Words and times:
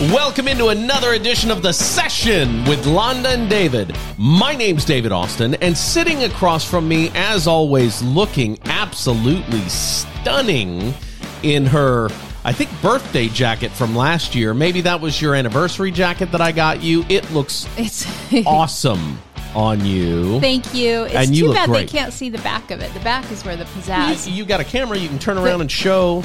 Welcome 0.00 0.46
into 0.46 0.68
another 0.68 1.14
edition 1.14 1.50
of 1.50 1.60
The 1.60 1.72
Session 1.72 2.64
with 2.66 2.84
Londa 2.84 3.34
and 3.34 3.50
David. 3.50 3.96
My 4.16 4.54
name's 4.54 4.84
David 4.84 5.10
Austin, 5.10 5.56
and 5.56 5.76
sitting 5.76 6.22
across 6.22 6.64
from 6.64 6.86
me, 6.86 7.10
as 7.16 7.48
always, 7.48 8.00
looking 8.02 8.60
absolutely 8.66 9.68
stunning 9.68 10.94
in 11.42 11.66
her, 11.66 12.10
I 12.44 12.52
think, 12.52 12.70
birthday 12.80 13.26
jacket 13.26 13.72
from 13.72 13.96
last 13.96 14.36
year. 14.36 14.54
Maybe 14.54 14.82
that 14.82 15.00
was 15.00 15.20
your 15.20 15.34
anniversary 15.34 15.90
jacket 15.90 16.30
that 16.30 16.40
I 16.40 16.52
got 16.52 16.80
you. 16.80 17.04
It 17.08 17.28
looks 17.32 17.66
It's 17.76 18.06
awesome 18.46 19.18
on 19.52 19.84
you. 19.84 20.38
thank 20.38 20.74
you. 20.74 21.04
It's 21.04 21.14
And 21.16 21.34
you 21.34 21.42
too 21.42 21.48
look 21.48 21.56
bad 21.56 21.68
great. 21.70 21.90
they 21.90 21.98
can't 21.98 22.12
see 22.12 22.28
the 22.28 22.38
back 22.38 22.70
of 22.70 22.80
it. 22.80 22.94
The 22.94 23.00
back 23.00 23.28
is 23.32 23.44
where 23.44 23.56
the 23.56 23.64
pizzazz. 23.64 24.28
You, 24.28 24.34
you 24.34 24.44
got 24.44 24.60
a 24.60 24.64
camera, 24.64 24.96
you 24.96 25.08
can 25.08 25.18
turn 25.18 25.38
around 25.38 25.60
and 25.60 25.72
show. 25.72 26.22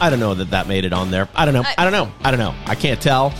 I 0.00 0.10
don't 0.10 0.20
know 0.20 0.34
that 0.34 0.50
that 0.50 0.68
made 0.68 0.84
it 0.84 0.92
on 0.92 1.10
there. 1.10 1.28
I 1.34 1.44
don't 1.44 1.54
know. 1.54 1.64
I 1.78 1.84
don't 1.84 1.92
know. 1.92 2.12
I 2.22 2.30
don't 2.30 2.40
know. 2.40 2.54
I 2.66 2.74
can't 2.74 3.00
tell. 3.00 3.32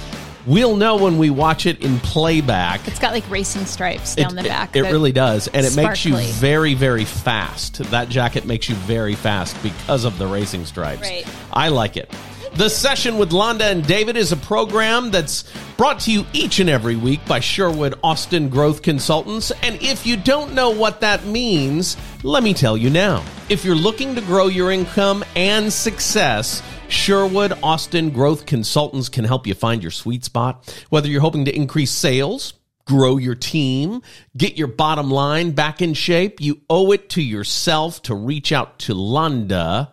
We'll 0.46 0.76
know 0.76 0.96
when 0.96 1.18
we 1.18 1.28
watch 1.28 1.66
it 1.66 1.84
in 1.84 1.98
playback. 1.98 2.86
it's 2.86 3.00
got 3.00 3.12
like 3.12 3.28
racing 3.28 3.66
stripes 3.66 4.14
down 4.14 4.38
It- 4.38 4.42
the 4.42 4.48
back. 4.48 4.76
It, 4.76 4.82
that- 4.82 4.92
really 4.92 5.12
does. 5.12 5.48
And 5.48 5.66
it 5.66 5.74
makes 5.76 6.04
you 6.04 6.16
very, 6.16 6.74
very 6.74 7.04
fast. 7.04 7.78
That 7.90 8.08
jacket 8.08 8.46
makes 8.46 8.68
you 8.68 8.76
very 8.76 9.16
fast 9.16 9.60
because 9.62 10.04
of 10.04 10.18
the 10.18 10.26
racing 10.26 10.64
stripes. 10.64 11.02
Right. 11.02 11.26
I 11.52 11.68
like 11.68 11.96
it. 11.96 12.10
The 12.56 12.70
Session 12.70 13.18
with 13.18 13.32
Londa 13.32 13.70
and 13.70 13.86
David 13.86 14.16
is 14.16 14.32
a 14.32 14.36
program 14.38 15.10
that's 15.10 15.44
brought 15.76 16.00
to 16.00 16.10
you 16.10 16.24
each 16.32 16.58
and 16.58 16.70
every 16.70 16.96
week 16.96 17.22
by 17.26 17.38
Sherwood 17.38 17.98
Austin 18.02 18.48
Growth 18.48 18.80
Consultants. 18.80 19.52
And 19.62 19.76
if 19.82 20.06
you 20.06 20.16
don't 20.16 20.54
know 20.54 20.70
what 20.70 21.02
that 21.02 21.26
means, 21.26 21.98
let 22.22 22.42
me 22.42 22.54
tell 22.54 22.74
you 22.74 22.88
now. 22.88 23.22
If 23.50 23.62
you're 23.62 23.74
looking 23.74 24.14
to 24.14 24.22
grow 24.22 24.46
your 24.46 24.70
income 24.70 25.22
and 25.36 25.70
success, 25.70 26.62
Sherwood 26.88 27.52
Austin 27.62 28.08
Growth 28.08 28.46
Consultants 28.46 29.10
can 29.10 29.24
help 29.24 29.46
you 29.46 29.52
find 29.52 29.82
your 29.82 29.90
sweet 29.90 30.24
spot. 30.24 30.82
Whether 30.88 31.08
you're 31.08 31.20
hoping 31.20 31.44
to 31.44 31.54
increase 31.54 31.90
sales, 31.90 32.54
grow 32.86 33.18
your 33.18 33.34
team, 33.34 34.00
get 34.34 34.56
your 34.56 34.68
bottom 34.68 35.10
line 35.10 35.50
back 35.50 35.82
in 35.82 35.92
shape, 35.92 36.40
you 36.40 36.62
owe 36.70 36.90
it 36.92 37.10
to 37.10 37.22
yourself 37.22 38.00
to 38.04 38.14
reach 38.14 38.50
out 38.50 38.78
to 38.78 38.94
Londa 38.94 39.90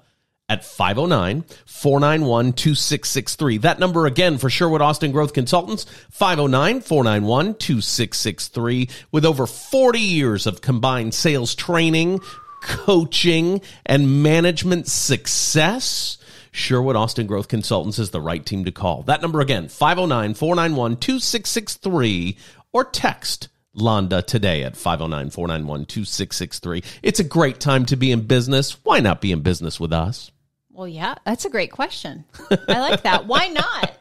at 0.54 0.64
509 0.64 1.44
491 1.66 2.54
2663. 2.54 3.58
That 3.58 3.80
number 3.80 4.06
again 4.06 4.38
for 4.38 4.50
Sherwood 4.50 4.82
Austin 4.82 5.12
Growth 5.12 5.34
Consultants, 5.34 5.86
509 6.12 6.82
491 6.82 7.56
2663. 7.56 8.88
With 9.12 9.26
over 9.26 9.48
40 9.48 10.00
years 10.00 10.46
of 10.46 10.62
combined 10.62 11.16
sales 11.16 11.56
training, 11.56 12.20
coaching, 12.62 13.62
and 13.86 14.22
management 14.22 14.88
success, 14.88 16.20
Sherwood 16.52 16.96
Austin 16.96 17.26
Growth 17.26 17.48
Consultants 17.48 17.98
is 17.98 18.12
the 18.12 18.22
right 18.22 18.46
team 18.46 18.66
to 18.66 18.72
call. 18.72 19.02
That 19.04 19.24
number 19.24 19.42
again, 19.42 19.70
509 19.70 20.36
491 20.36 20.98
2663, 20.98 22.38
or 22.72 22.84
text 22.86 23.50
Londa 23.76 24.24
today 24.24 24.64
at 24.64 24.78
509 24.78 25.32
491 25.32 25.86
2663. 25.86 26.84
It's 27.02 27.20
a 27.20 27.24
great 27.24 27.60
time 27.60 27.86
to 27.88 27.96
be 27.96 28.12
in 28.12 28.28
business. 28.28 28.78
Why 28.84 29.00
not 29.00 29.22
be 29.22 29.32
in 29.32 29.42
business 29.42 29.80
with 29.80 29.92
us? 29.92 30.32
Well, 30.74 30.88
yeah, 30.88 31.16
that's 31.24 31.46
a 31.46 31.50
great 31.50 31.72
question. 31.72 32.26
I 32.68 32.80
like 32.80 33.04
that. 33.04 33.28
Why 33.28 33.48
not? 33.48 33.94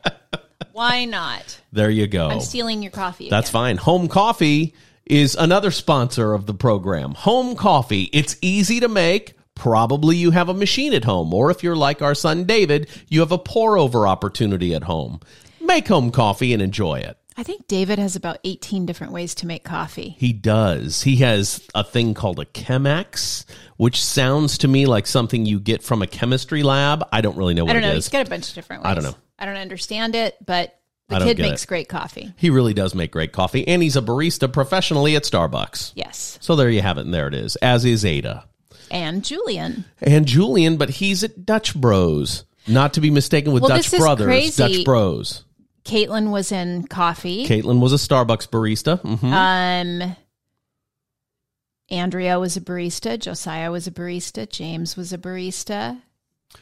Why 0.73 1.05
not? 1.05 1.61
There 1.71 1.91
you 1.91 2.07
go. 2.07 2.29
I'm 2.29 2.41
stealing 2.41 2.83
your 2.83 2.91
coffee. 2.91 3.29
That's 3.29 3.51
again. 3.51 3.61
fine. 3.61 3.77
Home 3.77 4.09
Coffee 4.09 4.75
is 5.05 5.35
another 5.35 5.71
sponsor 5.71 6.33
of 6.33 6.47
the 6.47 6.55
program. 6.55 7.13
Home 7.13 7.57
Coffee. 7.57 8.05
It's 8.13 8.37
easy 8.41 8.81
to 8.81 8.89
make. 8.89 9.35
Probably 9.55 10.17
you 10.17 10.31
have 10.31 10.49
a 10.49 10.55
machine 10.55 10.95
at 10.95 11.05
home, 11.05 11.35
or 11.35 11.51
if 11.51 11.63
you're 11.63 11.77
like 11.77 12.01
our 12.01 12.15
son 12.15 12.45
David, 12.45 12.89
you 13.09 13.21
have 13.21 13.33
a 13.33 13.39
pour 13.39 13.77
over 13.77 14.09
opportunity 14.09 14.75
at 14.75 14.85
home. 14.85 15.21
Make 15.61 15.89
home 15.89 16.11
coffee 16.11 16.55
and 16.55 16.63
enjoy 16.63 17.01
it. 17.01 17.19
I 17.37 17.43
think 17.43 17.67
David 17.67 17.99
has 17.99 18.17
about 18.17 18.39
18 18.45 18.87
different 18.87 19.13
ways 19.13 19.35
to 19.37 19.47
make 19.47 19.65
coffee. 19.65 20.15
He 20.19 20.33
does. 20.33 21.03
He 21.03 21.17
has 21.17 21.67
a 21.75 21.83
thing 21.83 22.15
called 22.15 22.39
a 22.39 22.45
Chemex, 22.45 23.45
which 23.77 24.03
sounds 24.05 24.59
to 24.59 24.69
me 24.69 24.87
like 24.87 25.07
something 25.07 25.47
you 25.47 25.59
get 25.61 25.83
from 25.83 26.03
a 26.03 26.07
chemistry 26.07 26.63
lab. 26.63 27.07
I 27.13 27.21
don't 27.21 27.37
really 27.37 27.55
know 27.55 27.65
what 27.65 27.71
I 27.71 27.81
don't 27.81 27.83
know. 27.83 27.93
is. 27.97 28.05
He's 28.07 28.13
got 28.13 28.27
a 28.27 28.31
bunch 28.31 28.49
of 28.49 28.55
different 28.55 28.83
ways. 28.83 28.91
I 28.91 28.95
don't 28.95 29.05
know. 29.05 29.17
I 29.39 29.47
don't 29.47 29.57
understand 29.57 30.15
it, 30.15 30.37
but 30.45 30.79
the 31.09 31.19
kid 31.21 31.39
makes 31.39 31.65
it. 31.65 31.67
great 31.67 31.89
coffee. 31.89 32.33
He 32.37 32.51
really 32.51 32.75
does 32.75 32.95
make 32.95 33.11
great 33.11 33.33
coffee, 33.33 33.67
and 33.67 33.83
he's 33.83 33.97
a 33.97 34.03
barista 34.03 34.53
professionally 34.53 35.17
at 35.17 35.25
Starbucks. 35.25 35.93
Yes. 35.95 36.39
So 36.41 36.57
there 36.57 36.71
you 36.71 36.83
have 36.83 36.99
it, 36.99 37.03
and 37.03 37.15
there 37.15 37.29
it 37.29 37.35
is. 37.35 37.57
As 37.57 37.85
is 37.85 38.05
Ada. 38.05 38.45
And 38.91 39.25
Julian. 39.25 39.87
and 40.01 40.27
Julian, 40.27 40.77
but 40.77 40.91
he's 40.91 41.25
at 41.25 41.47
Dutch 41.47 41.75
Bros. 41.75 42.45
Not 42.69 42.95
to 42.95 43.01
be 43.01 43.11
mistaken 43.11 43.53
with 43.53 43.63
Well, 43.63 43.71
Dutch 43.71 43.87
this 43.87 43.95
is 43.95 43.99
Brothers, 44.01 44.27
crazy. 44.27 44.63
Dutch 44.77 44.85
Bros. 44.85 45.45
Caitlin 45.85 46.31
was 46.31 46.53
in 46.53 46.87
coffee. 46.87 47.47
Caitlin 47.47 47.81
was 47.81 47.93
a 47.93 47.97
Starbucks 47.97 48.49
barista. 48.49 49.01
hmm 49.01 49.33
Um, 49.33 50.17
Andrea 51.91 52.39
was 52.39 52.57
a 52.57 52.61
barista. 52.61 53.19
Josiah 53.19 53.71
was 53.71 53.87
a 53.87 53.91
barista. 53.91 54.49
James 54.49 54.97
was 54.97 55.13
a 55.13 55.19
barista. 55.19 56.01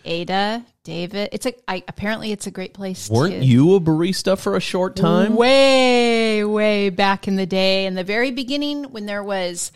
Ada, 0.05 0.65
David. 0.85 1.31
It's 1.33 1.47
a. 1.47 1.55
I, 1.69 1.83
apparently, 1.89 2.33
it's 2.33 2.47
a 2.47 2.51
great 2.51 2.75
place. 2.75 3.11
Weren't 3.11 3.41
to, 3.41 3.45
you 3.45 3.75
a 3.75 3.81
barista 3.81 4.39
for 4.39 4.57
a 4.57 4.61
short 4.61 4.97
time? 4.97 5.35
way, 5.35 6.45
way 6.45 6.91
back 6.91 7.27
in 7.29 7.37
the 7.37 7.47
day, 7.47 7.87
in 7.87 7.95
the 7.95 8.05
very 8.05 8.31
beginning, 8.31 8.85
when 8.85 9.07
there 9.07 9.23
was 9.23 9.73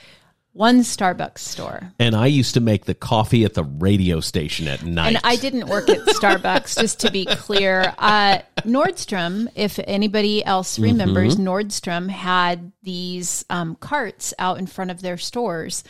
one 0.55 0.81
Starbucks 0.81 1.39
store. 1.39 1.93
And 1.99 2.15
I 2.15 2.27
used 2.27 2.55
to 2.55 2.61
make 2.61 2.85
the 2.85 2.95
coffee 2.95 3.45
at 3.45 3.55
the 3.55 3.65
radio 3.65 4.21
station 4.21 4.69
at 4.69 4.85
night. 4.85 5.09
And 5.09 5.21
I 5.25 5.35
didn't 5.37 5.67
work 5.67 5.91
at 5.91 5.99
Starbucks, 5.99 6.79
just 6.81 7.01
to 7.01 7.11
be 7.11 7.27
clear. 7.27 7.93
Uh, 7.99 8.39
Nordstrom, 8.63 9.49
if 9.57 9.81
anybody 9.85 10.45
else 10.45 10.79
remembers, 10.79 11.37
Nordstrom 11.37 12.09
had 12.09 12.73
these 12.85 13.45
um, 13.51 13.75
carts 13.75 14.33
out 14.39 14.59
in 14.59 14.67
front 14.67 14.93
of 14.93 15.03
their 15.03 15.19
stores 15.19 15.83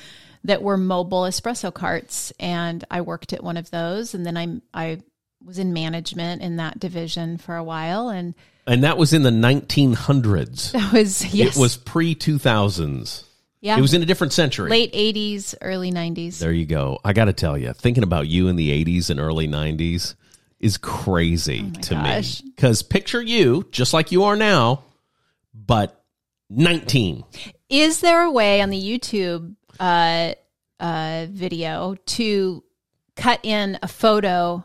that 0.45 0.63
were 0.63 0.79
mobile 0.79 1.23
espresso 1.23 1.73
carts, 1.73 2.33
and 2.41 2.85
I 2.91 3.03
worked 3.03 3.35
at 3.35 3.45
one 3.45 3.59
of 3.59 3.71
those. 3.71 4.15
And 4.15 4.25
then 4.25 4.37
I 4.37 4.61
I 4.73 5.01
was 5.45 5.59
in 5.59 5.75
management 5.75 6.41
in 6.41 6.57
that 6.57 6.81
division 6.81 7.37
for 7.37 7.55
a 7.55 7.65
while, 7.65 8.09
and 8.09 8.35
And 8.67 8.83
that 8.83 8.97
was 8.97 9.13
in 9.13 9.25
the 9.25 9.31
1900s. 9.31 10.73
that 10.73 10.91
was 10.91 11.35
yes, 11.35 11.55
It 11.55 11.61
was 11.61 11.77
pre 11.77 12.15
2000s. 12.15 13.25
Yeah, 13.65 13.79
It 13.79 13.81
was 13.81 13.95
in 13.95 14.03
a 14.03 14.07
different 14.07 14.33
century. 14.35 14.69
late 14.69 14.93
'80s, 14.93 15.55
early 15.63 15.91
'90s. 15.91 16.39
There 16.39 16.53
you 16.53 16.67
go. 16.67 16.99
I 17.05 17.13
got 17.15 17.25
to 17.25 17.33
tell 17.33 17.57
you, 17.57 17.73
thinking 17.73 18.03
about 18.05 18.29
you 18.29 18.49
in 18.49 18.57
the 18.57 18.85
80s 18.85 19.09
and 19.09 19.19
early 19.19 19.49
90s 19.49 20.15
is 20.61 20.77
crazy 20.77 21.71
to 21.71 21.95
Oh 21.97 22.03
gosh. 22.03 22.43
me. 22.43 22.51
Because 22.55 22.83
picture 22.83 23.23
you 23.23 23.67
just 23.71 23.95
like 23.95 24.13
you 24.13 24.25
are 24.25 24.37
now, 24.37 24.85
but 25.55 26.05
19. 26.51 27.25
Is 27.71 28.01
there 28.01 28.23
a 28.23 28.31
way 28.31 28.61
on 28.61 28.69
the 28.71 28.81
YouTube 28.81 29.55
uh, 29.81 30.35
uh, 30.79 31.27
video 31.31 31.97
to 32.07 32.63
cut 33.17 33.41
in 33.43 33.79
a 33.83 33.89
photo 33.89 34.63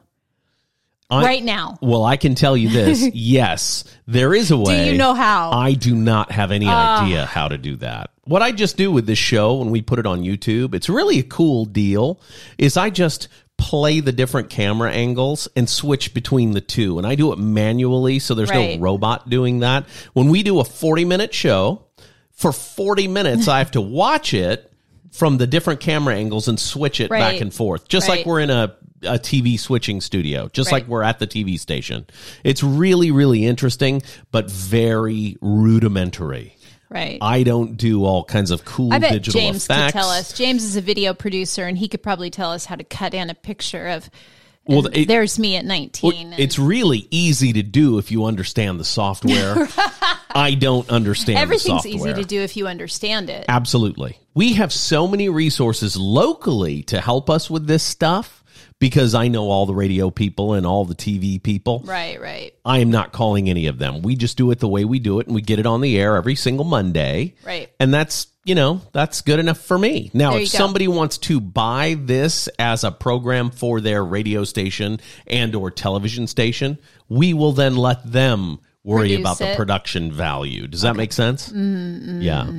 I- 1.09 1.23
right 1.23 1.43
now? 1.43 1.77
Well, 1.81 2.03
I 2.03 2.17
can 2.17 2.35
tell 2.35 2.55
you 2.55 2.69
this. 2.69 3.09
yes, 3.13 3.83
there 4.07 4.33
is 4.33 4.51
a 4.51 4.57
way. 4.57 4.85
Do 4.85 4.91
you 4.91 4.97
know 4.97 5.13
how? 5.13 5.51
I 5.51 5.73
do 5.73 5.95
not 5.95 6.31
have 6.31 6.51
any 6.51 6.67
ah. 6.67 7.03
idea 7.03 7.25
how 7.25 7.47
to 7.47 7.57
do 7.57 7.77
that. 7.77 8.11
What 8.25 8.41
I 8.41 8.51
just 8.51 8.77
do 8.77 8.91
with 8.91 9.07
this 9.07 9.17
show 9.17 9.55
when 9.55 9.71
we 9.71 9.81
put 9.81 9.97
it 9.97 10.05
on 10.05 10.21
YouTube, 10.21 10.75
it's 10.75 10.87
really 10.87 11.19
a 11.19 11.23
cool 11.23 11.65
deal, 11.65 12.21
is 12.59 12.77
I 12.77 12.91
just 12.91 13.27
play 13.57 13.99
the 13.99 14.11
different 14.11 14.49
camera 14.49 14.91
angles 14.91 15.47
and 15.55 15.67
switch 15.67 16.13
between 16.13 16.51
the 16.51 16.61
two. 16.61 16.97
And 16.97 17.05
I 17.05 17.15
do 17.15 17.33
it 17.33 17.39
manually, 17.39 18.19
so 18.19 18.33
there's 18.33 18.49
Right. 18.49 18.79
no 18.79 18.83
robot 18.83 19.29
doing 19.29 19.59
that. 19.59 19.85
When 20.13 20.29
we 20.29 20.43
do 20.43 20.59
a 20.59 20.63
40 20.63 21.05
minute 21.05 21.33
show, 21.33 21.83
for 22.31 22.53
40 22.53 23.09
minutes, 23.09 23.49
I 23.49 23.57
have 23.57 23.71
to 23.71 23.81
watch 23.81 24.33
it 24.33 24.71
from 25.11 25.37
the 25.37 25.45
different 25.45 25.81
camera 25.81 26.15
angles 26.15 26.47
and 26.47 26.57
switch 26.57 27.01
it 27.01 27.09
back 27.09 27.41
and 27.41 27.53
forth, 27.53 27.89
just 27.89 28.07
like 28.07 28.25
we're 28.25 28.39
in 28.39 28.49
a, 28.49 28.75
a 29.03 29.17
TV 29.19 29.57
switching 29.59 30.01
studio, 30.01 30.49
just 30.53 30.71
Right. 30.71 30.81
like 30.83 30.87
we're 30.89 31.03
at 31.03 31.19
the 31.19 31.27
TV 31.27 31.57
station. 31.59 32.05
It's 32.43 32.63
really, 32.63 33.11
really 33.11 33.45
interesting, 33.45 34.01
but 34.31 34.49
very 34.49 35.37
rudimentary. 35.41 36.55
Right. 36.89 37.19
I 37.21 37.43
don't 37.43 37.77
do 37.77 38.03
all 38.03 38.23
kinds 38.23 38.49
of 38.49 38.65
cool 38.65 38.91
I 38.91 38.97
bet 38.99 39.11
digital 39.11 39.39
James 39.41 39.65
effects. 39.65 39.93
could 39.93 39.99
tell 39.99 40.09
us. 40.09 40.33
James 40.33 40.63
is 40.63 40.75
a 40.75 40.81
video 40.81 41.13
producer, 41.13 41.65
and 41.67 41.77
he 41.77 41.87
could 41.87 42.01
probably 42.01 42.31
tell 42.31 42.51
us 42.51 42.65
how 42.65 42.75
to 42.75 42.83
cut 42.83 43.13
in 43.13 43.29
a 43.29 43.35
picture 43.35 43.87
of. 43.89 44.09
Well, 44.65 44.87
it- 44.93 45.07
there's 45.07 45.37
me 45.39 45.55
at 45.55 45.65
19. 45.65 46.33
and 46.33 46.39
It's 46.39 46.59
really 46.59 47.07
easy 47.11 47.53
to 47.53 47.63
do 47.63 47.97
if 47.99 48.11
you 48.11 48.25
understand 48.25 48.79
the 48.79 48.85
software. 48.85 49.67
I 50.31 50.53
don't 50.55 50.87
understand 50.91 51.39
everything's 51.39 51.85
easy 51.87 52.13
to 52.13 52.23
do 52.23 52.41
if 52.41 52.55
you 52.57 52.67
understand 52.67 53.29
it. 53.31 53.45
Absolutely. 53.49 54.17
We 54.35 54.53
have 54.53 54.71
so 54.71 55.07
many 55.07 55.27
resources 55.29 55.97
locally 55.97 56.83
to 56.83 57.01
help 57.01 57.29
us 57.31 57.49
with 57.49 57.65
this 57.67 57.81
stuff, 57.83 58.43
because 58.79 59.13
I 59.13 59.27
know 59.27 59.49
all 59.49 59.65
the 59.65 59.73
radio 59.73 60.09
people 60.09 60.53
and 60.53 60.65
all 60.65 60.85
the 60.85 60.95
TV 60.95 61.41
people. 61.41 61.81
Right, 61.85 62.19
right, 62.19 62.53
I 62.65 62.79
am 62.79 62.89
not 62.89 63.11
calling 63.11 63.49
any 63.49 63.67
of 63.67 63.77
them. 63.77 64.01
We 64.01 64.15
just 64.15 64.37
do 64.37 64.49
it 64.51 64.59
the 64.59 64.67
way 64.67 64.85
we 64.85 64.99
do 64.99 65.19
it 65.19 65.27
and 65.27 65.35
we 65.35 65.41
get 65.41 65.59
it 65.59 65.65
on 65.65 65.81
the 65.81 65.99
air 65.99 66.15
every 66.15 66.35
single 66.35 66.65
Monday. 66.65 67.35
right. 67.45 67.69
And 67.79 67.93
that's, 67.93 68.27
you 68.45 68.55
know, 68.55 68.81
that's 68.93 69.21
good 69.21 69.39
enough 69.39 69.59
for 69.59 69.77
me. 69.77 70.09
Now, 70.13 70.35
if 70.35 70.51
go. 70.51 70.57
somebody 70.57 70.87
wants 70.87 71.17
to 71.19 71.39
buy 71.39 71.95
this 71.99 72.47
as 72.57 72.83
a 72.83 72.91
program 72.91 73.51
for 73.51 73.81
their 73.81 74.03
radio 74.03 74.43
station 74.43 74.99
and 75.27 75.53
or 75.55 75.69
television 75.71 76.27
station, 76.27 76.79
we 77.09 77.33
will 77.33 77.51
then 77.51 77.75
let 77.75 78.09
them 78.09 78.59
worry 78.83 79.15
about 79.15 79.37
the 79.39 79.53
production 79.55 80.11
value. 80.11 80.67
Does 80.67 80.81
that 80.81 80.95
make 80.95 81.11
sense? 81.13 81.49
Mm-hmm. 81.49 82.21
Yeah. 82.21 82.49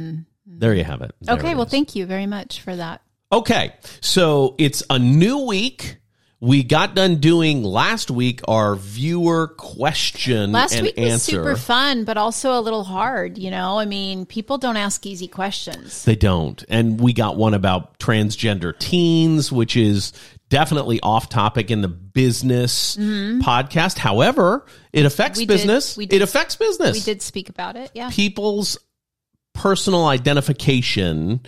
There 0.46 0.75
you 0.75 0.84
have 0.84 1.00
it. 1.00 1.14
There 1.23 1.37
Okay, 1.37 1.52
it 1.52 1.56
well, 1.56 1.66
thank 1.66 1.96
you 1.96 2.05
very 2.05 2.26
much 2.26 2.61
for 2.61 2.76
that. 2.76 3.02
Okay, 3.32 3.73
so 4.00 4.56
it's 4.58 4.82
a 4.90 4.99
new 4.99 5.46
week. 5.46 5.96
We 6.42 6.62
got 6.62 6.94
done 6.94 7.16
doing 7.16 7.62
last 7.62 8.10
week 8.10 8.40
our 8.48 8.75
viewer 8.75 9.48
question 9.48 10.52
Last 10.52 10.81
week 10.81 10.96
was 10.96 11.12
answer. 11.12 11.32
super 11.32 11.54
fun, 11.56 12.04
but 12.04 12.16
also 12.16 12.58
a 12.58 12.62
little 12.62 12.82
hard. 12.84 13.37
You 13.37 13.50
know, 13.50 13.78
I 13.78 13.84
mean, 13.84 14.25
people 14.25 14.56
don't 14.56 14.78
ask 14.78 15.04
easy 15.04 15.28
questions. 15.28 16.02
They 16.06 16.16
don't. 16.16 16.64
And 16.70 16.98
we 16.98 17.12
got 17.12 17.37
one 17.37 17.52
about 17.52 17.98
transgender 17.98 18.76
teens, 18.78 19.52
which 19.52 19.76
is 19.76 20.14
definitely 20.48 20.98
off 21.02 21.28
topic 21.28 21.70
in 21.70 21.82
the 21.82 21.88
business 21.88 22.96
podcast. 22.96 23.98
However, 23.98 24.64
it 24.94 25.04
affects 25.04 25.38
Mm-hmm. 25.38 25.42
We 25.42 25.46
did- 25.46 25.52
business. 25.52 25.96
we 25.98 26.06
did- 26.06 26.16
it 26.16 26.22
affects 26.22 26.56
business. 26.56 26.96
We 26.96 27.00
did 27.02 27.20
speak 27.20 27.50
about 27.50 27.76
it. 27.76 27.90
Yeah. 27.94 28.08
People's 28.10 28.78
personal 29.52 30.06
identification 30.06 31.40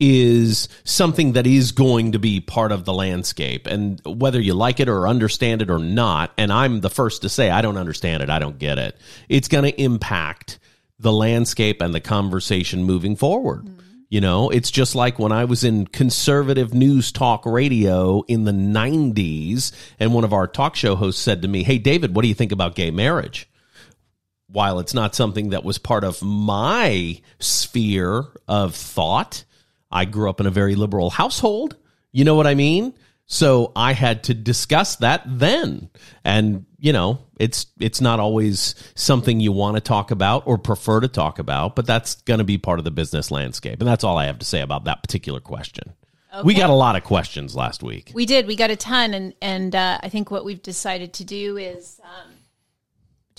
is 0.00 0.68
something 0.84 1.32
that 1.32 1.46
is 1.46 1.72
going 1.72 2.12
to 2.12 2.18
be 2.18 2.40
part 2.40 2.72
of 2.72 2.84
the 2.84 2.92
landscape. 2.92 3.66
And 3.66 4.00
whether 4.04 4.40
you 4.40 4.54
like 4.54 4.80
it 4.80 4.88
or 4.88 5.06
understand 5.06 5.62
it 5.62 5.70
or 5.70 5.78
not, 5.78 6.32
and 6.38 6.52
I'm 6.52 6.80
the 6.80 6.90
first 6.90 7.22
to 7.22 7.28
say 7.28 7.50
I 7.50 7.62
don't 7.62 7.76
understand 7.76 8.22
it, 8.22 8.30
I 8.30 8.38
don't 8.38 8.58
get 8.58 8.78
it, 8.78 8.96
it's 9.28 9.48
going 9.48 9.64
to 9.64 9.80
impact 9.80 10.58
the 10.98 11.12
landscape 11.12 11.80
and 11.80 11.94
the 11.94 12.00
conversation 12.00 12.84
moving 12.84 13.16
forward. 13.16 13.66
Mm-hmm. 13.66 13.76
You 14.08 14.20
know, 14.20 14.50
it's 14.50 14.72
just 14.72 14.96
like 14.96 15.20
when 15.20 15.30
I 15.30 15.44
was 15.44 15.62
in 15.62 15.86
conservative 15.86 16.74
news 16.74 17.12
talk 17.12 17.46
radio 17.46 18.22
in 18.22 18.42
the 18.42 18.52
90s, 18.52 19.70
and 20.00 20.12
one 20.12 20.24
of 20.24 20.32
our 20.32 20.48
talk 20.48 20.74
show 20.74 20.96
hosts 20.96 21.22
said 21.22 21.42
to 21.42 21.48
me, 21.48 21.62
Hey, 21.62 21.78
David, 21.78 22.16
what 22.16 22.22
do 22.22 22.28
you 22.28 22.34
think 22.34 22.50
about 22.50 22.74
gay 22.74 22.90
marriage? 22.90 23.48
while 24.52 24.80
it's 24.80 24.94
not 24.94 25.14
something 25.14 25.50
that 25.50 25.64
was 25.64 25.78
part 25.78 26.04
of 26.04 26.22
my 26.22 27.20
sphere 27.38 28.24
of 28.48 28.74
thought, 28.74 29.44
I 29.90 30.04
grew 30.04 30.30
up 30.30 30.40
in 30.40 30.46
a 30.46 30.50
very 30.50 30.74
liberal 30.74 31.10
household. 31.10 31.76
You 32.12 32.24
know 32.24 32.34
what 32.34 32.46
I 32.46 32.54
mean? 32.54 32.94
So 33.26 33.70
I 33.76 33.92
had 33.92 34.24
to 34.24 34.34
discuss 34.34 34.96
that 34.96 35.22
then. 35.24 35.88
And, 36.24 36.66
you 36.78 36.92
know, 36.92 37.20
it's 37.38 37.66
it's 37.78 38.00
not 38.00 38.18
always 38.18 38.74
something 38.96 39.38
you 39.38 39.52
want 39.52 39.76
to 39.76 39.80
talk 39.80 40.10
about 40.10 40.46
or 40.46 40.58
prefer 40.58 41.00
to 41.00 41.08
talk 41.08 41.38
about, 41.38 41.76
but 41.76 41.86
that's 41.86 42.16
going 42.22 42.38
to 42.38 42.44
be 42.44 42.58
part 42.58 42.80
of 42.80 42.84
the 42.84 42.90
business 42.90 43.30
landscape. 43.30 43.80
And 43.80 43.88
that's 43.88 44.02
all 44.02 44.18
I 44.18 44.26
have 44.26 44.40
to 44.40 44.46
say 44.46 44.60
about 44.60 44.84
that 44.84 45.02
particular 45.02 45.38
question. 45.38 45.94
We 46.44 46.54
got 46.54 46.70
a 46.70 46.74
lot 46.74 46.96
of 46.96 47.02
questions 47.02 47.56
last 47.56 47.82
week. 47.82 48.12
We 48.14 48.24
did. 48.24 48.46
We 48.46 48.54
got 48.54 48.70
a 48.70 48.76
ton, 48.76 49.14
and 49.14 49.34
and 49.42 49.74
uh, 49.74 49.98
I 50.00 50.08
think 50.08 50.30
what 50.30 50.44
we've 50.44 50.62
decided 50.62 51.12
to 51.14 51.24
do 51.24 51.56
is 51.56 52.00
um, 52.04 52.32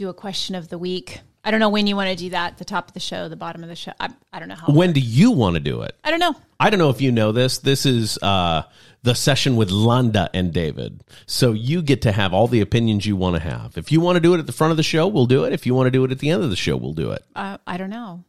do 0.01 0.09
a 0.09 0.13
question 0.13 0.55
of 0.55 0.67
the 0.69 0.77
week. 0.77 1.21
I 1.43 1.51
don't 1.51 1.59
know 1.59 1.69
when 1.69 1.87
you 1.87 1.95
want 1.95 2.09
to 2.09 2.15
do 2.15 2.31
that. 2.31 2.57
The 2.57 2.65
top 2.65 2.87
of 2.87 2.93
the 2.93 2.99
show, 2.99 3.29
the 3.29 3.35
bottom 3.35 3.63
of 3.63 3.69
the 3.69 3.75
show. 3.75 3.91
I, 3.99 4.09
I 4.33 4.39
don't 4.39 4.47
know 4.47 4.55
how. 4.55 4.73
When 4.73 4.93
do 4.93 4.99
you 4.99 5.31
want 5.31 5.55
to 5.55 5.59
do 5.59 5.81
it? 5.83 5.95
I 6.03 6.11
don't 6.11 6.19
know. 6.19 6.35
I 6.59 6.69
don't 6.69 6.79
know 6.79 6.89
if 6.89 7.01
you 7.01 7.11
know 7.11 7.31
this. 7.31 7.59
This 7.59 7.85
is 7.85 8.17
uh, 8.21 8.63
the 9.03 9.13
session 9.15 9.55
with 9.55 9.69
Londa 9.69 10.29
and 10.33 10.53
David. 10.53 11.03
So 11.25 11.51
you 11.53 11.81
get 11.81 12.01
to 12.03 12.11
have 12.11 12.33
all 12.33 12.47
the 12.47 12.61
opinions 12.61 13.05
you 13.05 13.15
want 13.15 13.35
to 13.35 13.41
have. 13.41 13.77
If 13.77 13.91
you 13.91 14.01
want 14.01 14.15
to 14.17 14.19
do 14.19 14.33
it 14.35 14.39
at 14.39 14.45
the 14.47 14.51
front 14.53 14.71
of 14.71 14.77
the 14.77 14.83
show, 14.83 15.07
we'll 15.07 15.25
do 15.27 15.45
it. 15.45 15.53
If 15.53 15.65
you 15.65 15.73
want 15.75 15.87
to 15.87 15.91
do 15.91 16.03
it 16.05 16.11
at 16.11 16.19
the 16.19 16.29
end 16.29 16.43
of 16.43 16.49
the 16.51 16.55
show, 16.55 16.77
we'll 16.77 16.93
do 16.93 17.11
it. 17.11 17.23
Uh, 17.35 17.57
I 17.65 17.77
don't 17.77 17.89
know. 17.89 18.23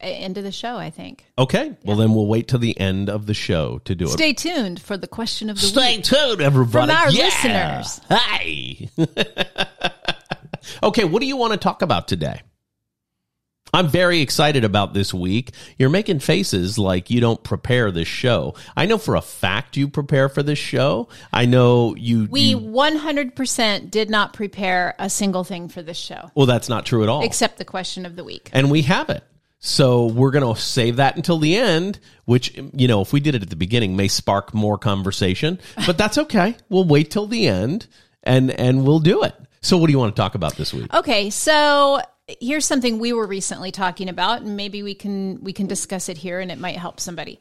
End 0.00 0.36
of 0.36 0.44
the 0.44 0.52
show. 0.52 0.76
I 0.76 0.90
think. 0.90 1.24
Okay. 1.38 1.74
Well, 1.84 1.96
then 1.96 2.12
we'll 2.14 2.26
wait 2.26 2.48
till 2.48 2.58
the 2.58 2.78
end 2.78 3.08
of 3.08 3.26
the 3.26 3.34
show 3.34 3.78
to 3.84 3.94
do 3.94 4.06
it. 4.06 4.10
Stay 4.10 4.32
tuned 4.34 4.82
for 4.82 4.96
the 4.96 5.06
question 5.06 5.48
of 5.48 5.60
the 5.60 5.66
Stay 5.68 5.96
week. 5.96 6.04
Stay 6.04 6.16
tuned, 6.16 6.40
everybody. 6.42 6.92
From 6.92 7.02
our 7.02 7.10
Yeah. 7.10 7.24
listeners. 7.24 8.00
Hey. 8.08 8.90
okay, 10.82 11.04
what 11.04 11.20
do 11.20 11.26
you 11.26 11.36
want 11.36 11.52
to 11.52 11.58
talk 11.58 11.82
about 11.82 12.08
today? 12.08 12.42
I'm 13.74 13.88
very 13.88 14.20
excited 14.20 14.64
about 14.64 14.92
this 14.92 15.14
week. 15.14 15.52
You're 15.78 15.88
making 15.88 16.18
faces 16.18 16.78
like 16.78 17.08
you 17.10 17.20
don't 17.20 17.42
prepare 17.42 17.90
this 17.90 18.08
show. 18.08 18.54
I 18.76 18.84
know 18.84 18.98
for 18.98 19.14
a 19.14 19.22
fact 19.22 19.78
you 19.78 19.88
prepare 19.88 20.28
for 20.28 20.42
this 20.42 20.58
show. 20.58 21.08
I 21.32 21.46
know 21.46 21.94
you. 21.96 22.28
We 22.30 22.40
you- 22.50 22.58
100% 22.58 23.90
did 23.90 24.10
not 24.10 24.34
prepare 24.34 24.94
a 24.98 25.08
single 25.08 25.42
thing 25.42 25.68
for 25.68 25.80
this 25.80 25.96
show 25.96 26.30
well, 26.34 26.44
that's 26.46 26.68
not 26.68 26.84
true 26.84 27.02
at 27.02 27.08
all. 27.08 27.22
except 27.24 27.56
the 27.56 27.64
question 27.64 28.04
of 28.04 28.14
the 28.14 28.24
week. 28.24 28.50
and 28.52 28.70
we 28.70 28.82
have 28.82 29.08
it. 29.08 29.24
So 29.64 30.06
we're 30.06 30.32
going 30.32 30.54
to 30.54 30.60
save 30.60 30.96
that 30.96 31.14
until 31.16 31.38
the 31.38 31.56
end, 31.56 32.00
which, 32.24 32.58
you 32.74 32.88
know, 32.88 33.00
if 33.00 33.12
we 33.12 33.20
did 33.20 33.36
it 33.36 33.42
at 33.42 33.48
the 33.48 33.56
beginning 33.56 33.94
may 33.94 34.08
spark 34.08 34.52
more 34.52 34.76
conversation, 34.76 35.60
but 35.86 35.96
that's 35.96 36.18
okay. 36.18 36.56
We'll 36.68 36.84
wait 36.84 37.12
till 37.12 37.28
the 37.28 37.46
end 37.46 37.86
and, 38.24 38.50
and 38.50 38.84
we'll 38.84 38.98
do 38.98 39.22
it. 39.22 39.34
So 39.62 39.78
what 39.78 39.86
do 39.86 39.92
you 39.92 39.98
want 39.98 40.14
to 40.14 40.20
talk 40.20 40.34
about 40.34 40.56
this 40.56 40.74
week? 40.74 40.92
Okay, 40.92 41.30
so 41.30 42.00
here's 42.40 42.66
something 42.66 42.98
we 42.98 43.12
were 43.12 43.26
recently 43.26 43.70
talking 43.70 44.08
about, 44.08 44.42
and 44.42 44.56
maybe 44.56 44.82
we 44.82 44.94
can 44.94 45.42
we 45.42 45.52
can 45.52 45.66
discuss 45.66 46.08
it 46.08 46.18
here, 46.18 46.40
and 46.40 46.50
it 46.50 46.58
might 46.58 46.76
help 46.76 47.00
somebody. 47.00 47.40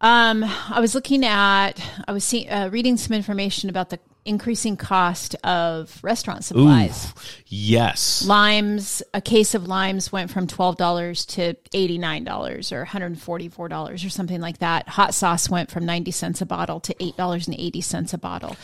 Um, 0.00 0.42
I 0.44 0.80
was 0.80 0.96
looking 0.96 1.24
at, 1.24 1.80
I 2.08 2.12
was 2.12 2.24
see, 2.24 2.48
uh, 2.48 2.68
reading 2.70 2.96
some 2.96 3.14
information 3.14 3.70
about 3.70 3.90
the 3.90 4.00
increasing 4.24 4.76
cost 4.76 5.36
of 5.44 5.96
restaurant 6.02 6.44
supplies. 6.44 7.12
Yes. 7.46 8.24
Limes, 8.24 9.02
a 9.14 9.20
case 9.20 9.54
of 9.54 9.68
limes 9.68 10.10
went 10.10 10.30
from 10.32 10.48
twelve 10.48 10.76
dollars 10.76 11.24
to 11.26 11.54
eighty 11.72 11.98
nine 11.98 12.24
dollars 12.24 12.72
or 12.72 12.78
one 12.78 12.86
hundred 12.86 13.16
forty 13.18 13.48
four 13.48 13.68
dollars 13.68 14.04
or 14.04 14.10
something 14.10 14.40
like 14.40 14.58
that. 14.58 14.88
Hot 14.88 15.14
sauce 15.14 15.48
went 15.48 15.70
from 15.70 15.86
ninety 15.86 16.10
cents 16.10 16.40
a 16.40 16.46
bottle 16.46 16.80
to 16.80 16.96
eight 17.00 17.16
dollars 17.16 17.46
and 17.46 17.56
eighty 17.56 17.80
cents 17.80 18.12
a 18.12 18.18
bottle. 18.18 18.56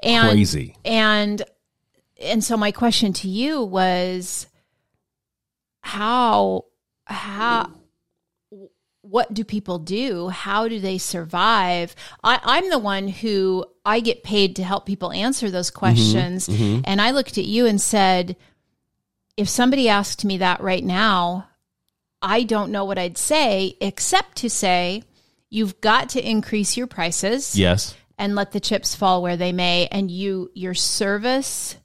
And, 0.00 0.30
Crazy. 0.30 0.76
And 0.84 1.42
and 2.18 2.42
so 2.42 2.56
my 2.56 2.72
question 2.72 3.12
to 3.14 3.28
you 3.28 3.62
was 3.62 4.46
how 5.80 6.64
how 7.06 7.70
what 9.02 9.32
do 9.32 9.42
people 9.42 9.78
do? 9.78 10.28
How 10.28 10.68
do 10.68 10.80
they 10.80 10.98
survive? 10.98 11.96
I, 12.22 12.40
I'm 12.42 12.68
the 12.68 12.78
one 12.78 13.08
who 13.08 13.64
I 13.84 14.00
get 14.00 14.22
paid 14.22 14.56
to 14.56 14.64
help 14.64 14.84
people 14.84 15.12
answer 15.12 15.50
those 15.50 15.70
mm-hmm. 15.70 15.78
questions. 15.78 16.48
Mm-hmm. 16.48 16.82
And 16.84 17.00
I 17.00 17.12
looked 17.12 17.38
at 17.38 17.46
you 17.46 17.64
and 17.66 17.80
said, 17.80 18.36
if 19.36 19.48
somebody 19.48 19.88
asked 19.88 20.24
me 20.24 20.38
that 20.38 20.60
right 20.60 20.84
now, 20.84 21.48
I 22.20 22.42
don't 22.42 22.72
know 22.72 22.84
what 22.84 22.98
I'd 22.98 23.16
say, 23.16 23.76
except 23.80 24.36
to 24.38 24.50
say, 24.50 25.04
you've 25.48 25.80
got 25.80 26.10
to 26.10 26.28
increase 26.28 26.76
your 26.76 26.88
prices 26.88 27.56
Yes. 27.56 27.94
and 28.18 28.34
let 28.34 28.50
the 28.50 28.60
chips 28.60 28.94
fall 28.94 29.22
where 29.22 29.36
they 29.36 29.52
may. 29.52 29.86
And 29.90 30.10
you, 30.10 30.50
your 30.54 30.74
service 30.74 31.76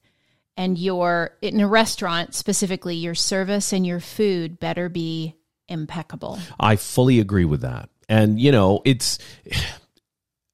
and 0.57 0.77
your, 0.77 1.31
in 1.41 1.59
a 1.59 1.67
restaurant 1.67 2.35
specifically, 2.35 2.95
your 2.95 3.15
service 3.15 3.73
and 3.73 3.85
your 3.85 3.99
food 3.99 4.59
better 4.59 4.89
be 4.89 5.35
impeccable. 5.67 6.39
I 6.59 6.75
fully 6.75 7.19
agree 7.19 7.45
with 7.45 7.61
that. 7.61 7.89
And, 8.09 8.39
you 8.39 8.51
know, 8.51 8.81
it's 8.85 9.17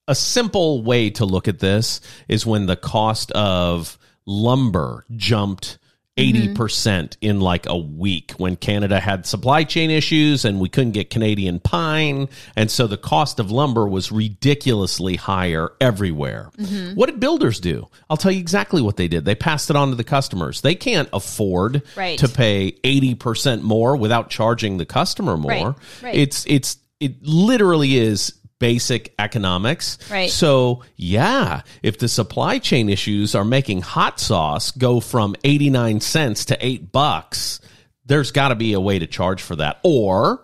a 0.07 0.15
simple 0.15 0.83
way 0.83 1.09
to 1.11 1.25
look 1.25 1.47
at 1.47 1.59
this 1.59 1.99
is 2.27 2.45
when 2.45 2.67
the 2.67 2.75
cost 2.75 3.31
of 3.31 3.97
lumber 4.25 5.05
jumped 5.15 5.78
Mm-hmm. 6.19 6.53
80% 6.61 7.17
in 7.21 7.39
like 7.39 7.65
a 7.65 7.77
week 7.77 8.33
when 8.37 8.55
Canada 8.55 8.99
had 8.99 9.25
supply 9.25 9.63
chain 9.63 9.89
issues 9.89 10.45
and 10.45 10.59
we 10.59 10.69
couldn't 10.69 10.91
get 10.91 11.09
Canadian 11.09 11.59
pine. 11.59 12.27
And 12.55 12.69
so 12.69 12.87
the 12.87 12.97
cost 12.97 13.39
of 13.39 13.51
lumber 13.51 13.87
was 13.87 14.11
ridiculously 14.11 15.15
higher 15.15 15.71
everywhere. 15.79 16.51
Mm-hmm. 16.57 16.95
What 16.95 17.07
did 17.07 17.19
builders 17.19 17.59
do? 17.59 17.87
I'll 18.09 18.17
tell 18.17 18.31
you 18.31 18.39
exactly 18.39 18.81
what 18.81 18.97
they 18.97 19.07
did. 19.07 19.25
They 19.25 19.35
passed 19.35 19.69
it 19.69 19.75
on 19.75 19.89
to 19.89 19.95
the 19.95 20.03
customers. 20.03 20.61
They 20.61 20.75
can't 20.75 21.09
afford 21.13 21.81
Right. 21.95 22.19
to 22.19 22.27
pay 22.27 22.71
80% 22.83 23.61
more 23.61 23.95
without 23.95 24.29
charging 24.29 24.77
the 24.77 24.85
customer 24.85 25.37
more. 25.37 25.49
Right, 25.51 25.75
right. 26.03 26.15
It's 26.15 26.45
it's 26.47 26.77
it 26.99 27.23
literally 27.23 27.97
is 27.97 28.33
basic 28.59 29.13
economics. 29.17 29.97
Right. 30.11 30.29
So, 30.29 30.83
yeah, 30.95 31.61
if 31.81 31.97
the 31.97 32.07
supply 32.07 32.59
chain 32.59 32.89
issues 32.89 33.35
are 33.35 33.45
making 33.45 33.81
hot 33.81 34.19
sauce 34.19 34.71
go 34.71 34.99
from 34.99 35.35
89 35.43 36.01
cents 36.01 36.45
to 36.45 36.57
8 36.65 36.91
bucks, 36.91 37.61
there's 38.05 38.31
got 38.31 38.49
to 38.49 38.55
be 38.55 38.73
a 38.73 38.79
way 38.79 38.99
to 38.99 39.07
charge 39.07 39.41
for 39.41 39.55
that 39.55 39.79
or 39.83 40.43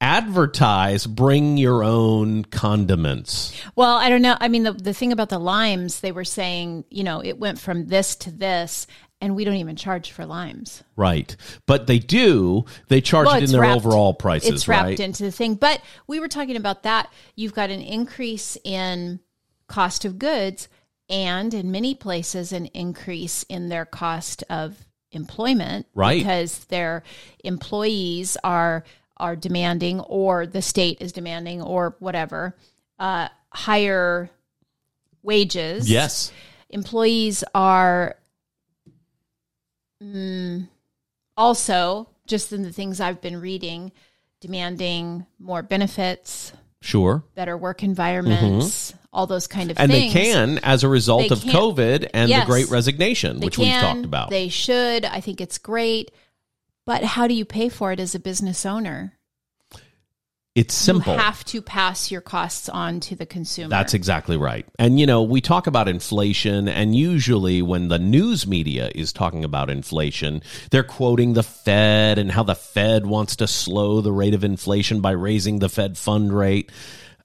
advertise 0.00 1.06
bring 1.06 1.56
your 1.56 1.82
own 1.82 2.44
condiments. 2.44 3.58
Well, 3.74 3.96
I 3.96 4.08
don't 4.08 4.22
know. 4.22 4.36
I 4.38 4.48
mean, 4.48 4.62
the, 4.64 4.72
the 4.72 4.92
thing 4.92 5.12
about 5.12 5.30
the 5.30 5.38
limes, 5.38 6.00
they 6.00 6.12
were 6.12 6.24
saying, 6.24 6.84
you 6.90 7.02
know, 7.02 7.22
it 7.24 7.38
went 7.38 7.58
from 7.58 7.86
this 7.86 8.16
to 8.16 8.30
this, 8.30 8.86
and 9.20 9.34
we 9.34 9.44
don't 9.44 9.56
even 9.56 9.76
charge 9.76 10.10
for 10.12 10.26
limes. 10.26 10.82
Right. 10.94 11.34
But 11.66 11.86
they 11.86 11.98
do, 11.98 12.64
they 12.88 13.00
charge 13.00 13.26
Well, 13.26 13.36
it 13.36 13.44
in 13.44 13.50
their 13.52 13.62
wrapped- 13.62 13.76
overall 13.76 14.12
prices, 14.14 14.50
It's 14.50 14.68
wrapped 14.68 14.84
right? 14.84 15.00
into 15.00 15.22
the 15.24 15.32
thing. 15.32 15.54
But 15.54 15.80
we 16.06 16.20
were 16.20 16.28
talking 16.28 16.56
about 16.56 16.82
that. 16.82 17.10
You've 17.34 17.54
got 17.54 17.70
an 17.70 17.80
increase 17.80 18.56
in 18.64 19.20
cost 19.68 20.04
of 20.04 20.18
goods. 20.18 20.68
and 21.08 21.54
in 21.54 21.70
many 21.70 21.94
places, 21.94 22.52
an 22.52 22.66
increase 22.66 23.44
in 23.44 23.68
their 23.68 23.84
cost 23.84 24.42
of 24.50 24.84
employment 25.12 25.86
Right. 25.94 26.18
because 26.18 26.64
their 26.64 27.04
employees 27.44 28.36
are 28.42 28.82
are 29.16 29.36
demanding 29.36 30.00
or 30.00 30.46
the 30.48 30.60
state 30.60 30.98
is 31.00 31.12
demanding 31.12 31.62
or 31.62 31.94
whatever 32.00 32.56
uh, 32.98 33.28
higher 33.50 34.28
wages 35.22 35.88
Yes. 35.88 36.32
employees 36.70 37.44
are 37.54 38.16
mm, 40.02 40.68
also 41.36 42.08
just 42.26 42.52
in 42.52 42.62
the 42.62 42.72
things 42.72 43.00
i've 43.00 43.20
been 43.20 43.40
reading 43.40 43.92
demanding 44.40 45.26
more 45.38 45.62
benefits 45.62 46.52
Sure. 46.82 47.24
better 47.34 47.56
work 47.56 47.82
environments 47.82 48.94
all 49.12 49.26
those 49.26 49.46
kind 49.46 49.70
of 49.70 49.76
Mm-hmm. 49.76 49.82
And 49.84 49.92
things 49.92 50.12
they 50.14 50.22
can 50.22 50.58
as 50.58 50.84
a 50.84 50.88
result 50.88 51.22
They 51.22 51.34
of 51.34 51.40
can. 51.42 51.50
COVID 51.52 52.10
and 52.12 52.28
Yes. 52.28 52.42
the 52.42 52.46
great 52.52 52.68
resignation, 52.68 53.40
which 53.40 53.56
we've 53.56 53.72
talked 53.72 54.04
about. 54.04 54.28
They 54.28 54.48
should. 54.48 55.06
I 55.06 55.20
think 55.20 55.40
it's 55.40 55.56
great. 55.56 56.10
But 56.84 57.02
how 57.02 57.26
do 57.26 57.32
you 57.32 57.46
pay 57.46 57.70
for 57.70 57.92
it 57.92 57.98
as 57.98 58.14
a 58.14 58.18
business 58.20 58.66
owner? 58.66 59.14
It's 60.56 60.74
simple. 60.74 61.12
You 61.12 61.18
have 61.18 61.44
to 61.44 61.60
pass 61.60 62.10
your 62.10 62.22
costs 62.22 62.70
on 62.70 62.98
to 63.00 63.14
the 63.14 63.26
consumer. 63.26 63.68
That's 63.68 63.92
exactly 63.92 64.38
right. 64.38 64.64
And, 64.78 64.98
you 64.98 65.04
know, 65.04 65.22
we 65.22 65.42
talk 65.42 65.66
about 65.66 65.86
inflation, 65.86 66.66
and 66.66 66.96
usually 66.96 67.60
when 67.60 67.88
the 67.88 67.98
news 67.98 68.46
media 68.46 68.90
is 68.94 69.12
talking 69.12 69.44
about 69.44 69.68
inflation, 69.68 70.42
they're 70.70 70.82
quoting 70.82 71.34
the 71.34 71.42
Fed 71.42 72.18
and 72.18 72.32
how 72.32 72.42
the 72.42 72.54
Fed 72.54 73.04
wants 73.04 73.36
to 73.36 73.46
slow 73.46 74.00
the 74.00 74.12
rate 74.12 74.32
of 74.32 74.44
inflation 74.44 75.02
by 75.02 75.10
raising 75.10 75.58
the 75.58 75.68
Fed 75.68 75.98
fund 75.98 76.32
rate. 76.32 76.72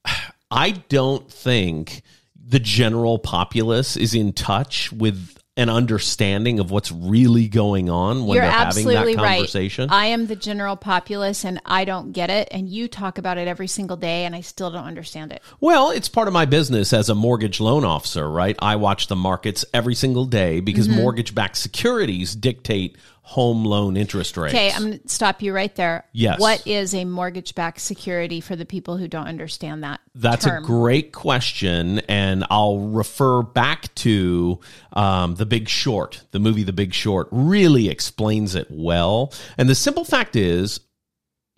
I 0.51 0.71
don't 0.89 1.31
think 1.31 2.01
the 2.35 2.59
general 2.59 3.17
populace 3.17 3.95
is 3.95 4.13
in 4.13 4.33
touch 4.33 4.91
with 4.91 5.40
an 5.61 5.69
understanding 5.69 6.59
of 6.59 6.71
what's 6.71 6.91
really 6.91 7.47
going 7.47 7.89
on 7.89 8.25
when 8.25 8.35
You're 8.35 8.43
they're 8.43 8.51
having 8.51 8.87
that 8.87 9.05
right. 9.05 9.15
conversation. 9.37 9.89
I 9.89 10.07
am 10.07 10.27
the 10.27 10.35
general 10.35 10.75
populace 10.75 11.45
and 11.45 11.61
I 11.65 11.85
don't 11.85 12.11
get 12.11 12.29
it. 12.29 12.49
And 12.51 12.67
you 12.67 12.87
talk 12.87 13.17
about 13.17 13.37
it 13.37 13.47
every 13.47 13.67
single 13.67 13.97
day 13.97 14.25
and 14.25 14.35
I 14.35 14.41
still 14.41 14.71
don't 14.71 14.83
understand 14.85 15.31
it. 15.31 15.41
Well, 15.59 15.91
it's 15.91 16.09
part 16.09 16.27
of 16.27 16.33
my 16.33 16.45
business 16.45 16.91
as 16.91 17.09
a 17.09 17.15
mortgage 17.15 17.59
loan 17.59 17.85
officer, 17.85 18.29
right? 18.29 18.55
I 18.59 18.75
watch 18.75 19.07
the 19.07 19.15
markets 19.15 19.63
every 19.73 19.95
single 19.95 20.25
day 20.25 20.59
because 20.59 20.81
Mm-hmm. 20.81 20.99
mortgage 20.99 21.35
backed 21.35 21.57
securities 21.57 22.35
dictate 22.35 22.97
home 23.31 23.63
loan 23.63 23.95
interest 23.95 24.35
rates. 24.35 24.53
Okay, 24.53 24.73
I'm 24.73 24.81
going 24.87 24.99
to 24.99 25.07
stop 25.07 25.41
you 25.41 25.53
right 25.53 25.73
there. 25.75 26.03
Yes. 26.11 26.37
What 26.37 26.67
is 26.67 26.93
a 26.93 27.05
mortgage 27.05 27.55
backed 27.55 27.79
security 27.79 28.41
for 28.41 28.57
the 28.57 28.65
people 28.65 28.97
who 28.97 29.07
don't 29.07 29.27
understand 29.27 29.85
that? 29.85 30.01
That's 30.13 30.43
term? 30.43 30.61
a 30.61 30.67
great 30.67 31.13
question, 31.13 31.99
and 32.09 32.43
I'll 32.49 32.79
refer 32.79 33.41
back 33.41 33.95
to 33.95 34.59
um, 34.91 35.35
The 35.35 35.45
Big 35.45 35.69
Short. 35.69 36.25
The 36.31 36.39
movie 36.39 36.63
The 36.63 36.73
Big 36.73 36.93
Short 36.93 37.29
really 37.31 37.87
explains 37.87 38.53
it 38.53 38.67
well. 38.69 39.33
And 39.57 39.69
the 39.69 39.75
simple 39.75 40.03
fact 40.03 40.35
is, 40.35 40.81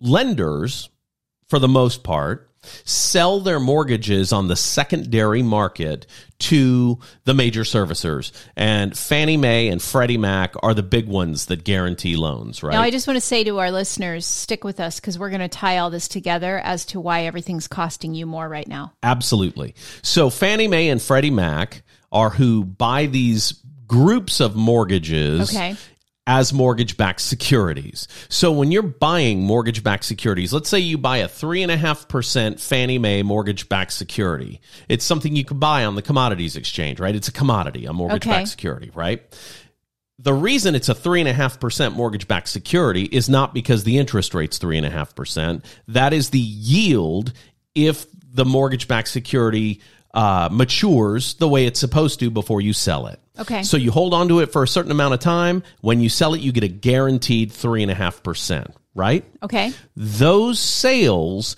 lenders, 0.00 0.90
for 1.48 1.58
the 1.58 1.66
most 1.66 2.04
part, 2.04 2.48
sell 2.84 3.40
their 3.40 3.60
mortgages 3.60 4.32
on 4.32 4.48
the 4.48 4.56
secondary 4.56 5.42
market 5.42 6.06
to 6.38 6.98
the 7.24 7.34
major 7.34 7.62
servicers. 7.62 8.32
And 8.56 8.96
Fannie 8.96 9.36
Mae 9.36 9.68
and 9.68 9.80
Freddie 9.80 10.18
Mac 10.18 10.54
are 10.62 10.74
the 10.74 10.82
big 10.82 11.06
ones 11.08 11.46
that 11.46 11.64
guarantee 11.64 12.16
loans, 12.16 12.62
right? 12.62 12.72
Now, 12.72 12.82
I 12.82 12.90
just 12.90 13.06
want 13.06 13.16
to 13.16 13.20
say 13.20 13.44
to 13.44 13.58
our 13.58 13.70
listeners, 13.70 14.26
stick 14.26 14.64
with 14.64 14.80
us 14.80 15.00
because 15.00 15.18
we're 15.18 15.30
going 15.30 15.40
to 15.40 15.48
tie 15.48 15.78
all 15.78 15.90
this 15.90 16.08
together 16.08 16.58
as 16.58 16.84
to 16.86 17.00
why 17.00 17.22
everything's 17.22 17.68
costing 17.68 18.14
you 18.14 18.26
more 18.26 18.48
right 18.48 18.68
now. 18.68 18.92
Absolutely. 19.02 19.74
So 20.02 20.28
Fannie 20.30 20.68
Mae 20.68 20.88
and 20.88 21.00
Freddie 21.00 21.30
Mac 21.30 21.82
are 22.12 22.30
who 22.30 22.64
buy 22.64 23.06
these 23.06 23.54
groups 23.86 24.40
of 24.40 24.56
mortgages 24.56 25.54
Okay. 25.54 25.76
As 26.26 26.52
mortgage 26.52 26.96
backed 26.96 27.20
securities. 27.20 28.08
So 28.28 28.50
when 28.50 28.72
you're 28.72 28.82
buying 28.82 29.42
mortgage 29.42 29.82
backed 29.82 30.04
securities, 30.04 30.52
let's 30.52 30.68
say 30.70 30.78
you 30.78 30.96
buy 30.96 31.18
a 31.18 31.28
3.5% 31.28 32.58
Fannie 32.60 32.98
Mae 32.98 33.22
mortgage 33.22 33.68
backed 33.68 33.92
security. 33.92 34.60
It's 34.88 35.04
something 35.04 35.36
you 35.36 35.44
can 35.44 35.58
buy 35.58 35.84
on 35.84 35.96
the 35.96 36.02
commodities 36.02 36.56
exchange, 36.56 36.98
right? 36.98 37.14
It's 37.14 37.28
a 37.28 37.32
commodity, 37.32 37.84
a 37.84 37.92
mortgage 37.92 38.24
backed 38.24 38.36
Okay. 38.36 38.44
security, 38.46 38.90
right? 38.94 39.22
The 40.18 40.32
reason 40.32 40.74
it's 40.74 40.88
a 40.88 40.94
3.5% 40.94 41.94
mortgage 41.94 42.26
backed 42.26 42.48
security 42.48 43.02
is 43.04 43.28
not 43.28 43.52
because 43.52 43.84
the 43.84 43.98
interest 43.98 44.32
rate's 44.32 44.58
3.5%. 44.58 45.62
That 45.88 46.12
is 46.14 46.30
the 46.30 46.38
yield 46.38 47.32
if 47.74 48.06
the 48.32 48.44
mortgage 48.44 48.88
backed 48.88 49.08
security 49.08 49.80
uh, 50.14 50.48
matures 50.50 51.34
the 51.34 51.48
way 51.48 51.66
it's 51.66 51.80
supposed 51.80 52.20
to 52.20 52.30
before 52.30 52.60
you 52.60 52.72
sell 52.72 53.08
it. 53.08 53.20
Okay. 53.38 53.64
So 53.64 53.76
you 53.76 53.90
hold 53.90 54.14
on 54.14 54.28
to 54.28 54.40
it 54.40 54.52
for 54.52 54.62
a 54.62 54.68
certain 54.68 54.92
amount 54.92 55.12
of 55.12 55.20
time. 55.20 55.64
When 55.80 56.00
you 56.00 56.08
sell 56.08 56.34
it, 56.34 56.40
you 56.40 56.52
get 56.52 56.62
a 56.62 56.68
guaranteed 56.68 57.50
3.5%, 57.50 58.72
right? 58.94 59.24
Okay. 59.42 59.72
Those 59.96 60.60
sales 60.60 61.56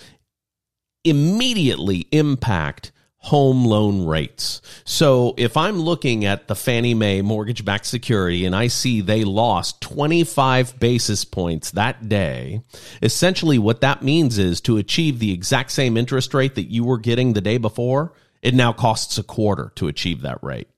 immediately 1.03 2.07
impact 2.11 2.91
home 3.19 3.65
loan 3.65 4.05
rates. 4.05 4.61
So 4.85 5.33
if 5.37 5.57
I'm 5.57 5.79
looking 5.79 6.25
at 6.25 6.47
the 6.47 6.55
Fannie 6.55 6.93
Mae 6.93 7.21
mortgage 7.21 7.65
backed 7.65 7.85
security 7.85 8.45
and 8.45 8.55
I 8.55 8.67
see 8.67 9.01
they 9.01 9.23
lost 9.23 9.81
25 9.81 10.79
basis 10.79 11.25
points 11.25 11.71
that 11.71 12.07
day, 12.07 12.61
essentially 13.01 13.59
what 13.59 13.81
that 13.81 14.01
means 14.01 14.37
is 14.37 14.61
to 14.61 14.77
achieve 14.77 15.19
the 15.19 15.33
exact 15.33 15.71
same 15.71 15.97
interest 15.97 16.33
rate 16.33 16.55
that 16.55 16.71
you 16.71 16.85
were 16.85 16.97
getting 16.97 17.33
the 17.33 17.41
day 17.41 17.57
before, 17.57 18.13
it 18.47 18.53
now 18.53 18.71
costs 18.71 19.17
a 19.17 19.23
quarter 19.23 19.73
to 19.75 19.89
achieve 19.89 20.21
that 20.21 20.41
rate. 20.41 20.69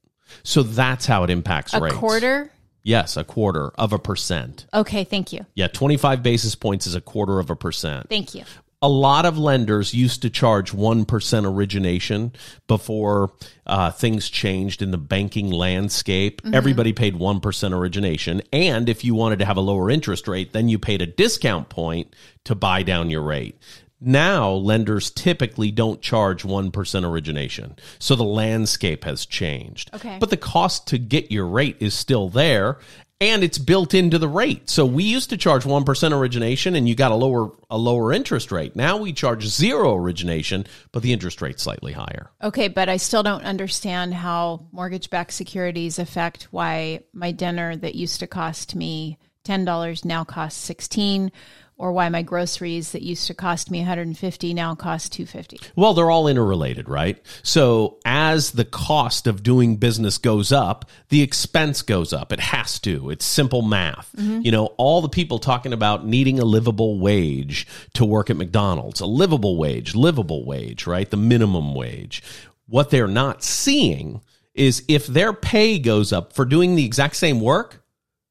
So 0.42 0.64
that's 0.64 1.06
how 1.06 1.24
it 1.24 1.30
impacts 1.30 1.72
rates. 1.72 1.82
A 1.82 1.86
rates. 1.86 1.96
quarter? 1.98 2.52
Yes, 2.82 3.16
a 3.16 3.24
quarter 3.24 3.70
of 3.76 3.94
a 3.94 4.00
percent. 4.00 4.66
Okay. 4.74 5.04
Thank 5.04 5.32
you. 5.32 5.46
Yeah, 5.54 5.68
25 5.68 6.24
basis 6.24 6.56
points 6.56 6.88
is 6.88 6.96
a 6.96 7.02
quarter 7.02 7.38
of 7.40 7.52
a 7.52 7.56
percent 7.56 8.10
Thank 8.10 8.34
you. 8.34 8.44
a 8.82 8.90
lot 8.90 9.28
of 9.28 9.38
lenders 9.38 9.94
used 9.94 10.24
to 10.24 10.32
charge 10.32 10.72
1% 10.72 11.46
origination 11.46 12.32
before 12.66 13.34
uh, 13.68 13.92
things 13.92 14.30
changed 14.30 14.82
in 14.82 14.90
the 14.90 14.98
banking 14.98 15.52
landscape. 15.52 16.42
Everybody 16.52 16.92
paid 16.92 17.14
1% 17.14 17.74
origination. 17.78 18.42
And 18.52 18.90
if 18.90 19.04
you 19.04 19.14
wanted 19.14 19.38
to 19.40 19.46
have 19.46 19.58
a 19.58 19.62
lower 19.62 19.92
interest 19.92 20.28
rate, 20.28 20.54
then 20.54 20.70
you 20.70 20.80
paid 20.80 21.04
a 21.04 21.06
discount 21.06 21.70
point 21.70 22.16
to 22.46 22.56
buy 22.56 22.82
down 22.82 23.12
your 23.12 23.22
rate. 23.22 23.60
Now, 24.01 24.51
lenders 24.51 25.12
typically 25.12 25.72
don't 25.72 26.01
charge 26.01 26.44
1% 26.44 27.10
origination. 27.10 27.75
So 28.00 28.15
the 28.15 28.24
landscape 28.24 29.03
has 29.03 29.25
changed. 29.25 29.89
Okay. 29.94 30.18
But 30.20 30.29
the 30.29 30.38
cost 30.38 30.88
to 30.88 30.98
get 30.98 31.32
your 31.32 31.46
rate 31.46 31.77
is 31.79 31.94
still 31.94 32.29
there 32.29 32.79
and 33.22 33.44
it's 33.44 33.58
built 33.58 33.94
into 33.94 34.18
the 34.18 34.29
rate. 34.29 34.70
So 34.70 34.86
we 34.86 35.03
used 35.03 35.29
to 35.32 35.38
charge 35.38 35.65
1% 35.65 36.18
origination 36.18 36.75
and 36.75 36.88
you 36.88 36.96
got 36.96 37.12
a 37.12 37.15
lower 37.15 37.51
a 37.70 37.77
lower 37.77 38.13
interest 38.13 38.51
rate. 38.51 38.75
Now 38.75 38.98
we 38.98 39.12
charge 39.12 39.46
zero 39.46 39.94
origination, 39.96 40.65
but 40.91 41.03
the 41.03 41.12
interest 41.12 41.41
rate's 41.41 41.62
slightly 41.62 41.91
higher. 41.91 42.32
Okay, 42.41 42.70
but 42.70 42.88
I 42.88 42.98
still 42.98 43.22
don't 43.22 43.44
understand 43.44 44.13
how 44.13 44.65
mortgage 44.72 45.10
backed 45.10 45.34
securities 45.34 46.00
affect 46.00 46.44
why 46.51 47.01
my 47.13 47.32
dinner 47.32 47.75
that 47.75 47.96
used 47.96 48.22
to 48.22 48.27
cost 48.27 48.75
me 48.75 49.18
$10 49.46 50.06
now 50.06 50.24
costs 50.24 50.62
16 50.62 51.32
or 51.79 51.93
why 51.93 52.09
my 52.09 52.21
groceries 52.21 52.91
that 52.91 53.01
used 53.01 53.25
to 53.25 53.33
cost 53.33 53.71
me 53.71 53.79
150 53.79 54.53
now 54.53 54.75
cost 54.75 55.13
250. 55.13 55.62
Well, 55.77 55.93
they're 55.93 56.12
all 56.12 56.27
interrelated, 56.27 56.89
right? 56.89 57.17
So 57.41 58.00
as 58.03 58.51
the 58.51 58.65
cost 58.65 59.27
of 59.27 59.41
doing 59.41 59.77
business 59.77 60.17
goes 60.17 60.51
up, 60.51 60.89
the 61.07 61.21
expense 61.21 61.81
goes 61.81 62.12
up. 62.12 62.33
It 62.33 62.41
has 62.41 62.79
to. 62.79 63.09
It's 63.09 63.25
simple 63.25 63.62
math. 63.62 64.12
Mm-hmm. 64.17 64.41
You 64.41 64.51
know, 64.51 64.65
all 64.77 65.01
the 65.01 65.09
people 65.09 65.39
talking 65.39 65.71
about 65.71 66.05
needing 66.05 66.38
a 66.38 66.45
livable 66.45 67.00
wage 67.00 67.65
to 67.93 68.03
work 68.03 68.29
at 68.29 68.36
McDonald's, 68.36 69.00
a 69.00 69.05
livable 69.05 69.57
wage, 69.57 69.95
livable 69.95 70.45
wage, 70.45 70.86
right? 70.86 71.09
The 71.09 71.17
minimum 71.17 71.74
wage. 71.74 72.21
What 72.67 72.89
they're 72.89 73.07
not 73.07 73.41
seeing 73.41 74.21
is 74.53 74.83
if 74.89 75.07
their 75.07 75.31
pay 75.31 75.79
goes 75.79 76.12
up 76.12 76.33
for 76.33 76.43
doing 76.43 76.75
the 76.75 76.86
exact 76.86 77.15
same 77.15 77.39
work, 77.39 77.78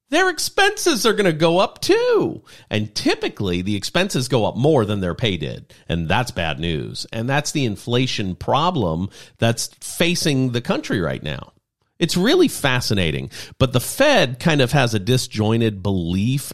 their 0.09 0.29
expenses 0.29 1.05
are 1.05 1.13
going 1.13 1.25
to 1.25 1.33
go 1.33 1.59
up 1.59 1.81
too. 1.81 2.43
And 2.69 2.93
typically 2.93 3.61
the 3.61 3.75
expenses 3.75 4.27
go 4.27 4.45
up 4.45 4.55
more 4.55 4.85
than 4.85 4.99
their 4.99 5.15
pay 5.15 5.37
did. 5.37 5.73
And 5.87 6.07
that's 6.07 6.31
bad 6.31 6.59
news. 6.59 7.05
And 7.13 7.29
that's 7.29 7.51
the 7.51 7.65
inflation 7.65 8.35
problem 8.35 9.09
that's 9.37 9.67
facing 9.81 10.51
the 10.51 10.61
country 10.61 10.99
right 10.99 11.21
now. 11.21 11.53
It's 11.99 12.17
really 12.17 12.47
fascinating. 12.47 13.29
But 13.57 13.73
the 13.73 13.81
Fed 13.81 14.39
kind 14.39 14.61
of 14.61 14.71
has 14.71 14.93
a 14.93 14.99
disjointed 14.99 15.83
belief 15.83 16.53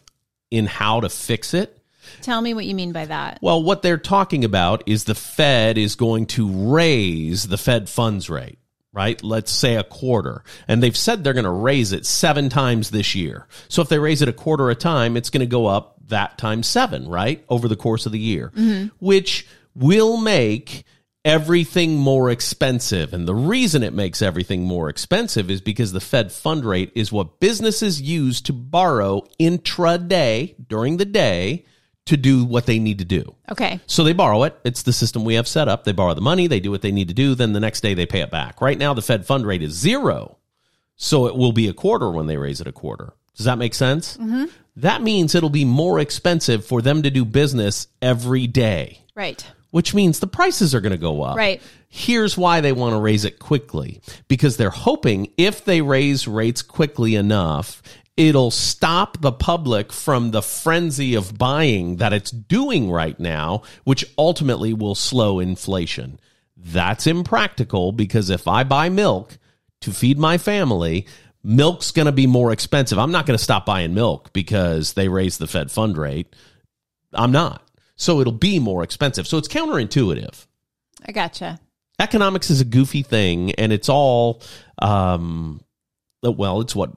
in 0.52 0.66
how 0.66 1.02
to 1.02 1.10
fix 1.10 1.54
it. 1.54 1.82
Tell 2.22 2.42
me 2.42 2.54
what 2.54 2.66
you 2.66 2.76
mean 2.76 2.92
by 2.92 3.06
that. 3.06 3.40
Well, 3.42 3.64
what 3.64 3.82
they're 3.82 3.98
talking 3.98 4.44
about 4.44 4.84
is 4.86 5.04
the 5.04 5.16
Fed 5.16 5.78
is 5.78 5.96
going 5.96 6.28
to 6.28 6.74
raise 6.74 7.48
the 7.48 7.58
Fed 7.58 7.90
funds 7.90 8.30
rate, 8.30 8.60
right? 8.96 9.22
Let's 9.22 9.52
say 9.52 9.76
a 9.76 9.84
quarter. 9.84 10.44
And 10.68 10.82
they've 10.82 10.96
said 10.96 11.24
they're 11.24 11.34
going 11.34 11.44
to 11.44 11.52
raise 11.52 11.92
it 11.92 12.06
seven 12.06 12.50
times 12.50 12.90
this 12.90 13.14
year. 13.14 13.48
So 13.68 13.82
if 13.82 13.90
they 13.90 14.00
raise 14.00 14.22
it 14.22 14.30
a 14.30 14.34
quarter 14.34 14.70
a 14.70 14.76
time, 14.76 15.18
it's 15.18 15.30
going 15.30 15.42
to 15.42 15.46
go 15.46 15.68
up 15.68 15.98
that 16.08 16.38
times 16.38 16.66
seven, 16.66 17.08
right? 17.08 17.44
Over 17.50 17.68
the 17.68 17.76
course 17.76 18.06
of 18.06 18.14
the 18.14 18.20
year, 18.20 18.52
mm-hmm. 18.56 18.88
which 19.00 19.46
will 19.76 20.18
make 20.18 20.86
everything 21.26 21.98
more 21.98 22.30
expensive. 22.30 23.14
And 23.14 23.28
the 23.28 23.36
reason 23.36 23.84
it 23.84 23.94
makes 23.94 24.22
everything 24.22 24.64
more 24.64 24.90
expensive 24.90 25.52
is 25.52 25.60
because 25.60 25.92
the 25.92 26.00
Fed 26.00 26.32
fund 26.32 26.64
rate 26.64 26.92
is 26.96 27.12
what 27.12 27.40
businesses 27.40 28.02
use 28.02 28.40
to 28.42 28.54
borrow 28.54 29.24
intraday 29.40 30.56
during 30.70 30.98
the 30.98 31.06
day 31.06 31.66
to 32.06 32.18
do 32.18 32.46
what 32.46 32.66
they 32.68 32.78
need 32.80 33.00
to 33.00 33.06
do. 33.06 33.36
Okay. 33.52 33.80
So 33.88 34.04
they 34.04 34.14
borrow 34.14 34.44
it. 34.44 34.56
It's 34.64 34.84
the 34.84 34.94
system 34.94 35.26
we 35.26 35.34
have 35.36 35.48
set 35.48 35.68
up. 35.68 35.84
They 35.84 35.92
borrow 35.92 36.14
the 36.14 36.22
money, 36.22 36.48
they 36.48 36.60
do 36.60 36.72
what 36.72 36.82
they 36.82 36.92
need 36.92 37.08
to 37.08 37.14
do, 37.14 37.34
then 37.36 37.54
the 37.54 37.60
next 37.60 37.82
day 37.82 37.94
they 37.94 38.06
pay 38.06 38.22
it 38.22 38.30
back. 38.32 38.62
Right 38.62 38.78
now 38.78 38.94
the 38.94 39.02
Fed 39.02 39.26
fund 39.26 39.46
rate 39.46 39.64
is 39.64 39.74
zero. 39.74 40.38
So 40.96 41.26
it 41.28 41.36
will 41.36 41.52
be 41.52 41.68
a 41.68 41.74
quarter 41.74 42.10
when 42.10 42.28
they 42.28 42.38
raise 42.38 42.62
it 42.62 42.68
a 42.68 42.72
quarter. 42.72 43.14
Does 43.36 43.46
that 43.46 43.58
make 43.58 43.74
sense? 43.74 44.16
Mm-hmm. 44.18 44.46
That 44.78 45.02
means 45.02 45.36
it'll 45.36 45.50
be 45.50 45.66
more 45.66 46.00
expensive 46.00 46.66
for 46.66 46.82
them 46.82 47.04
to 47.04 47.10
do 47.10 47.26
business 47.26 47.88
every 48.02 48.48
day 48.48 49.00
Right. 49.16 49.46
which 49.72 49.94
means 49.94 50.20
the 50.20 50.28
prices 50.28 50.74
are 50.76 50.82
going 50.82 50.92
to 50.92 50.98
go 50.98 51.22
up. 51.22 51.36
Right. 51.38 51.62
Here's 51.90 52.38
why 52.38 52.62
they 52.62 52.72
want 52.74 52.94
to 52.94 53.00
raise 53.00 53.26
it 53.26 53.40
quickly 53.40 54.02
because 54.28 54.58
they're 54.58 54.70
hoping 54.70 55.32
if 55.38 55.66
they 55.66 55.82
raise 55.82 56.28
rates 56.28 56.62
quickly 56.62 57.16
enough, 57.16 57.82
it'll 58.18 58.52
stop 58.52 59.20
the 59.22 59.32
public 59.32 59.92
from 59.92 60.32
the 60.32 60.42
frenzy 60.42 61.16
of 61.16 61.38
buying 61.38 61.98
that 61.98 62.14
it's 62.14 62.32
doing 62.32 62.90
right 62.90 63.20
now, 63.20 63.62
which 63.84 64.06
ultimately 64.18 64.74
will 64.74 64.96
slow 64.96 65.40
inflation. 65.40 66.20
That's 66.56 67.08
impractical 67.08 67.92
because 67.92 68.30
if 68.30 68.48
I 68.48 68.64
buy 68.64 68.90
milk 68.90 69.38
to 69.82 69.92
feed 69.92 70.18
my 70.18 70.38
family, 70.38 71.06
milk's 71.44 71.92
going 71.92 72.06
to 72.06 72.12
be 72.12 72.28
more 72.28 72.52
expensive. 72.52 72.98
I'm 72.98 73.12
not 73.12 73.26
going 73.26 73.38
to 73.38 73.44
stop 73.44 73.66
buying 73.66 73.94
milk 73.94 74.32
because 74.34 74.94
they 74.94 75.10
raise 75.10 75.38
the 75.38 75.48
Fed 75.48 75.70
fund 75.70 75.98
rate. 75.98 76.34
I'm 77.14 77.32
not. 77.32 77.62
So 77.98 78.20
it'll 78.20 78.34
be 78.34 78.60
more 78.60 78.84
expensive. 78.84 79.28
So 79.28 79.38
it's 79.38 79.48
counterintuitive. 79.48 80.46
I 81.06 81.12
gotcha. 81.12 81.60
Economics 82.00 82.50
is 82.50 82.60
a 82.60 82.66
goofy 82.66 83.04
thing, 83.04 83.52
and 83.54 83.72
it's 83.72 83.88
all, 83.88 84.42
um, 84.82 85.62
well, 86.22 86.60
it's 86.60 86.76
what 86.76 86.92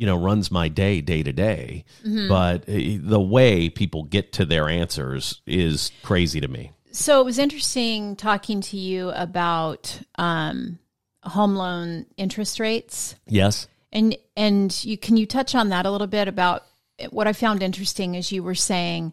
you 0.00 0.06
know 0.06 0.16
runs 0.16 0.50
my 0.50 0.68
day 0.68 1.00
day 1.02 1.22
to 1.22 1.32
day. 1.32 1.84
But 2.02 2.62
uh, 2.62 2.72
the 2.98 3.20
way 3.20 3.68
people 3.68 4.02
get 4.04 4.32
to 4.34 4.44
their 4.46 4.68
answers 4.68 5.42
is 5.46 5.92
crazy 6.02 6.40
to 6.40 6.48
me. 6.48 6.72
So 6.92 7.20
it 7.20 7.24
was 7.24 7.38
interesting 7.38 8.16
talking 8.16 8.62
to 8.62 8.76
you 8.76 9.10
about 9.10 10.00
um, 10.16 10.78
home 11.22 11.54
loan 11.54 12.06
interest 12.16 12.58
rates, 12.58 13.14
Yes. 13.28 13.68
and 13.92 14.16
and 14.36 14.84
you 14.84 14.96
can 14.96 15.16
you 15.18 15.26
touch 15.26 15.54
on 15.54 15.68
that 15.68 15.84
a 15.86 15.90
little 15.90 16.06
bit 16.06 16.28
about 16.28 16.64
what 17.10 17.26
I 17.28 17.32
found 17.34 17.62
interesting 17.62 18.14
is 18.14 18.32
you 18.32 18.42
were 18.42 18.54
saying 18.54 19.12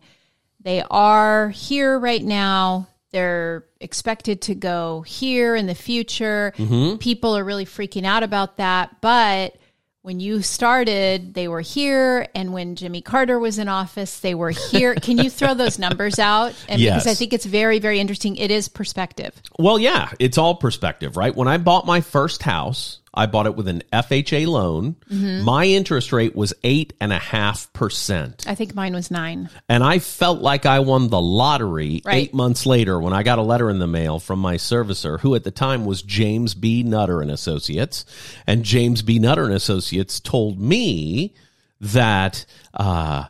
they 0.61 0.83
are 0.89 1.49
here 1.49 1.99
right 1.99 2.23
now. 2.23 2.87
They're 3.11 3.65
expected 3.79 4.41
to 4.43 4.55
go 4.55 5.01
here 5.01 5.55
in 5.55 5.65
the 5.67 5.75
future. 5.75 6.53
People 6.99 7.37
are 7.37 7.43
really 7.43 7.65
freaking 7.65 8.05
out 8.05 8.23
about 8.23 8.57
that, 8.57 9.01
but 9.01 9.55
when 10.07 10.21
you 10.21 10.41
started, 10.41 11.33
they 11.33 11.49
were 11.49 11.59
here, 11.59 12.29
and 12.33 12.53
when 12.53 12.77
Jimmy 12.77 13.01
Carter 13.01 13.37
was 13.37 13.59
in 13.59 13.67
office, 13.67 14.21
they 14.21 14.33
were 14.33 14.51
here. 14.51 14.95
Can 14.95 15.17
you 15.17 15.29
throw 15.29 15.53
those 15.53 15.77
numbers 15.85 16.17
out? 16.17 16.53
And 16.69 16.79
Yes. 16.79 17.03
because 17.03 17.11
I 17.11 17.13
think 17.13 17.33
it's 17.33 17.43
very, 17.43 17.79
very 17.79 17.99
interesting. 17.99 18.37
It 18.37 18.49
is 18.49 18.69
perspective. 18.69 19.33
Well, 19.59 19.77
yeah, 19.77 20.11
it's 20.17 20.37
all 20.37 20.55
perspective, 20.55 21.17
right? 21.17 21.35
When 21.35 21.49
I 21.49 21.57
bought 21.57 21.85
my 21.85 21.99
first 21.99 22.41
house, 22.43 22.99
I 23.17 23.25
bought 23.25 23.47
it 23.47 23.55
with 23.55 23.67
an 23.67 23.81
FHA 23.91 24.47
loan. 24.47 24.95
My 25.43 25.65
interest 25.65 26.13
rate 26.13 26.35
was 26.35 26.53
eight 26.63 26.93
and 27.01 27.11
a 27.11 27.17
half 27.17 27.73
percent. 27.73 28.45
I 28.47 28.55
think 28.55 28.75
mine 28.75 28.93
was 28.93 29.09
nine. 29.11 29.49
And 29.67 29.83
I 29.83 29.99
felt 29.99 30.39
like 30.41 30.65
I 30.65 30.79
won 30.79 31.09
the 31.09 31.19
lottery 31.19 32.01
Right. 32.05 32.15
eight 32.15 32.33
months 32.33 32.65
later 32.65 32.99
when 32.99 33.13
I 33.13 33.23
got 33.23 33.39
a 33.39 33.41
letter 33.41 33.69
in 33.69 33.79
the 33.79 33.87
mail 33.87 34.19
from 34.19 34.39
my 34.39 34.55
servicer, 34.55 35.19
who 35.19 35.33
at 35.35 35.43
the 35.43 35.51
time 35.51 35.83
was 35.85 36.01
James 36.01 36.53
B. 36.53 36.83
Nutter 36.83 37.21
and 37.21 37.31
Associates. 37.31 38.05
And 38.45 38.63
James 38.63 39.01
B. 39.01 39.17
Nutter 39.19 39.45
and 39.45 39.53
Associates 39.53 40.19
told 40.19 40.59
me 40.61 41.33
that, 41.81 42.45
uh, 42.73 43.25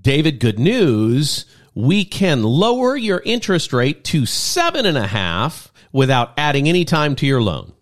David, 0.00 0.38
good 0.40 0.58
news. 0.58 1.44
We 1.74 2.04
can 2.04 2.42
lower 2.42 2.96
your 2.96 3.22
interest 3.24 3.72
rate 3.72 4.04
to 4.04 4.26
seven 4.26 4.86
and 4.86 4.98
a 4.98 5.06
half 5.06 5.72
without 5.92 6.32
adding 6.36 6.68
any 6.68 6.84
time 6.84 7.14
to 7.16 7.26
your 7.26 7.42
loan 7.42 7.72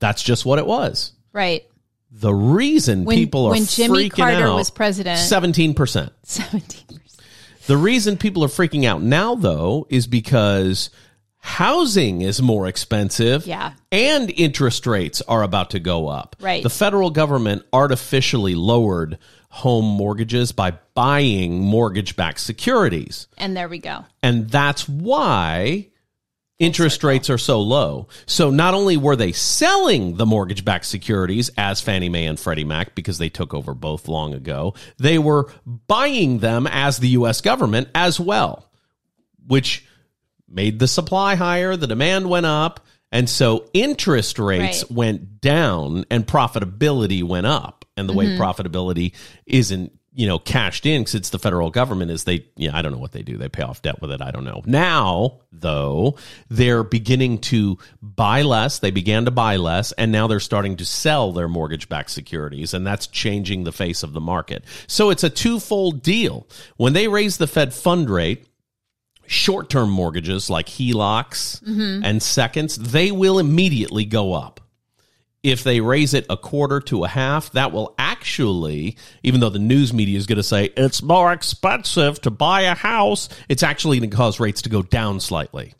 That's 0.00 0.22
just 0.22 0.44
what 0.46 0.58
it 0.58 0.66
was. 0.66 1.12
right. 1.32 1.64
The 2.10 2.32
reason 2.32 3.04
When, 3.04 3.18
people 3.18 3.44
are 3.46 3.50
when 3.50 3.66
Jimmy 3.66 4.08
freaking 4.08 4.16
Carter 4.16 4.46
out, 4.46 4.54
was 4.54 4.70
president, 4.70 5.18
17%. 5.18 5.74
17%. 6.24 6.98
The 7.66 7.76
reason 7.76 8.16
people 8.16 8.42
are 8.44 8.48
freaking 8.48 8.86
out 8.86 9.02
now, 9.02 9.34
though, 9.34 9.86
is 9.90 10.06
because 10.06 10.88
housing 11.36 12.22
is 12.22 12.40
more 12.40 12.66
expensive. 12.66 13.46
Yeah. 13.46 13.74
And 13.92 14.30
interest 14.30 14.86
rates 14.86 15.20
are 15.28 15.42
about 15.42 15.68
to 15.70 15.80
go 15.80 16.08
up. 16.08 16.34
Right. 16.40 16.62
The 16.62 16.70
federal 16.70 17.10
government 17.10 17.64
artificially 17.74 18.54
lowered 18.54 19.18
home 19.50 19.84
mortgages 19.84 20.52
by 20.52 20.78
buying 20.94 21.60
mortgage 21.60 22.16
backed 22.16 22.40
securities. 22.40 23.28
And 23.36 23.54
there 23.54 23.68
we 23.68 23.80
go. 23.80 24.06
And 24.22 24.48
that's 24.48 24.88
why 24.88 25.88
interest 26.58 27.04
rates 27.04 27.30
are 27.30 27.38
so 27.38 27.60
low. 27.60 28.08
So 28.26 28.50
not 28.50 28.74
only 28.74 28.96
were 28.96 29.16
they 29.16 29.32
selling 29.32 30.16
the 30.16 30.26
mortgage 30.26 30.64
backed 30.64 30.86
securities 30.86 31.50
as 31.56 31.80
Fannie 31.80 32.08
Mae 32.08 32.26
and 32.26 32.38
Freddie 32.38 32.64
Mac 32.64 32.94
because 32.94 33.18
they 33.18 33.28
took 33.28 33.54
over 33.54 33.74
both 33.74 34.08
long 34.08 34.34
ago, 34.34 34.74
they 34.98 35.18
were 35.18 35.50
buying 35.64 36.38
them 36.38 36.66
as 36.66 36.98
the 36.98 37.08
US 37.10 37.40
government 37.40 37.88
as 37.94 38.18
well, 38.18 38.70
which 39.46 39.86
made 40.48 40.78
the 40.78 40.88
supply 40.88 41.34
higher, 41.34 41.76
the 41.76 41.86
demand 41.86 42.28
went 42.28 42.46
up, 42.46 42.80
and 43.12 43.28
so 43.28 43.68
interest 43.72 44.38
rates 44.38 44.82
Right. 44.84 44.90
went 44.90 45.40
down 45.40 46.04
and 46.10 46.26
profitability 46.26 47.22
went 47.22 47.46
up. 47.46 47.84
And 47.96 48.08
the 48.08 48.12
way 48.12 48.26
mm-hmm. 48.26 48.40
profitability 48.40 49.12
isn't, 49.46 49.97
you 50.18 50.26
know, 50.26 50.40
cashed 50.40 50.84
in 50.84 51.02
because 51.02 51.14
it's 51.14 51.30
the 51.30 51.38
federal 51.38 51.70
government 51.70 52.10
is 52.10 52.24
they, 52.24 52.44
yeah, 52.56 52.76
I 52.76 52.82
don't 52.82 52.90
know 52.90 52.98
what 52.98 53.12
they 53.12 53.22
do. 53.22 53.36
They 53.36 53.48
pay 53.48 53.62
off 53.62 53.82
debt 53.82 54.02
with 54.02 54.10
it. 54.10 54.20
I 54.20 54.32
don't 54.32 54.42
know. 54.44 54.62
Now, 54.66 55.42
though, 55.52 56.16
they're 56.48 56.82
beginning 56.82 57.38
to 57.42 57.78
buy 58.02 58.42
less. 58.42 58.80
They 58.80 58.90
began 58.90 59.26
to 59.26 59.30
buy 59.30 59.58
less, 59.58 59.92
and 59.92 60.10
now 60.10 60.26
they're 60.26 60.40
starting 60.40 60.76
to 60.78 60.84
sell 60.84 61.30
their 61.30 61.46
mortgage 61.46 61.88
backed 61.88 62.10
securities, 62.10 62.74
and 62.74 62.84
that's 62.84 63.06
changing 63.06 63.62
the 63.62 63.70
face 63.70 64.02
of 64.02 64.12
the 64.12 64.20
market. 64.20 64.64
So 64.88 65.10
it's 65.10 65.22
a 65.22 65.30
twofold 65.30 66.02
deal. 66.02 66.48
When 66.78 66.94
they 66.94 67.06
raise 67.06 67.36
the 67.36 67.46
Fed 67.46 67.72
fund 67.72 68.10
rate, 68.10 68.44
Short 69.30 69.68
term 69.68 69.90
mortgages 69.90 70.48
like 70.48 70.66
HELOCs 70.66 71.62
Mm-hmm. 71.62 72.02
and 72.04 72.22
seconds, 72.22 72.76
they 72.76 73.12
will 73.12 73.38
immediately 73.38 74.04
go 74.06 74.32
up. 74.32 74.58
If 75.48 75.64
they 75.64 75.80
raise 75.80 76.14
it 76.14 76.26
a 76.28 76.36
quarter 76.36 76.80
to 76.82 77.04
a 77.04 77.08
half, 77.08 77.52
that 77.52 77.72
will 77.72 77.94
actually, 77.98 78.96
even 79.22 79.40
though 79.40 79.48
the 79.48 79.58
news 79.58 79.92
media 79.92 80.18
is 80.18 80.26
going 80.26 80.36
to 80.36 80.42
say 80.42 80.66
it's 80.76 81.02
more 81.02 81.32
expensive 81.32 82.20
to 82.22 82.30
buy 82.30 82.62
a 82.62 82.74
house, 82.74 83.28
it's 83.48 83.62
actually 83.62 83.98
going 83.98 84.10
to 84.10 84.16
cause 84.16 84.38
rates 84.38 84.62
to 84.62 84.68
go 84.68 84.82
down 84.82 85.20
slightly 85.20 85.74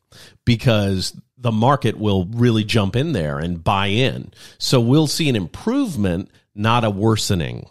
because 0.44 1.14
the 1.37 1.52
market 1.52 1.98
will 1.98 2.24
really 2.26 2.64
jump 2.64 2.96
in 2.96 3.12
there 3.12 3.38
and 3.38 3.62
buy 3.62 3.87
in. 3.87 4.33
So 4.59 4.81
we'll 4.81 5.07
see 5.07 5.28
an 5.28 5.37
improvement, 5.37 6.31
not 6.54 6.85
a 6.85 6.90
worsening 6.90 7.68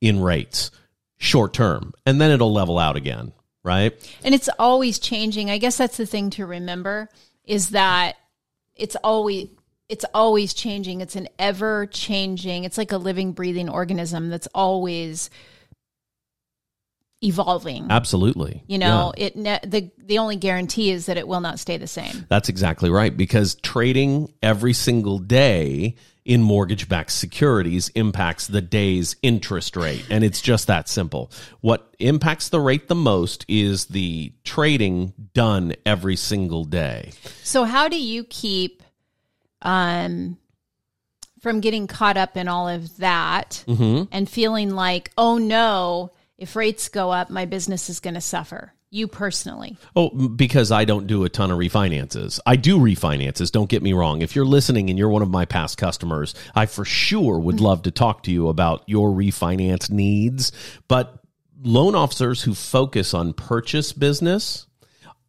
in 0.00 0.20
rates 0.20 0.70
short 1.18 1.52
term. 1.52 1.92
And 2.06 2.20
then 2.20 2.30
it'll 2.30 2.52
level 2.52 2.78
out 2.78 2.96
again, 2.96 3.32
right? 3.62 3.92
And 4.22 4.34
it's 4.34 4.48
always 4.58 4.98
changing. 4.98 5.50
I 5.50 5.58
guess 5.58 5.76
that's 5.76 5.96
the 5.96 6.06
thing 6.06 6.30
to 6.30 6.46
remember 6.46 7.08
is 7.44 7.70
that 7.70 8.16
it's 8.76 8.96
always 8.96 9.48
it's 9.88 10.04
always 10.14 10.54
changing. 10.54 11.00
It's 11.00 11.16
an 11.16 11.28
ever 11.38 11.86
changing. 11.86 12.64
It's 12.64 12.78
like 12.78 12.92
a 12.92 12.96
living 12.98 13.32
breathing 13.32 13.68
organism 13.68 14.30
that's 14.30 14.48
always 14.54 15.30
evolving. 17.22 17.86
Absolutely. 17.90 18.62
You 18.66 18.78
know, 18.78 19.12
it 19.16 19.36
ne- 19.36 19.60
the 19.64 19.90
the 19.98 20.18
only 20.18 20.36
guarantee 20.36 20.90
is 20.90 21.06
that 21.06 21.16
it 21.16 21.26
will 21.26 21.40
not 21.40 21.58
stay 21.58 21.76
the 21.76 21.86
same. 21.86 22.26
That's 22.28 22.48
exactly 22.48 22.90
right. 22.90 23.14
Because 23.14 23.54
trading 23.56 24.32
every 24.42 24.72
single 24.72 25.18
day 25.18 25.96
in 26.24 26.42
mortgage 26.42 26.88
backed 26.88 27.12
securities 27.12 27.90
impacts 27.90 28.46
the 28.46 28.62
day's 28.62 29.16
interest 29.22 29.76
rate. 29.76 30.06
And 30.08 30.24
it's 30.24 30.40
just 30.40 30.66
that 30.68 30.88
simple. 30.88 31.30
What 31.60 31.94
impacts 31.98 32.48
the 32.48 32.60
rate 32.60 32.88
the 32.88 32.94
most 32.94 33.44
is 33.48 33.86
the 33.86 34.32
trading 34.42 35.12
done 35.34 35.74
every 35.84 36.16
single 36.16 36.64
day. 36.64 37.12
So 37.42 37.64
how 37.64 37.88
do 37.88 38.00
you 38.00 38.24
keep 38.24 38.82
um 39.64 40.38
from 41.40 41.60
getting 41.60 41.86
caught 41.86 42.16
up 42.16 42.36
in 42.36 42.48
all 42.48 42.68
of 42.68 42.96
that 42.98 43.64
and 43.66 44.28
feeling 44.30 44.70
like, 44.70 45.10
"Oh 45.18 45.36
no, 45.38 46.12
if 46.38 46.56
rates 46.56 46.88
go 46.88 47.10
up, 47.10 47.28
my 47.28 47.44
business 47.44 47.90
is 47.90 48.00
going 48.00 48.14
to 48.14 48.20
suffer." 48.20 48.72
You 48.90 49.08
personally. 49.08 49.76
Oh, 49.96 50.10
because 50.10 50.70
I 50.70 50.84
don't 50.84 51.08
do 51.08 51.24
a 51.24 51.28
ton 51.28 51.50
of 51.50 51.58
refinances. 51.58 52.38
I 52.46 52.54
do 52.54 52.78
refinances, 52.78 53.50
don't 53.50 53.68
get 53.68 53.82
me 53.82 53.92
wrong. 53.92 54.22
If 54.22 54.36
you're 54.36 54.44
listening 54.44 54.88
and 54.88 54.96
you're 54.96 55.08
one 55.08 55.22
of 55.22 55.28
my 55.28 55.46
past 55.46 55.78
customers, 55.78 56.32
I 56.54 56.66
for 56.66 56.84
sure 56.84 57.40
would 57.40 57.58
love 57.58 57.82
to 57.82 57.90
talk 57.90 58.22
to 58.22 58.30
you 58.30 58.46
about 58.46 58.84
your 58.86 59.10
refinance 59.10 59.90
needs. 59.90 60.52
But 60.86 61.18
loan 61.60 61.96
officers 61.96 62.42
who 62.42 62.54
focus 62.54 63.14
on 63.14 63.32
purchase 63.32 63.92
business 63.92 64.68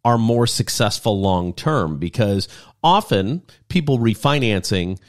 are 0.03 0.19
more 0.19 0.45
successful 0.45 1.19
long 1.19 1.51
term 1.51 1.97
because 1.97 2.47
often 2.85 3.41
people 3.67 3.97
refinancing 3.97 4.99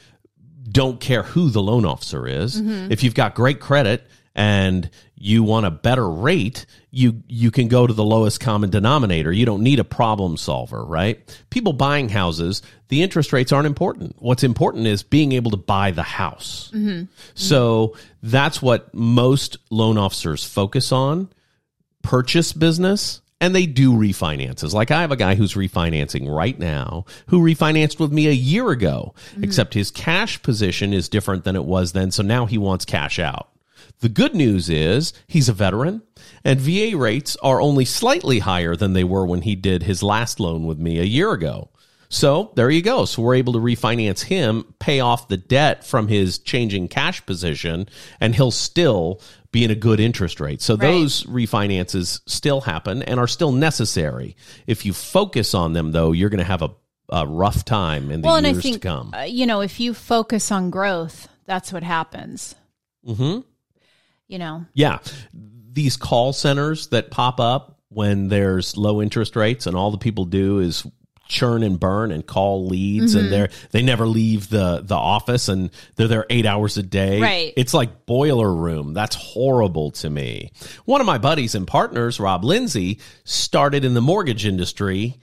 don't 0.69 0.99
care 0.99 1.23
who 1.23 1.51
the 1.51 1.63
loan 1.63 1.85
officer 1.85 2.27
is. 2.27 2.61
Mm-hmm. 2.61 2.91
If 2.91 3.05
you've 3.05 3.15
got 3.15 3.35
great 3.35 3.61
credit 3.61 4.05
and 4.35 4.91
you 5.15 5.43
want 5.43 5.67
a 5.67 5.71
better 5.71 6.09
rate, 6.09 6.67
you 6.91 7.23
you 7.29 7.51
can 7.51 7.69
go 7.69 7.87
to 7.87 7.93
the 7.93 8.05
lowest 8.05 8.41
common 8.41 8.71
denominator. 8.71 9.31
You 9.31 9.45
don't 9.45 9.63
need 9.63 9.79
a 9.79 9.85
problem 9.85 10.39
solver, 10.39 10.85
right? 10.85 11.21
People 11.51 11.75
buying 11.75 12.09
houses, 12.09 12.63
the 12.89 13.03
interest 13.03 13.33
rates 13.33 13.53
aren't 13.53 13.67
important. 13.67 14.17
What's 14.19 14.43
important 14.43 14.87
is 14.87 15.03
being 15.03 15.33
able 15.33 15.51
to 15.51 15.57
buy 15.57 15.91
the 15.91 16.03
house. 16.03 16.71
Mm-hmm. 16.75 17.05
So 17.35 17.95
that's 18.23 18.61
what 18.61 18.93
most 18.95 19.59
loan 19.71 19.99
officers 19.99 20.45
focus 20.45 20.93
on 20.93 21.29
purchase 22.03 22.53
business 22.53 23.21
and 23.41 23.55
they 23.55 23.67
do 23.67 23.93
refinances. 23.93 24.73
Like 24.73 24.91
I 24.91 25.03
have 25.03 25.13
a 25.13 25.17
guy 25.17 25.35
who's 25.35 25.55
refinancing 25.55 26.29
right 26.29 26.59
now 26.59 27.05
who 27.29 27.41
refinanced 27.41 28.01
with 28.01 28.13
me 28.13 28.29
a 28.29 28.33
year 28.33 28.71
ago, 28.71 29.15
mm-hmm. 29.31 29.45
except 29.45 29.75
his 29.75 29.91
cash 29.91 30.43
position 30.43 30.93
is 30.93 31.09
different 31.09 31.45
than 31.45 31.57
it 31.57 31.65
was 31.65 31.93
then. 31.93 32.11
So 32.11 32.23
now 32.23 32.47
he 32.47 32.59
wants 32.59 32.85
cash 32.85 33.19
out. 33.19 33.51
The 34.01 34.09
good 34.09 34.35
news 34.35 34.69
is 34.69 35.13
he's 35.27 35.49
a 35.49 35.55
veteran 35.55 36.03
and 36.45 36.61
VA 36.61 36.97
rates 36.97 37.37
are 37.43 37.61
only 37.61 37.85
slightly 37.85 38.41
higher 38.41 38.77
than 38.77 38.93
they 38.93 39.05
were 39.05 39.27
when 39.27 39.43
he 39.43 39.55
did 39.55 39.83
his 39.83 40.03
last 40.03 40.41
loan 40.41 40.67
with 40.67 40.79
me 40.79 40.99
a 40.99 41.05
year 41.05 41.33
ago. 41.33 41.71
So 42.09 42.53
there 42.55 42.71
you 42.71 42.83
go. 42.83 43.05
So 43.05 43.23
we're 43.23 43.35
able 43.35 43.55
to 43.55 43.59
refinance 43.59 44.23
him, 44.23 44.75
pay 44.79 45.01
off 45.01 45.29
the 45.29 45.37
debt 45.37 45.85
from 45.85 46.09
his 46.09 46.39
changing 46.39 46.89
cash 46.89 47.25
position, 47.27 47.89
and 48.21 48.35
he'll 48.35 48.53
still 48.53 49.21
be 49.53 49.65
in 49.65 49.71
a 49.71 49.75
good 49.75 50.01
interest 50.01 50.41
rate. 50.41 50.61
So 50.61 50.77
those 50.77 51.25
refinances 51.25 52.21
still 52.27 52.61
happen 52.61 53.03
and 53.03 53.19
are 53.21 53.27
still 53.29 53.53
necessary. 53.53 54.37
If 54.67 54.85
you 54.85 54.93
focus 54.93 55.55
on 55.55 55.73
them, 55.73 55.93
though, 55.93 56.13
you're 56.13 56.31
going 56.31 56.39
to 56.39 56.45
have 56.45 56.63
a, 56.63 56.71
a 57.09 57.27
rough 57.27 57.65
time 57.65 58.11
in 58.11 58.21
the 58.23 58.27
Well, 58.27 58.37
and 58.37 58.47
I 58.47 58.51
years 58.51 58.63
think 58.63 58.75
to 58.83 58.89
come. 58.89 59.15
uh, 59.15 59.23
you 59.23 59.47
know, 59.47 59.61
if 59.61 59.81
you 59.81 59.95
focus 59.95 60.51
on 60.51 60.71
growth, 60.71 61.29
that's 61.45 61.73
what 61.73 61.83
happens. 61.83 62.55
hmm 63.05 63.41
You 64.27 64.39
know. 64.39 64.67
Yeah. 64.75 64.99
These 65.33 65.97
call 65.97 66.33
centers 66.33 66.89
that 66.89 67.11
pop 67.11 67.39
up 67.39 67.79
when 67.89 68.29
there's 68.29 68.77
low 68.77 69.01
interest 69.01 69.37
rates 69.37 69.67
and 69.67 69.77
all 69.77 69.91
the 69.91 69.99
people 69.99 70.25
do 70.25 70.59
is 70.59 70.85
churn 71.29 71.63
and 71.63 71.79
burn 71.79 72.11
and 72.13 72.27
call 72.27 72.67
leads 72.67 73.15
and 73.15 73.25
mm-hmm. 73.25 73.31
they're 73.31 73.49
they 73.71 73.83
never 73.83 74.07
leave 74.07 74.49
the 74.49 74.81
the 74.83 74.95
office 74.95 75.49
and 75.49 75.71
they're 75.97 76.09
there 76.09 76.27
8 76.31 76.47
hours 76.47 76.77
a 76.77 76.83
day. 76.83 77.21
Right. 77.21 77.53
It's 77.57 77.75
like 77.75 78.07
boiler 78.07 78.53
room. 78.53 78.95
That's 78.95 79.17
horrible 79.17 79.91
to 79.93 80.11
me. 80.11 80.53
One 80.85 81.01
of 81.01 81.07
my 81.07 81.19
buddies 81.19 81.55
and 81.55 81.67
partners, 81.67 82.21
Rob 82.21 82.45
Lindsay, 82.45 83.01
started 83.25 83.85
in 83.85 83.95
the 83.95 84.01
mortgage 84.01 84.47
industry 84.47 85.19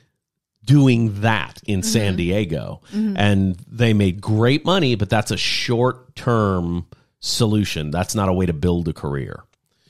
doing 0.65 1.21
that 1.21 1.61
in 1.65 1.81
mm-hmm. 1.81 1.89
San 1.89 2.15
Diego. 2.15 2.81
Mm-hmm. 2.91 3.17
And 3.17 3.55
they 3.67 3.93
made 3.93 4.21
great 4.21 4.65
money, 4.65 4.95
but 4.95 5.09
that's 5.09 5.31
a 5.31 5.37
short 5.37 6.15
term 6.15 6.85
solution. 7.19 7.91
That's 7.91 8.15
not 8.15 8.29
a 8.29 8.33
way 8.33 8.45
to 8.45 8.53
build 8.53 8.87
a 8.87 8.93
career. 8.93 9.43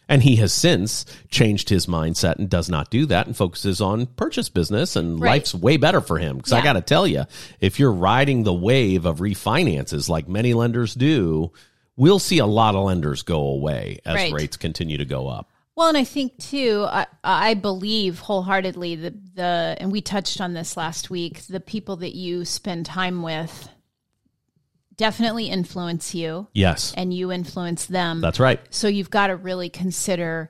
And 0.10 0.22
he 0.24 0.36
has 0.38 0.52
since 0.54 1.06
changed 1.30 1.70
his 1.70 1.86
mindset 1.86 2.36
and 2.38 2.50
does 2.50 2.70
not 2.70 2.89
do 2.92 3.06
that 3.06 3.26
and 3.28 3.36
focuses 3.38 3.80
on 3.82 4.06
purchase 4.06 4.50
business 4.50 4.96
and 4.96 5.20
Right. 5.20 5.30
life's 5.30 5.56
way 5.56 5.78
better 5.78 6.02
for 6.02 6.18
him. 6.20 6.42
Cause 6.42 6.52
I 6.54 6.62
got 6.62 6.74
to 6.74 6.82
tell 6.82 7.08
you, 7.08 7.24
if 7.62 7.80
you're 7.80 7.92
riding 7.92 8.44
the 8.44 8.54
wave 8.54 9.06
of 9.06 9.20
refinances 9.20 10.10
like 10.10 10.28
many 10.28 10.54
lenders 10.54 10.94
do, 10.94 11.52
we'll 11.96 12.20
see 12.20 12.39
a 12.39 12.46
lot 12.46 12.76
of 12.76 12.84
lenders 12.84 13.22
go 13.24 13.39
away 13.39 14.00
as 14.06 14.16
Right. 14.16 14.34
rates 14.34 14.58
continue 14.58 14.98
to 14.98 15.06
go 15.06 15.28
up. 15.28 15.50
Well, 15.76 15.88
and 15.88 15.98
I 15.98 16.04
think 16.04 16.38
too, 16.38 16.86
I, 16.88 17.08
I 17.24 17.54
believe 17.56 18.20
wholeheartedly 18.20 18.96
the 18.96 19.13
the 19.36 19.76
and 19.80 19.92
we 19.92 20.02
touched 20.02 20.39
on 20.39 20.54
this 20.54 20.78
last 20.78 21.10
week. 21.10 21.48
The 21.48 21.60
people 21.60 21.96
that 21.98 22.13
you 22.13 22.46
spend 22.46 22.86
time 22.86 23.24
with 23.24 23.70
definitely 24.95 25.47
influence 25.47 26.13
you, 26.15 26.47
Yes. 26.53 26.93
and 26.95 27.13
you 27.13 27.32
influence 27.32 27.86
them. 27.86 28.21
That's 28.21 28.39
right. 28.39 28.60
so 28.69 28.88
you've 28.88 29.10
got 29.10 29.27
to 29.27 29.36
really 29.36 29.69
consider 29.69 30.49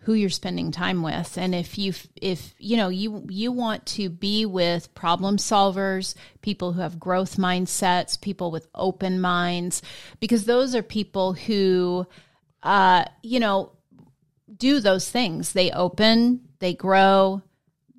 who 0.00 0.12
you're 0.14 0.30
spending 0.30 0.70
time 0.70 1.02
with 1.02 1.36
and 1.36 1.52
if 1.52 1.76
you 1.76 1.92
if 2.22 2.54
you 2.58 2.76
know 2.76 2.88
you 2.88 3.26
you 3.28 3.50
want 3.50 3.84
to 3.86 4.08
be 4.08 4.46
with 4.46 4.94
problem 4.94 5.36
solvers 5.36 6.14
people 6.42 6.72
who 6.72 6.80
have 6.80 7.00
growth 7.00 7.38
mindsets 7.38 8.20
people 8.20 8.52
with 8.52 8.68
open 8.72 9.20
minds 9.20 9.82
because 10.20 10.44
those 10.44 10.76
are 10.76 10.82
people 10.82 11.32
who 11.32 12.06
uh 12.62 13.04
you 13.24 13.40
know 13.40 13.72
do 14.56 14.78
those 14.78 15.10
things 15.10 15.54
they 15.54 15.72
open 15.72 16.40
they 16.60 16.72
grow 16.72 17.42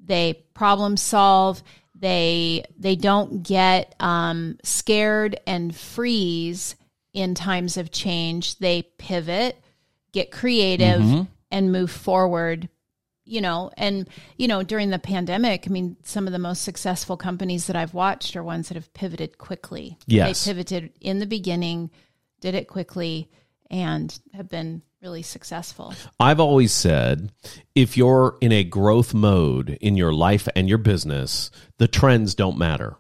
they 0.02 0.34
problem 0.54 0.96
solve 0.96 1.62
they 2.00 2.64
they 2.78 2.96
don't 2.96 3.44
get 3.44 3.96
um, 4.00 4.58
scared 4.64 5.40
and 5.48 5.76
freeze 5.76 6.76
in 7.14 7.36
times 7.36 7.78
of 7.78 7.92
change. 7.92 8.58
They 8.60 8.84
pivot 8.98 9.62
get 10.12 10.32
creative 10.32 11.28
and 11.52 11.72
move 11.72 11.92
forward 11.92 12.70
you 13.24 13.42
know 13.42 13.70
and 13.78 14.10
you 14.38 14.48
know 14.48 14.64
during 14.64 14.90
the 14.90 14.98
pandemic 14.98 15.66
i 15.68 15.70
mean 15.70 15.98
some 16.04 16.26
of 16.28 16.34
the 16.34 16.40
most 16.40 16.64
successful 16.64 17.18
companies 17.18 17.68
that 17.68 17.76
i've 17.76 17.94
watched 17.94 18.36
are 18.36 18.44
ones 18.44 18.70
that 18.70 18.76
have 18.76 18.92
pivoted 18.94 19.38
quickly. 19.38 19.98
Yes. 20.08 20.46
they 20.46 20.52
pivoted 20.52 20.92
in 21.02 21.20
the 21.20 21.26
beginning 21.26 21.92
did 22.40 22.56
it 22.56 22.68
quickly 22.68 23.30
and 23.70 24.20
have 24.34 24.50
been 24.50 24.82
really 25.02 25.22
successful 25.22 25.94
I've 26.20 26.40
always 26.40 26.72
said 26.72 27.32
if 27.76 27.98
you're 27.98 28.38
in 28.42 28.52
a 28.52 28.64
growth 28.64 29.14
mode 29.14 29.78
in 29.82 29.96
your 29.96 30.14
life 30.14 30.48
and 30.56 30.68
your 30.68 30.80
business, 30.80 31.52
the 31.78 31.88
trends 31.88 32.34
don't 32.34 32.58
matter 32.58 32.98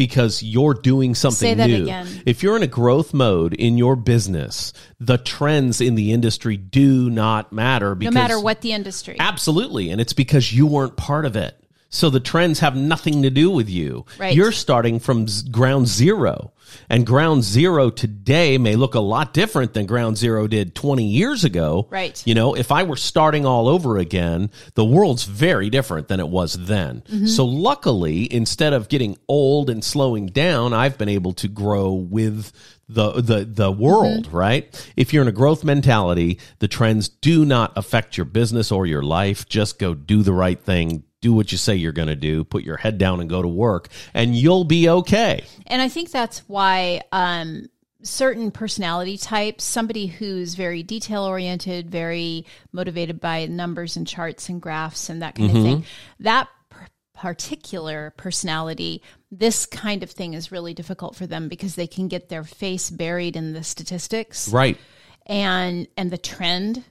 because 0.00 0.42
you're 0.42 0.72
doing 0.72 1.14
something 1.14 1.58
new. 1.58 1.82
again. 1.82 2.06
If 2.24 2.42
you're 2.42 2.56
in 2.56 2.62
a 2.62 2.66
growth 2.66 3.12
mode 3.12 3.52
in 3.52 3.76
your 3.76 3.96
business, 3.96 4.72
the 4.98 5.18
trends 5.18 5.82
in 5.82 5.94
the 5.94 6.12
industry 6.12 6.56
do 6.56 7.10
not 7.10 7.52
matter 7.52 7.94
no 7.94 8.10
matter 8.10 8.40
what 8.40 8.62
the 8.62 8.72
industry 8.72 9.16
Absolutely. 9.18 9.90
And 9.90 10.00
it's 10.00 10.14
because 10.14 10.54
you 10.54 10.66
weren't 10.66 10.96
part 10.96 11.26
of 11.26 11.36
it. 11.36 11.59
So 11.90 12.08
the 12.08 12.20
trends 12.20 12.60
have 12.60 12.76
nothing 12.76 13.22
to 13.22 13.30
do 13.30 13.50
with 13.50 13.68
you. 13.68 14.06
Right. 14.18 14.34
You're 14.34 14.52
starting 14.52 15.00
from 15.00 15.26
ground 15.50 15.88
zero. 15.88 16.52
And 16.88 17.04
ground 17.04 17.42
zero 17.42 17.90
today 17.90 18.58
may 18.58 18.76
look 18.76 18.94
a 18.94 19.00
lot 19.00 19.34
different 19.34 19.74
than 19.74 19.86
ground 19.86 20.16
zero 20.16 20.46
did 20.46 20.76
20 20.76 21.04
years 21.04 21.42
ago. 21.42 21.88
Right. 21.90 22.22
You 22.24 22.34
know, 22.34 22.54
if 22.54 22.70
I 22.70 22.84
were 22.84 22.96
starting 22.96 23.44
all 23.44 23.68
over 23.68 23.98
again, 23.98 24.50
the 24.74 24.84
world's 24.84 25.24
very 25.24 25.68
different 25.68 26.06
than 26.06 26.20
it 26.20 26.28
was 26.28 26.54
then. 26.54 27.02
Mm-hmm. 27.02 27.26
So 27.26 27.44
luckily, 27.44 28.32
instead 28.32 28.72
of 28.72 28.88
getting 28.88 29.18
old 29.26 29.68
and 29.68 29.82
slowing 29.84 30.26
down, 30.26 30.72
I've 30.72 30.96
been 30.96 31.08
able 31.08 31.32
to 31.34 31.48
grow 31.48 31.92
with 31.92 32.52
the 32.88 33.20
the 33.20 33.44
the 33.44 33.70
world, 33.70 34.26
mm-hmm. 34.26 34.36
right? 34.36 34.92
If 34.96 35.12
you're 35.12 35.22
in 35.22 35.28
a 35.28 35.32
growth 35.32 35.64
mentality, 35.64 36.38
the 36.58 36.68
trends 36.68 37.08
do 37.08 37.44
not 37.44 37.72
affect 37.76 38.16
your 38.16 38.24
business 38.24 38.72
or 38.72 38.86
your 38.86 39.02
life. 39.02 39.48
Just 39.48 39.78
go 39.78 39.94
do 39.94 40.22
the 40.22 40.32
right 40.32 40.60
thing. 40.60 41.04
Do 41.22 41.32
what 41.32 41.52
you 41.52 41.58
say 41.58 41.74
you're 41.74 41.92
going 41.92 42.08
to 42.08 42.16
do. 42.16 42.44
Put 42.44 42.64
your 42.64 42.76
head 42.78 42.96
down 42.98 43.20
and 43.20 43.28
go 43.28 43.42
to 43.42 43.48
work, 43.48 43.88
and 44.14 44.34
you'll 44.34 44.64
be 44.64 44.88
okay. 44.88 45.44
And 45.66 45.82
I 45.82 45.88
think 45.88 46.10
that's 46.10 46.38
why 46.48 47.02
um, 47.12 47.68
certain 48.02 48.50
personality 48.50 49.18
types, 49.18 49.64
somebody 49.64 50.06
who's 50.06 50.54
very 50.54 50.82
detail 50.82 51.24
oriented, 51.24 51.90
very 51.90 52.46
motivated 52.72 53.20
by 53.20 53.44
numbers 53.46 53.96
and 53.96 54.06
charts 54.06 54.48
and 54.48 54.62
graphs 54.62 55.10
and 55.10 55.20
that 55.20 55.34
kind 55.34 55.54
of 55.54 55.62
thing, 55.62 55.84
that 56.20 56.48
p- 56.70 56.76
particular 57.14 58.14
personality, 58.16 59.02
this 59.30 59.66
kind 59.66 60.02
of 60.02 60.10
thing 60.10 60.32
is 60.34 60.50
really 60.50 60.72
difficult 60.74 61.14
for 61.16 61.26
them 61.26 61.48
because 61.48 61.74
they 61.74 61.86
can 61.86 62.08
get 62.08 62.30
their 62.30 62.44
face 62.44 62.88
buried 62.90 63.36
in 63.36 63.52
the 63.52 63.62
statistics 63.62 64.48
Right. 64.48 64.78
and 65.26 65.86
and 65.96 66.10
the 66.10 66.18
trend 66.18 66.82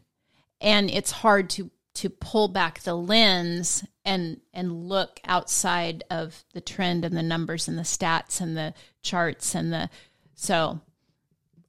and 0.61 0.89
it's 0.89 1.11
hard 1.11 1.49
to 1.49 1.69
to 1.95 2.09
pull 2.09 2.47
back 2.47 2.79
the 2.83 2.93
lens 2.95 3.83
and 4.09 4.41
and 4.53 4.89
look 4.89 5.21
outside 5.25 6.03
of 6.09 6.43
the 6.53 6.61
trend 6.61 7.05
and 7.05 7.15
the 7.15 7.23
numbers 7.23 7.67
and 7.67 7.77
the 7.77 7.83
stats 7.83 8.41
and 8.41 8.57
the 8.57 8.73
charts 9.03 9.55
and 9.55 9.71
the 9.71 9.89
so 10.35 10.81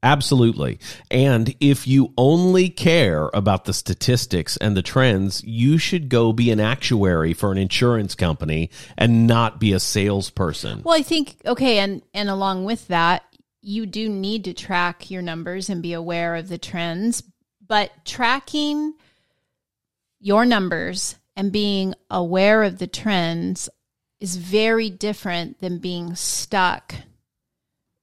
Absolutely. 0.02 0.78
And 1.10 1.54
if 1.60 1.86
you 1.86 2.14
only 2.16 2.70
care 2.70 3.28
about 3.34 3.66
the 3.66 3.74
statistics 3.74 4.56
and 4.56 4.74
the 4.74 4.80
trends, 4.80 5.44
you 5.44 5.76
should 5.76 6.08
go 6.08 6.32
be 6.32 6.50
an 6.50 6.58
actuary 6.58 7.34
for 7.34 7.52
an 7.52 7.58
insurance 7.58 8.14
company 8.14 8.70
and 8.96 9.26
not 9.26 9.60
be 9.60 9.74
a 9.74 9.78
salesperson. 9.80 10.80
well 10.84 10.96
i 10.96 11.02
think 11.02 11.36
okay 11.44 11.80
and 11.80 12.00
and 12.14 12.30
along 12.30 12.64
with 12.64 12.88
that 12.88 13.24
you 13.60 13.84
do 13.84 14.08
need 14.08 14.44
to 14.44 14.54
track 14.54 15.10
your 15.10 15.20
numbers 15.20 15.68
and 15.68 15.82
be 15.82 15.92
aware 15.92 16.34
of 16.34 16.48
the 16.48 16.56
trends 16.56 17.22
but 17.66 17.90
tracking 18.06 18.94
your 20.18 20.46
numbers 20.46 21.16
and 21.40 21.52
being 21.52 21.94
aware 22.10 22.62
of 22.62 22.76
the 22.76 22.86
trends 22.86 23.70
is 24.20 24.36
very 24.36 24.90
different 24.90 25.58
than 25.60 25.78
being 25.78 26.14
stuck 26.14 26.94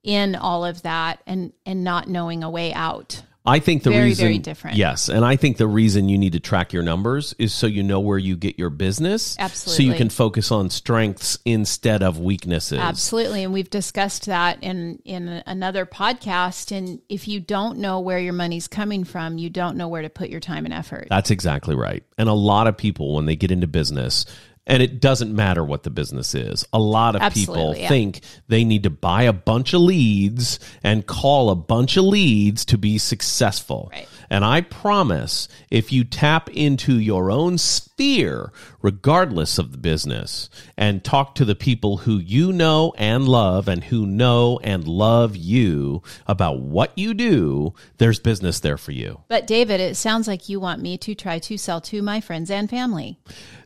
in 0.04 0.36
all 0.36 0.66
of 0.66 0.82
that 0.82 1.22
and 1.28 1.54
and 1.64 1.84
not 1.84 2.08
knowing 2.08 2.42
a 2.42 2.50
way 2.50 2.74
out. 2.74 3.22
I 3.48 3.60
think 3.60 3.84
the 3.84 3.92
Very, 3.92 4.06
reason 4.06 4.26
very 4.26 4.38
different. 4.40 4.78
Yes, 4.78 5.08
and 5.08 5.24
I 5.24 5.38
think 5.38 5.58
the 5.58 5.68
reason 5.68 6.10
you 6.10 6.18
need 6.18 6.34
to 6.34 6.40
track 6.40 6.74
your 6.74 6.84
numbers 6.84 7.34
is 7.40 7.54
so 7.54 7.66
you 7.66 7.82
know 7.82 8.02
where 8.02 8.18
you 8.18 8.36
get 8.36 8.60
your 8.60 8.70
business. 8.70 9.38
Absolutely. 9.40 9.86
So 9.86 9.90
you 9.90 9.98
can 9.98 10.10
focus 10.10 10.52
on 10.52 10.70
strengths 10.70 11.40
instead 11.46 12.04
of 12.04 12.20
weaknesses. 12.20 12.80
Absolutely, 12.80 13.44
and 13.44 13.54
we've 13.54 13.70
discussed 13.70 14.26
that 14.26 14.62
in 14.62 15.00
in 15.06 15.42
another 15.46 15.86
podcast 15.86 16.76
and 16.76 17.02
if 17.10 17.28
you 17.28 17.40
don't 17.40 17.80
know 17.80 18.00
where 18.00 18.20
your 18.20 18.34
money's 18.34 18.68
coming 18.68 19.04
from, 19.04 19.38
you 19.38 19.50
don't 19.50 19.78
know 19.78 19.88
where 19.88 20.02
to 20.02 20.10
put 20.10 20.30
your 20.30 20.40
time 20.40 20.66
and 20.66 20.74
effort. 20.74 21.08
That's 21.10 21.32
exactly 21.32 21.76
right. 21.76 22.04
And 22.18 22.28
a 22.30 22.34
lot 22.34 22.68
of 22.68 22.78
people, 22.78 23.16
when 23.16 23.26
they 23.26 23.36
get 23.36 23.52
into 23.52 23.68
business, 23.68 24.26
and 24.68 24.84
it 24.84 25.00
doesn't 25.00 25.34
matter 25.34 25.64
what 25.64 25.84
the 25.84 25.90
business 25.90 26.36
is, 26.36 26.66
a 26.74 26.80
lot 26.80 27.16
of 27.16 27.34
people 27.34 27.76
yeah. 27.76 27.88
think 27.88 28.20
they 28.50 28.64
need 28.64 28.84
to 28.84 28.90
buy 28.90 29.24
a 29.24 29.34
bunch 29.34 29.74
of 29.74 29.82
leads 29.82 30.60
and 30.84 31.08
call 31.08 31.50
a 31.50 31.56
bunch 31.56 31.98
of 31.98 32.04
leads 32.04 32.66
to 32.66 32.78
be 32.78 32.98
successful. 32.98 33.90
Right. 33.92 34.08
And 34.30 34.44
I 34.44 34.62
promise 34.62 35.48
if 35.70 35.92
you 35.92 36.04
tap 36.04 36.50
into 36.50 37.00
your 37.00 37.32
own 37.32 37.58
sphere, 37.58 38.52
regardless 38.82 39.58
of 39.58 39.72
the 39.72 39.78
business, 39.78 40.50
and 40.78 41.04
talk 41.04 41.36
to 41.36 41.46
the 41.46 41.56
people 41.56 41.98
who 41.98 42.18
you 42.18 42.52
know 42.52 42.94
and 42.98 43.28
love 43.28 43.68
and 43.68 43.84
who 43.84 44.06
know 44.06 44.60
and 44.64 44.88
love 44.88 45.36
you 45.36 46.04
about 46.28 46.60
what 46.60 46.92
you 46.96 47.14
do, 47.14 47.74
there's 47.98 48.20
business 48.20 48.60
there 48.60 48.78
for 48.78 48.92
you. 48.92 49.22
But 49.28 49.48
David, 49.48 49.80
it 49.80 49.96
sounds 49.96 50.28
like 50.28 50.50
you 50.50 50.60
want 50.60 50.82
me 50.82 50.98
to 51.00 51.16
try 51.16 51.40
to 51.40 51.58
sell 51.58 51.82
to 51.82 52.02
my 52.02 52.22
friends 52.22 52.52
and 52.52 52.70
family. 52.70 53.18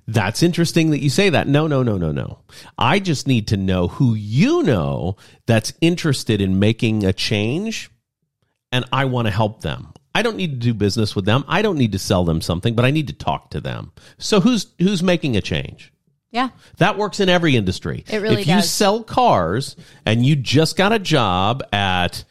That's 0.08 0.43
interesting 0.43 0.91
that 0.91 1.00
you 1.00 1.10
say 1.10 1.30
that. 1.30 1.47
No, 1.47 1.67
no, 1.67 1.84
no, 1.84 1.97
no, 1.97 2.12
no. 2.12 2.39
I 2.78 3.00
just 3.00 3.28
need 3.28 3.47
to 3.50 3.58
know 3.58 3.88
who 3.88 4.13
you 4.13 4.63
know 4.63 5.15
that's 5.45 5.74
interested 5.80 6.41
in 6.41 6.60
making 6.60 7.06
a 7.06 7.13
change 7.13 7.89
and 8.71 8.86
I 8.91 9.06
want 9.06 9.28
to 9.28 9.32
help 9.32 9.62
them. 9.62 9.93
I 10.13 10.21
don't 10.21 10.36
need 10.36 10.52
to 10.52 10.58
do 10.58 10.74
business 10.74 11.15
with 11.15 11.26
them. 11.26 11.43
I 11.47 11.62
don't 11.62 11.78
need 11.78 11.93
to 11.93 12.00
sell 12.00 12.26
them 12.26 12.41
something, 12.41 12.76
but 12.76 12.86
I 12.86 12.91
need 12.91 13.08
to 13.08 13.13
talk 13.13 13.52
to 13.52 13.62
them. 13.62 13.91
So 14.17 14.39
who's 14.41 14.67
who's 14.80 15.02
making 15.02 15.38
a 15.38 15.41
change? 15.41 15.93
Yeah. 16.32 16.50
That 16.78 16.97
works 16.97 17.19
in 17.19 17.30
every 17.30 17.56
industry. 17.56 18.06
It 18.10 18.17
really 18.17 18.41
if 18.41 18.47
you 18.47 18.62
sell 18.62 19.04
cars 19.04 19.76
and 20.06 20.26
you 20.26 20.36
just 20.36 20.78
got 20.78 20.93
a 20.93 21.00
job 21.00 21.63
at 21.74 22.24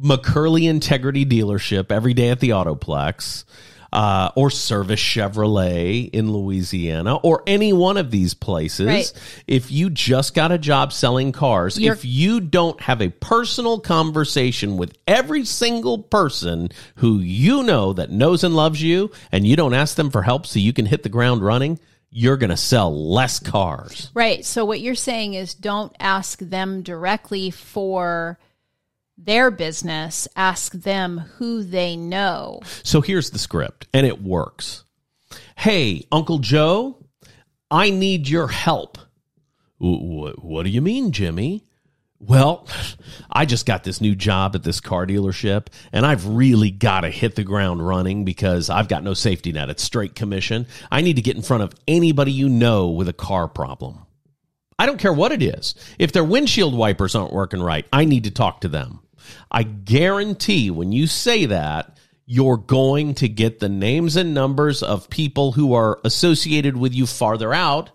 McCurley 0.00 0.68
Integrity 0.68 1.24
Dealership 1.24 1.90
every 1.90 2.14
day 2.14 2.30
at 2.30 2.40
the 2.40 2.50
Autoplex, 2.50 3.44
uh, 3.92 4.30
or 4.34 4.50
Service 4.50 5.00
Chevrolet 5.00 6.10
in 6.10 6.32
Louisiana, 6.32 7.16
or 7.16 7.42
any 7.46 7.72
one 7.72 7.96
of 7.96 8.10
these 8.10 8.34
places, 8.34 8.86
Right. 8.86 9.12
if 9.46 9.70
you 9.70 9.88
just 9.90 10.34
got 10.34 10.52
a 10.52 10.58
job 10.58 10.92
selling 10.92 11.32
cars, 11.32 11.78
You're- 11.78 11.96
if 11.96 12.04
you 12.04 12.40
don't 12.40 12.80
have 12.82 13.00
a 13.00 13.08
personal 13.08 13.80
conversation 13.80 14.76
with 14.76 14.96
every 15.06 15.44
single 15.44 15.98
person 15.98 16.68
who 16.96 17.18
you 17.20 17.62
know 17.62 17.92
that 17.94 18.10
knows 18.10 18.44
and 18.44 18.54
loves 18.54 18.82
you, 18.82 19.10
and 19.32 19.46
you 19.46 19.56
don't 19.56 19.74
ask 19.74 19.96
them 19.96 20.10
for 20.10 20.22
help 20.22 20.46
so 20.46 20.58
you 20.58 20.72
can 20.72 20.86
hit 20.86 21.02
the 21.02 21.08
ground 21.08 21.42
running, 21.42 21.78
you're 22.10 22.36
going 22.38 22.48
to 22.50 22.56
sell 22.56 23.10
less 23.12 23.38
cars. 23.38 24.10
Right. 24.14 24.44
So 24.44 24.64
what 24.64 24.80
you're 24.80 24.94
saying 24.94 25.34
is 25.34 25.52
don't 25.54 25.94
ask 26.00 26.38
them 26.38 26.82
directly 26.82 27.50
for 27.50 28.38
their 29.18 29.50
business, 29.50 30.28
ask 30.36 30.72
them 30.72 31.18
who 31.36 31.62
they 31.62 31.96
know. 31.96 32.60
So 32.84 33.00
here's 33.00 33.30
the 33.30 33.38
script, 33.38 33.88
and 33.92 34.06
it 34.06 34.22
works. 34.22 34.84
Hey, 35.56 36.06
Uncle 36.12 36.38
Joe, 36.38 37.04
I 37.70 37.90
need 37.90 38.28
your 38.28 38.48
help. 38.48 38.96
"Wh- 39.78 39.98
wh- 40.32 40.44
What 40.44 40.62
do 40.64 40.70
you 40.70 40.80
mean, 40.80 41.12
Jimmy? 41.12 41.64
Well, 42.20 42.66
I 43.30 43.44
just 43.44 43.66
got 43.66 43.84
this 43.84 44.00
new 44.00 44.14
job 44.14 44.54
at 44.56 44.62
this 44.62 44.80
car 44.80 45.06
dealership, 45.06 45.66
and 45.92 46.06
I've 46.06 46.26
really 46.26 46.70
got 46.70 47.02
to 47.02 47.10
hit 47.10 47.34
the 47.36 47.44
ground 47.44 47.86
running 47.86 48.24
because 48.24 48.70
I've 48.70 48.88
got 48.88 49.04
no 49.04 49.14
safety 49.14 49.52
net. 49.52 49.68
It's 49.70 49.82
straight 49.82 50.14
commission. 50.14 50.66
I 50.90 51.00
need 51.02 51.16
to 51.16 51.22
get 51.22 51.36
in 51.36 51.42
front 51.42 51.62
of 51.64 51.74
anybody 51.86 52.32
you 52.32 52.48
know 52.48 52.88
with 52.88 53.08
a 53.08 53.12
car 53.12 53.46
problem. 53.48 53.98
I 54.78 54.86
don't 54.86 54.98
care 54.98 55.12
what 55.12 55.32
it 55.32 55.42
is. 55.42 55.74
If 55.98 56.12
their 56.12 56.24
windshield 56.24 56.72
wipers 56.74 57.14
aren't 57.16 57.32
working 57.32 57.60
right, 57.60 57.84
I 57.92 58.04
need 58.04 58.24
to 58.24 58.30
talk 58.30 58.60
to 58.62 58.68
them. 58.68 59.00
I 59.50 59.62
guarantee 59.62 60.70
when 60.70 60.92
you 60.92 61.06
say 61.06 61.46
that, 61.46 61.96
you're 62.30 62.58
going 62.58 63.14
to 63.14 63.28
get 63.28 63.58
the 63.58 63.70
names 63.70 64.16
and 64.16 64.34
numbers 64.34 64.82
of 64.82 65.08
people 65.08 65.52
who 65.52 65.72
are 65.72 65.98
associated 66.04 66.76
with 66.76 66.94
you 66.94 67.06
farther 67.06 67.54
out 67.54 67.90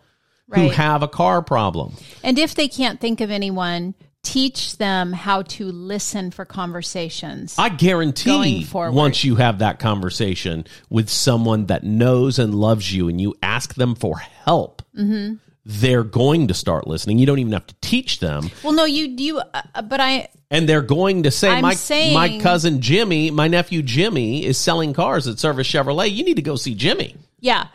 who 0.52 0.70
have 0.70 1.04
a 1.04 1.08
car 1.08 1.42
problem. 1.42 1.94
And 2.24 2.38
if 2.40 2.56
they 2.56 2.68
can't 2.68 3.00
think 3.00 3.22
of 3.22 3.32
anyone, 3.32 3.96
teach 4.24 4.78
them 4.78 5.14
how 5.14 5.42
to 5.44 5.66
listen 5.66 6.32
for 6.32 6.46
conversations. 6.46 7.56
I 7.58 7.70
guarantee 7.70 8.68
once 8.72 9.24
you 9.24 9.36
have 9.36 9.60
that 9.60 9.80
conversation 9.80 10.66
with 10.90 11.10
someone 11.10 11.68
that 11.68 11.84
knows 11.84 12.40
and 12.40 12.56
loves 12.56 12.94
you 12.94 13.10
and 13.10 13.20
you 13.20 13.36
ask 13.44 13.76
them 13.76 13.96
for 13.96 14.18
help, 14.18 14.82
Mm-hmm. 14.98 15.36
They're 15.66 16.04
going 16.04 16.48
to 16.50 16.54
start 16.54 16.88
listening. 16.88 17.20
You 17.20 17.26
don't 17.26 17.40
even 17.40 17.54
have 17.54 17.68
to 17.68 17.76
teach 17.82 18.20
them. 18.20 18.50
well, 18.64 18.74
no, 18.74 18.86
you 18.86 19.06
you 19.18 19.40
uh, 19.40 19.82
but 19.82 20.00
I 20.02 20.28
and 20.52 20.68
they're 20.68 20.82
going 20.82 21.24
to 21.24 21.32
say 21.32 21.50
I'm 21.50 21.62
my 21.62 21.74
saying- 21.74 22.14
my 22.14 22.40
cousin 22.40 22.82
Jimmy, 22.82 23.32
my 23.32 23.48
nephew 23.48 23.82
Jimmy 23.82 24.46
is 24.46 24.58
selling 24.58 24.94
cars 24.94 25.28
at 25.28 25.40
Service 25.40 25.68
Chevrolet. 25.68 26.12
You 26.12 26.24
need 26.24 26.36
to 26.36 26.42
go 26.42 26.56
see 26.56 26.76
Jimmy. 26.76 27.16
Yeah. 27.40 27.68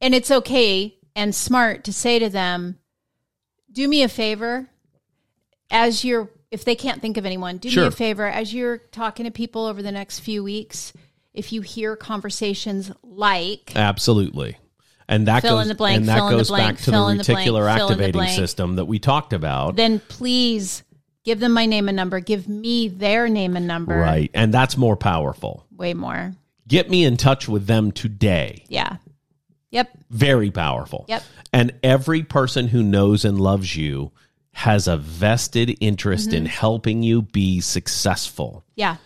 And 0.00 0.14
it's 0.14 0.30
okay 0.30 0.96
and 1.16 1.34
smart 1.34 1.84
to 1.84 1.92
say 1.92 2.18
to 2.18 2.28
them, 2.28 2.78
do 3.72 3.88
me 3.88 4.02
a 4.02 4.08
favor 4.08 4.68
as 5.70 6.04
you're, 6.04 6.30
if 6.50 6.64
they 6.64 6.74
can't 6.76 7.00
think 7.00 7.16
of 7.16 7.24
anyone, 7.26 7.56
do 7.58 7.68
me 7.68 7.86
a 7.86 7.90
favor 7.90 8.26
as 8.26 8.52
you're 8.54 8.78
talking 8.78 9.24
to 9.24 9.30
people 9.32 9.64
over 9.66 9.82
the 9.82 9.90
next 9.92 10.20
few 10.20 10.44
weeks. 10.44 10.92
If 11.32 11.52
you 11.52 11.62
hear 11.62 11.96
conversations 11.96 12.92
like, 13.02 13.72
Absolutely. 13.74 14.56
And 15.08 15.28
that 15.28 15.42
Fill 15.42 15.56
goes 15.56 15.62
in 15.62 15.68
the 15.68 15.74
blank, 15.74 15.96
and 15.98 16.08
that 16.08 16.16
fill 16.16 16.28
in 16.28 16.32
the 16.32 16.38
goes 16.38 16.48
blank, 16.48 16.76
back 16.76 16.84
to 16.84 16.90
the 16.90 16.96
the 16.96 17.02
blank, 17.02 17.20
reticular 17.22 17.64
the 17.76 17.82
activating 17.82 18.26
system 18.28 18.76
that 18.76 18.86
we 18.86 18.98
talked 18.98 19.32
about. 19.32 19.76
then 19.76 20.00
please 20.00 20.82
give 21.24 21.40
them 21.40 21.52
my 21.52 21.66
name 21.66 21.88
and 21.88 21.96
number. 21.96 22.20
Give 22.20 22.48
me 22.48 22.88
their 22.88 23.28
name 23.28 23.56
and 23.56 23.66
number. 23.66 23.96
Right. 23.96 24.30
And 24.34 24.52
that's 24.52 24.76
more 24.76 24.96
powerful. 24.96 25.66
Way 25.76 25.94
more. 25.94 26.34
Get 26.66 26.88
me 26.88 27.04
in 27.04 27.16
touch 27.18 27.48
with 27.48 27.66
them 27.66 27.92
today. 27.92 28.64
Yeah. 28.68 28.96
Yep. 29.70 29.90
Very 30.10 30.50
powerful. 30.50 31.04
Yep. 31.08 31.22
And 31.52 31.72
every 31.82 32.22
person 32.22 32.68
who 32.68 32.82
knows 32.82 33.24
and 33.24 33.40
loves 33.40 33.74
you 33.76 34.12
has 34.52 34.86
a 34.88 34.96
vested 34.96 35.76
interest 35.80 36.28
Mm-hmm. 36.28 36.36
in 36.36 36.46
helping 36.46 37.02
you 37.02 37.22
be 37.22 37.60
successful. 37.60 38.64
Yeah. 38.76 38.96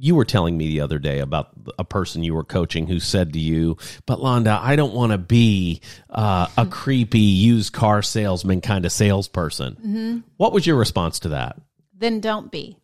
You 0.00 0.14
were 0.14 0.24
telling 0.24 0.56
me 0.56 0.68
the 0.68 0.80
other 0.80 0.98
day 0.98 1.18
about 1.18 1.48
a 1.78 1.84
person 1.84 2.22
you 2.22 2.34
were 2.34 2.44
coaching 2.44 2.86
who 2.86 3.00
said 3.00 3.32
to 3.32 3.38
you, 3.38 3.76
But 4.06 4.20
Londa, 4.20 4.60
I 4.60 4.76
don't 4.76 4.94
want 4.94 5.12
to 5.12 5.18
be 5.18 5.80
uh, 6.08 6.46
a 6.56 6.60
Mm-hmm. 6.62 6.70
creepy 6.70 7.18
used 7.18 7.72
car 7.72 8.02
salesman 8.02 8.60
kind 8.60 8.84
of 8.84 8.92
salesperson. 8.92 9.74
Mm-hmm. 9.74 10.18
What 10.36 10.52
was 10.52 10.66
your 10.66 10.76
response 10.76 11.18
to 11.20 11.30
that? 11.30 11.60
Then 11.96 12.20
don't 12.20 12.50
be. 12.52 12.78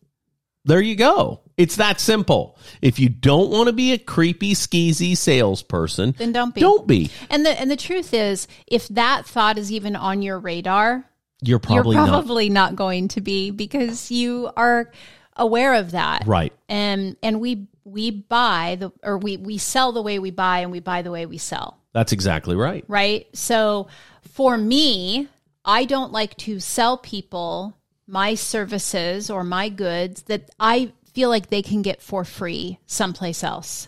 There 0.65 0.81
you 0.81 0.95
go. 0.95 1.41
It's 1.57 1.75
that 1.77 2.01
simple. 2.01 2.57
If 2.81 2.99
you 2.99 3.07
don't 3.07 3.49
want 3.51 3.67
to 3.67 3.73
be 3.73 3.93
a 3.93 3.97
creepy, 3.99 4.53
skeezy 4.55 5.15
salesperson, 5.15 6.15
Then 6.17 6.33
don't 6.33 6.53
be. 6.55 6.59
Don't 6.61 6.85
be. 6.87 7.11
And 7.29 7.45
the 7.45 7.51
and 7.61 7.69
the 7.71 7.77
truth 7.77 8.13
is, 8.13 8.47
if 8.67 8.87
that 8.89 9.25
thought 9.25 9.57
is 9.57 9.71
even 9.71 9.95
on 9.95 10.21
your 10.21 10.37
radar, 10.39 11.05
You're 11.41 11.59
probably, 11.59 11.95
you're 11.95 12.05
not 12.07 12.11
probably 12.11 12.49
not. 12.49 12.75
going 12.75 13.07
to 13.09 13.21
be 13.21 13.51
because 13.51 14.09
you 14.11 14.49
are 14.57 14.91
aware 15.35 15.73
of 15.75 15.91
that. 15.91 16.23
right. 16.25 16.53
And 16.69 17.15
and 17.21 17.39
we 17.39 17.67
we 17.83 18.11
buy 18.11 18.77
the 18.79 18.91
or 19.03 19.17
we 19.17 19.37
we 19.37 19.57
sell 19.57 19.91
the 19.91 20.01
way 20.01 20.19
we 20.19 20.31
buy 20.31 20.59
and 20.59 20.71
we 20.71 20.79
buy 20.79 21.01
the 21.01 21.11
way 21.11 21.25
we 21.25 21.37
sell. 21.37 21.79
That's 21.93 22.11
exactly 22.11 22.55
right. 22.55 22.83
right? 22.87 23.27
So 23.33 23.87
for 24.21 24.57
me, 24.57 25.29
I 25.63 25.85
don't 25.85 26.11
like 26.11 26.35
to 26.37 26.59
sell 26.59 26.97
people 26.97 27.77
my 28.07 28.35
services 28.35 29.29
or 29.29 29.43
my 29.43 29.69
goods 29.69 30.23
that 30.23 30.49
I 30.59 30.91
feel 31.13 31.29
like 31.29 31.49
they 31.49 31.61
can 31.61 31.81
get 31.81 32.01
for 32.01 32.23
free 32.25 32.79
someplace 32.85 33.43
else. 33.43 33.87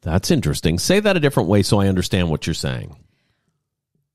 That's 0.00 0.30
interesting. 0.30 0.78
Say 0.78 1.00
that 1.00 1.16
a 1.16 1.20
different 1.20 1.48
way 1.48 1.62
so 1.62 1.80
I 1.80 1.88
understand 1.88 2.30
what 2.30 2.46
you're 2.46 2.54
saying. 2.54 2.96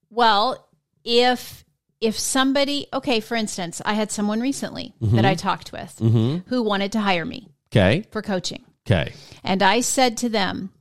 Well, 0.10 0.68
if 1.04 1.64
if 2.02 2.18
somebody, 2.18 2.88
okay, 2.94 3.20
for 3.20 3.36
instance, 3.36 3.82
I 3.86 3.94
had 3.94 4.12
someone 4.12 4.40
recently 4.40 4.94
that 5.02 5.26
I 5.26 5.36
talked 5.36 5.72
with 5.72 5.98
who 6.48 6.64
wanted 6.64 6.92
to 6.94 7.02
hire 7.02 7.26
me 7.26 7.50
Okay. 7.72 8.06
for 8.12 8.22
coaching. 8.22 8.64
Okay. 8.90 9.14
And 9.44 9.62
I 9.62 9.82
said 9.82 10.18
to 10.18 10.30
them, 10.30 10.72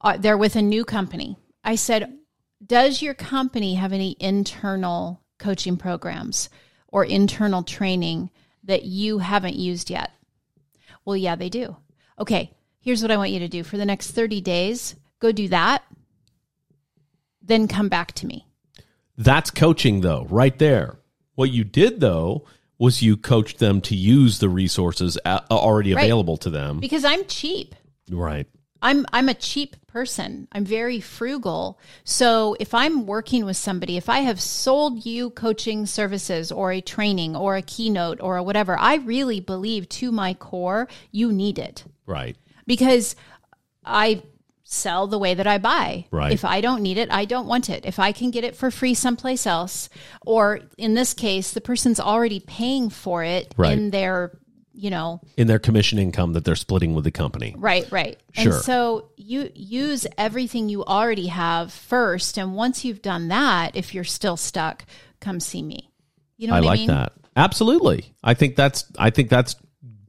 uh, 0.00 0.16
they're 0.16 0.36
with 0.38 0.56
a 0.56 0.62
new 0.62 0.84
company. 0.84 1.36
I 1.62 1.76
said, 1.76 2.18
Does 2.66 3.02
your 3.02 3.14
company 3.14 3.74
have 3.74 3.92
any 3.92 4.16
internal 4.18 5.20
coaching 5.38 5.76
programs 5.76 6.48
or 6.88 7.04
internal 7.04 7.62
training 7.62 8.30
that 8.64 8.84
you 8.84 9.18
haven't 9.18 9.56
used 9.56 9.90
yet? 9.90 10.10
Well, 11.04 11.16
yeah, 11.16 11.36
they 11.36 11.48
do. 11.50 11.76
Okay, 12.18 12.52
here's 12.80 13.02
what 13.02 13.10
I 13.10 13.16
want 13.18 13.30
you 13.30 13.38
to 13.40 13.48
do 13.48 13.62
for 13.62 13.76
the 13.76 13.84
next 13.86 14.12
30 14.12 14.40
days 14.40 14.96
go 15.20 15.30
do 15.32 15.48
that, 15.48 15.82
then 17.42 17.68
come 17.68 17.88
back 17.88 18.12
to 18.12 18.26
me. 18.26 18.43
That's 19.16 19.50
coaching, 19.50 20.00
though, 20.00 20.26
right 20.30 20.58
there. 20.58 20.98
What 21.34 21.50
you 21.50 21.64
did, 21.64 22.00
though, 22.00 22.44
was 22.78 23.02
you 23.02 23.16
coached 23.16 23.58
them 23.58 23.80
to 23.82 23.94
use 23.94 24.38
the 24.38 24.48
resources 24.48 25.16
a- 25.24 25.28
uh, 25.28 25.42
already 25.50 25.94
Right. 25.94 26.04
available 26.04 26.36
to 26.38 26.50
them. 26.50 26.80
Because 26.80 27.04
I'm 27.04 27.24
cheap. 27.26 27.74
Right. 28.10 28.46
I'm 28.82 29.06
I'm 29.14 29.30
a 29.30 29.34
cheap 29.34 29.76
person. 29.86 30.46
I'm 30.52 30.64
very 30.66 31.00
frugal. 31.00 31.78
So 32.04 32.54
if 32.60 32.74
I'm 32.74 33.06
working 33.06 33.46
with 33.46 33.56
somebody, 33.56 33.96
if 33.96 34.10
I 34.10 34.18
have 34.20 34.38
sold 34.40 35.06
you 35.06 35.30
coaching 35.30 35.86
services 35.86 36.52
or 36.52 36.70
a 36.72 36.82
training 36.82 37.34
or 37.34 37.56
a 37.56 37.62
keynote 37.62 38.18
or 38.20 38.36
a 38.36 38.42
whatever, 38.42 38.78
I 38.78 38.96
really 38.96 39.40
believe 39.40 39.88
to 39.90 40.12
my 40.12 40.34
core 40.34 40.86
you 41.12 41.32
need 41.32 41.58
it 41.58 41.84
Right. 42.04 42.36
because 42.66 43.16
I 43.86 44.22
sell 44.74 45.06
the 45.06 45.18
way 45.18 45.34
that 45.34 45.46
I 45.46 45.58
buy. 45.58 46.06
Right. 46.10 46.32
If 46.32 46.44
I 46.44 46.60
don't 46.60 46.82
need 46.82 46.98
it, 46.98 47.10
I 47.10 47.24
don't 47.24 47.46
want 47.46 47.70
it. 47.70 47.86
If 47.86 47.98
I 47.98 48.12
can 48.12 48.30
get 48.30 48.44
it 48.44 48.56
for 48.56 48.70
free 48.70 48.94
someplace 48.94 49.46
else, 49.46 49.88
or 50.26 50.60
in 50.76 50.94
this 50.94 51.14
case, 51.14 51.52
the 51.52 51.60
person's 51.60 52.00
already 52.00 52.40
paying 52.40 52.90
for 52.90 53.22
it 53.24 53.54
Right. 53.56 53.72
in 53.78 53.90
their, 53.90 54.36
you 54.74 54.90
know, 54.90 55.20
In 55.36 55.46
their 55.46 55.58
commission 55.58 55.98
income 55.98 56.32
that 56.34 56.44
they're 56.44 56.56
splitting 56.56 56.94
with 56.94 57.04
the 57.04 57.10
company. 57.12 57.54
Right, 57.56 57.90
right. 57.92 58.18
Sure. 58.32 58.52
And 58.54 58.62
so 58.64 59.10
you 59.16 59.50
use 59.54 60.06
everything 60.18 60.68
you 60.68 60.84
already 60.84 61.28
have 61.28 61.72
first. 61.72 62.38
And 62.38 62.54
once 62.54 62.84
you've 62.84 63.00
done 63.02 63.28
that, 63.28 63.76
if 63.76 63.94
you're 63.94 64.04
still 64.04 64.36
stuck, 64.36 64.84
come 65.20 65.38
see 65.40 65.62
me. 65.62 65.90
You 66.36 66.48
know 66.48 66.54
I 66.54 66.60
what 66.60 66.66
I, 66.66 66.68
like 66.70 66.78
mean? 66.80 66.88
that. 66.88 67.12
Absolutely. 67.36 68.12
I 68.22 68.34
think 68.34 68.56
that's 68.56 68.84
I 68.98 69.10
think 69.10 69.28
that's 69.30 69.56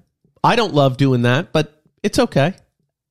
I 0.42 0.56
don't 0.56 0.72
love 0.72 0.96
doing 0.96 1.22
that, 1.22 1.52
but 1.52 1.78
it's 2.02 2.18
okay. 2.18 2.54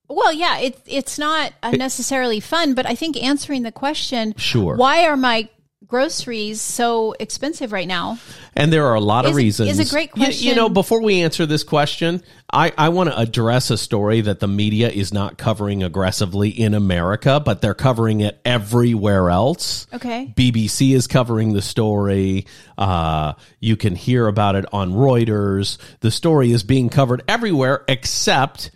Well, 0.10 0.34
yeah, 0.34 0.58
it, 0.58 0.80
it's 0.88 1.20
not 1.20 1.54
necessarily 1.72 2.40
fun, 2.40 2.74
but 2.74 2.88
I 2.88 2.96
think 2.96 3.16
answering 3.22 3.62
the 3.62 3.72
question, 3.72 4.34
Sure. 4.38 4.76
why 4.76 5.06
are 5.06 5.16
my 5.16 5.48
groceries 5.92 6.62
so 6.62 7.14
expensive 7.20 7.72
right 7.74 7.88
now? 7.88 8.18
And 8.56 8.72
there 8.74 8.88
are 8.88 8.96
a 8.96 9.02
lot 9.02 9.26
of 9.26 9.32
Is- 9.32 9.38
reasons. 9.38 9.78
is 9.78 9.80
a 9.92 9.94
great 9.94 10.10
You- 10.16 10.22
You, 10.22 10.26
question. 10.28 10.56
know, 10.56 10.70
before 10.70 11.02
we 11.02 11.22
answer 11.22 11.46
this 11.46 11.64
question, 11.64 12.24
I, 12.52 12.72
I 12.78 12.90
want 12.90 13.10
to 13.12 13.18
address 13.20 13.70
a 13.70 13.78
story 13.78 14.22
that 14.22 14.40
the 14.40 14.48
media 14.48 14.90
is 14.90 15.14
not 15.14 15.38
covering 15.38 15.84
aggressively 15.84 16.50
in 16.50 16.74
America, 16.74 17.42
but 17.44 17.62
they're 17.62 17.74
covering 17.74 18.22
it 18.22 18.40
everywhere 18.46 19.30
else. 19.30 19.86
Okay. 19.94 20.34
BBC 20.36 20.94
is 20.94 21.08
covering 21.08 21.52
the 21.54 21.62
story. 21.62 22.46
Uh, 22.78 23.34
you 23.60 23.76
can 23.76 23.96
hear 23.96 24.28
about 24.28 24.56
it 24.56 24.66
on 24.74 24.94
Reuters. 24.94 25.78
The 26.00 26.10
story 26.12 26.52
is 26.54 26.64
being 26.64 26.88
covered 26.90 27.22
everywhere 27.28 27.84
except 27.90 28.72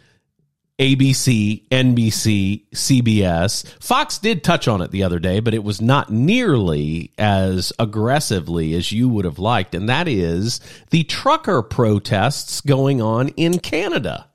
ABC, 0.79 1.67
NBC, 1.69 2.67
CBS. 2.71 3.65
Fox 3.81 4.17
did 4.17 4.43
touch 4.43 4.67
on 4.67 4.81
it 4.81 4.91
the 4.91 5.03
other 5.03 5.19
day, 5.19 5.39
but 5.39 5.53
it 5.53 5.63
was 5.63 5.81
not 5.81 6.09
nearly 6.09 7.13
as 7.17 7.71
aggressively 7.79 8.73
as 8.73 8.91
you 8.91 9.07
would 9.07 9.23
have 9.23 9.39
liked. 9.39 9.73
And 9.73 9.87
that 9.87 10.07
is 10.07 10.59
the 10.89 11.03
trucker 11.03 11.61
protests 11.61 12.59
going 12.59 13.01
on 13.01 13.29
in 13.29 13.59
Canada. 13.59 14.29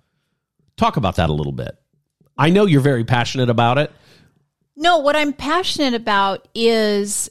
Talk 0.76 0.96
about 0.96 1.16
that 1.16 1.28
a 1.28 1.34
little 1.34 1.52
bit. 1.52 1.76
I 2.38 2.48
know 2.48 2.64
you're 2.64 2.80
very 2.80 3.04
passionate 3.04 3.50
about 3.50 3.76
it. 3.76 3.92
No, 4.76 4.98
what 4.98 5.14
I'm 5.14 5.34
passionate 5.34 5.92
about 5.92 6.48
is 6.54 7.30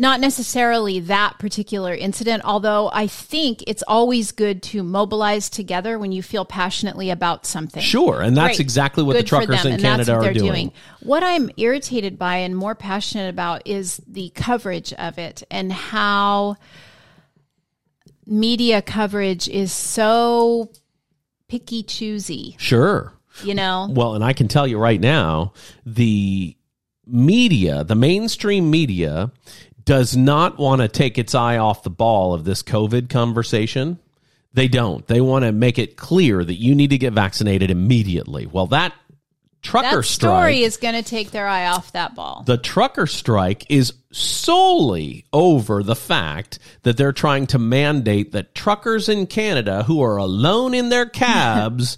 not 0.00 0.18
necessarily 0.18 0.98
that 0.98 1.38
particular 1.38 1.94
incident, 1.94 2.42
although 2.42 2.88
I 2.90 3.06
think 3.06 3.62
it's 3.66 3.82
always 3.86 4.32
good 4.32 4.62
to 4.62 4.82
mobilize 4.82 5.50
together 5.50 5.98
when 5.98 6.10
you 6.10 6.22
feel 6.22 6.46
passionately 6.46 7.10
about 7.10 7.44
something. 7.44 7.82
Sure. 7.82 8.22
And 8.22 8.34
that's 8.34 8.56
Great. 8.56 8.60
exactly 8.60 9.04
what 9.04 9.12
Good 9.12 9.26
the 9.26 9.28
truckers 9.28 9.66
in 9.66 9.78
Canada 9.78 10.14
are 10.14 10.22
they're 10.22 10.32
doing. 10.32 10.72
What 11.00 11.22
I'm 11.22 11.50
irritated 11.58 12.18
by 12.18 12.36
and 12.36 12.56
more 12.56 12.74
passionate 12.74 13.28
about 13.28 13.66
is 13.66 14.00
the 14.08 14.30
coverage 14.30 14.94
of 14.94 15.18
it 15.18 15.42
and 15.50 15.70
how 15.70 16.56
media 18.24 18.80
coverage 18.80 19.50
is 19.50 19.70
so 19.70 20.72
picky 21.46 21.82
choosy, 21.82 22.56
Sure. 22.58 23.12
you 23.44 23.54
know? 23.54 23.86
Well, 23.90 24.14
and 24.14 24.24
I 24.24 24.32
can 24.32 24.48
tell 24.48 24.66
you 24.66 24.78
right 24.78 25.00
now, 25.00 25.52
the 25.84 26.56
media, 27.06 27.84
the 27.84 27.94
mainstream 27.94 28.70
media, 28.70 29.30
does 29.84 30.16
not 30.16 30.58
want 30.58 30.80
to 30.80 30.88
take 30.88 31.18
its 31.18 31.34
eye 31.34 31.58
off 31.58 31.82
the 31.82 31.90
ball 31.90 32.34
of 32.34 32.44
this 32.44 32.62
COVID 32.62 33.08
conversation. 33.08 33.98
They 34.52 34.68
don't. 34.68 35.06
They 35.06 35.20
want 35.20 35.44
to 35.44 35.52
make 35.52 35.78
it 35.78 35.96
clear 35.96 36.44
that 36.44 36.54
you 36.54 36.74
need 36.74 36.90
to 36.90 36.98
get 36.98 37.12
vaccinated 37.12 37.70
immediately. 37.70 38.46
Well, 38.46 38.66
that 38.68 38.92
trucker 39.62 39.96
That 39.98 40.04
strike 40.04 40.30
story 40.32 40.62
is 40.62 40.76
going 40.76 40.94
to 40.94 41.02
take 41.02 41.30
their 41.30 41.46
eye 41.46 41.66
off 41.66 41.92
that 41.92 42.14
ball. 42.14 42.42
the 42.46 42.56
trucker 42.56 43.06
strike 43.06 43.70
is 43.70 43.92
solely 44.10 45.26
over 45.32 45.82
the 45.82 45.94
fact 45.94 46.58
that 46.82 46.96
they're 46.96 47.12
trying 47.12 47.46
to 47.48 47.58
mandate 47.58 48.32
that 48.32 48.54
truckers 48.54 49.08
in 49.08 49.26
Canada 49.26 49.82
who 49.84 50.02
are 50.02 50.16
alone 50.16 50.74
in 50.74 50.88
their 50.88 51.06
cabs 51.10 51.96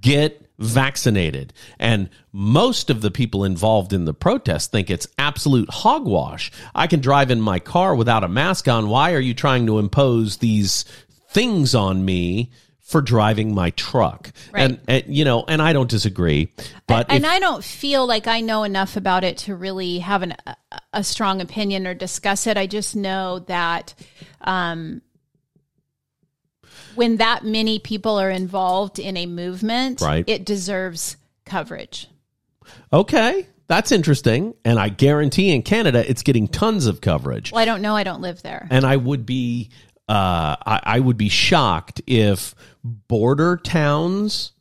get 0.00 0.49
vaccinated. 0.60 1.52
And 1.78 2.08
most 2.32 2.90
of 2.90 3.00
the 3.00 3.10
people 3.10 3.44
involved 3.44 3.92
in 3.92 4.04
the 4.04 4.14
protest 4.14 4.70
think 4.70 4.90
it's 4.90 5.08
absolute 5.18 5.70
hogwash. 5.70 6.52
I 6.74 6.86
can 6.86 7.00
drive 7.00 7.30
in 7.30 7.40
my 7.40 7.58
car 7.58 7.94
without 7.94 8.22
a 8.24 8.28
mask 8.28 8.68
on. 8.68 8.88
Why 8.88 9.14
are 9.14 9.20
you 9.20 9.34
trying 9.34 9.66
to 9.66 9.78
impose 9.78 10.36
these 10.36 10.84
things 11.30 11.74
on 11.74 12.04
me? 12.04 12.52
For 12.82 13.00
driving 13.00 13.54
my 13.54 13.70
truck, 13.70 14.32
Right. 14.50 14.62
and, 14.62 14.80
and 14.88 15.16
you 15.16 15.24
know, 15.24 15.44
and 15.46 15.62
I 15.62 15.72
don't 15.72 15.88
disagree, 15.88 16.52
but 16.88 17.06
and 17.08 17.22
if- 17.22 17.30
I 17.30 17.38
don't 17.38 17.62
feel 17.62 18.04
like 18.04 18.26
I 18.26 18.40
know 18.40 18.64
enough 18.64 18.96
about 18.96 19.22
it 19.22 19.36
to 19.38 19.54
really 19.54 20.00
have 20.00 20.22
an, 20.22 20.34
a, 20.44 20.56
a 20.94 21.04
strong 21.04 21.40
opinion 21.40 21.86
or 21.86 21.94
discuss 21.94 22.48
it. 22.48 22.56
I 22.56 22.66
just 22.66 22.96
know 22.96 23.38
that 23.46 23.94
um, 24.40 25.02
when 26.94 27.16
that 27.16 27.44
many 27.44 27.78
people 27.78 28.18
are 28.20 28.30
involved 28.30 28.98
in 28.98 29.16
a 29.16 29.26
movement, 29.26 30.00
Right. 30.00 30.24
it 30.26 30.44
deserves 30.44 31.16
coverage. 31.44 32.08
Okay, 32.92 33.46
that's 33.66 33.92
interesting. 33.92 34.54
And 34.64 34.78
I 34.78 34.88
guarantee 34.88 35.50
in 35.52 35.62
Canada, 35.62 36.08
it's 36.08 36.22
getting 36.22 36.48
tons 36.48 36.86
of 36.86 37.00
coverage. 37.00 37.52
Well, 37.52 37.60
I 37.60 37.64
don't 37.64 37.82
know. 37.82 37.96
I 37.96 38.04
don't 38.04 38.20
live 38.20 38.42
there. 38.42 38.66
And 38.70 38.84
I 38.84 38.96
would 38.96 39.26
be, 39.26 39.70
uh, 40.08 40.56
I, 40.66 40.80
I 40.84 41.00
would 41.00 41.16
be 41.16 41.28
shocked 41.28 42.00
if 42.06 42.54
border 42.84 43.56
towns 43.56 44.52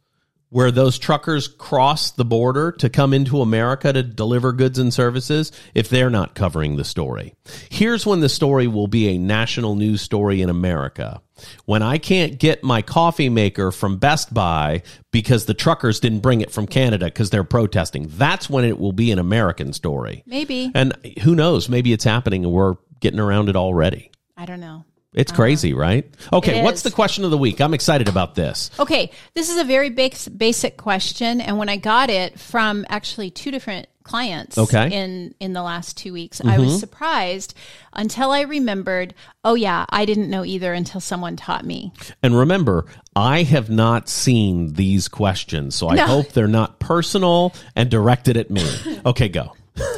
where 0.50 0.72
those 0.72 0.98
truckers 0.98 1.48
cross 1.48 2.12
the 2.12 2.26
border 2.26 2.72
to 2.74 2.90
come 2.90 3.14
into 3.14 3.42
America 3.42 3.94
to 3.94 4.04
deliver 4.04 4.52
goods 4.52 4.80
and 4.80 4.94
services, 4.94 5.52
if 5.74 5.90
they're 5.90 6.10
not 6.10 6.36
covering 6.36 6.76
the 6.76 6.84
story. 6.84 7.36
Here's 7.70 8.06
when 8.06 8.20
the 8.20 8.30
story 8.30 8.68
will 8.68 8.88
be 8.88 9.10
a 9.10 9.18
national 9.18 9.76
news 9.76 10.02
story 10.02 10.42
in 10.42 10.50
America. 10.50 11.22
When 11.66 11.82
I 11.82 12.00
can't 12.00 12.38
get 12.38 12.64
my 12.64 12.82
coffee 12.82 13.30
maker 13.30 13.72
from 13.72 13.98
Best 13.98 14.34
Buy 14.34 14.82
because 15.12 15.46
the 15.46 15.54
truckers 15.54 16.00
didn't 16.00 16.20
bring 16.20 16.42
it 16.42 16.52
from 16.52 16.68
Canada 16.68 17.06
because 17.06 17.30
they're 17.30 17.44
protesting, 17.44 18.08
that's 18.10 18.50
when 18.50 18.66
it 18.66 18.78
will 18.78 18.92
be 18.92 19.12
an 19.12 19.20
American 19.20 19.72
story. 19.72 20.24
Maybe. 20.26 20.72
And 20.74 20.94
who 21.22 21.36
knows, 21.36 21.70
maybe 21.70 21.94
it's 21.94 22.04
happening 22.04 22.44
and 22.44 22.54
we're 22.54 22.76
getting 23.00 23.20
around 23.20 23.50
it 23.50 23.56
already. 23.56 24.12
I 24.36 24.46
don't 24.46 24.60
know. 24.60 24.86
It's 25.14 25.32
crazy, 25.32 25.74
right? 25.74 26.06
Okay, 26.32 26.56
Uh-huh. 26.56 26.64
What's 26.66 26.84
the 26.84 26.92
question 26.92 27.24
of 27.26 27.32
the 27.32 27.38
week? 27.38 27.60
I'm 27.62 27.74
excited 27.74 28.08
about 28.08 28.36
this. 28.36 28.70
Okay, 28.80 29.10
this 29.34 29.50
is 29.50 29.58
a 29.58 29.64
very 29.64 29.90
bas- 29.90 30.28
basic 30.28 30.78
question, 30.78 31.42
and 31.42 31.58
when 31.58 31.68
I 31.68 31.78
got 31.78 32.10
it 32.12 32.40
from 32.40 32.86
actually 32.90 33.32
two 33.32 33.50
different 33.50 33.88
clients 34.04 34.58
Okay. 34.58 34.78
Mm-hmm. 34.86 34.92
in 34.94 35.36
in 35.40 35.54
the 35.54 35.62
last 35.64 35.96
two 35.98 36.14
weeks, 36.14 36.42
I 36.44 36.58
was 36.58 36.80
surprised 36.80 37.54
until 37.94 38.32
I 38.32 38.42
remembered. 38.42 39.14
Oh 39.44 39.56
yeah, 39.56 39.86
I 39.90 40.06
didn't 40.06 40.30
know 40.30 40.44
either 40.46 40.74
until 40.74 41.00
someone 41.02 41.36
taught 41.36 41.66
me. 41.66 41.92
And 42.24 42.36
remember, 42.38 42.86
I 43.16 43.44
have 43.44 43.70
not 43.70 44.10
seen 44.10 44.74
these 44.74 45.08
questions, 45.08 45.76
so 45.76 45.90
I 45.90 45.96
No. 45.96 46.06
hope 46.08 46.30
they're 46.34 46.48
not 46.48 46.80
personal 46.80 47.54
and 47.76 47.90
directed 47.90 48.38
at 48.38 48.50
me. 48.52 48.64
Okay, 49.06 49.30
go. 49.30 49.56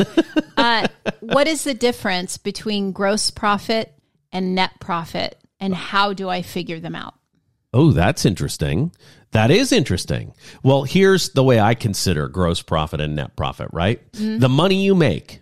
Uh, 0.57 0.88
what 1.22 1.47
is 1.47 1.64
the 1.64 1.74
difference 1.74 2.38
between 2.38 2.91
gross 2.91 3.32
profit 3.32 3.91
and 4.32 4.56
net 4.56 4.72
profit, 4.80 5.42
and 5.60 5.74
how 5.74 6.14
do 6.14 6.30
I 6.30 6.42
figure 6.42 6.80
them 6.80 6.96
out? 6.96 7.16
Oh, 7.74 7.92
that's 7.92 8.26
interesting. 8.26 8.92
That 9.32 9.50
is 9.50 9.72
interesting. 9.72 10.34
Well, 10.62 10.84
here's 10.84 11.30
the 11.30 11.44
way 11.44 11.60
I 11.60 11.74
consider 11.74 12.28
gross 12.28 12.62
profit 12.62 13.00
and 13.00 13.16
net 13.16 13.36
profit, 13.36 13.70
right? 13.72 14.12
Mm-hmm. 14.12 14.40
The 14.40 14.50
money 14.50 14.84
you 14.84 14.94
make, 14.94 15.42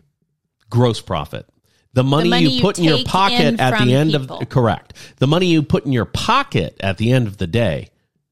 gross 0.70 1.02
profit. 1.02 1.48
The 1.94 2.04
money, 2.04 2.30
money 2.30 2.44
you 2.44 2.50
you 2.52 2.62
put 2.62 2.78
in 2.78 2.84
your 2.84 3.04
pocket 3.04 3.42
in 3.42 3.60
at 3.60 3.84
the 3.84 3.96
end 3.96 4.12
people. 4.12 4.38
of 4.40 4.50
correct. 4.50 4.94
The 5.18 5.26
money 5.26 5.48
you 5.48 5.64
put 5.64 5.86
in 5.86 5.92
your 5.92 6.06
pocket 6.06 6.78
at 6.82 6.98
the 6.98 7.12
end 7.12 7.26
of 7.28 7.38
the 7.38 7.48
day, 7.48 7.90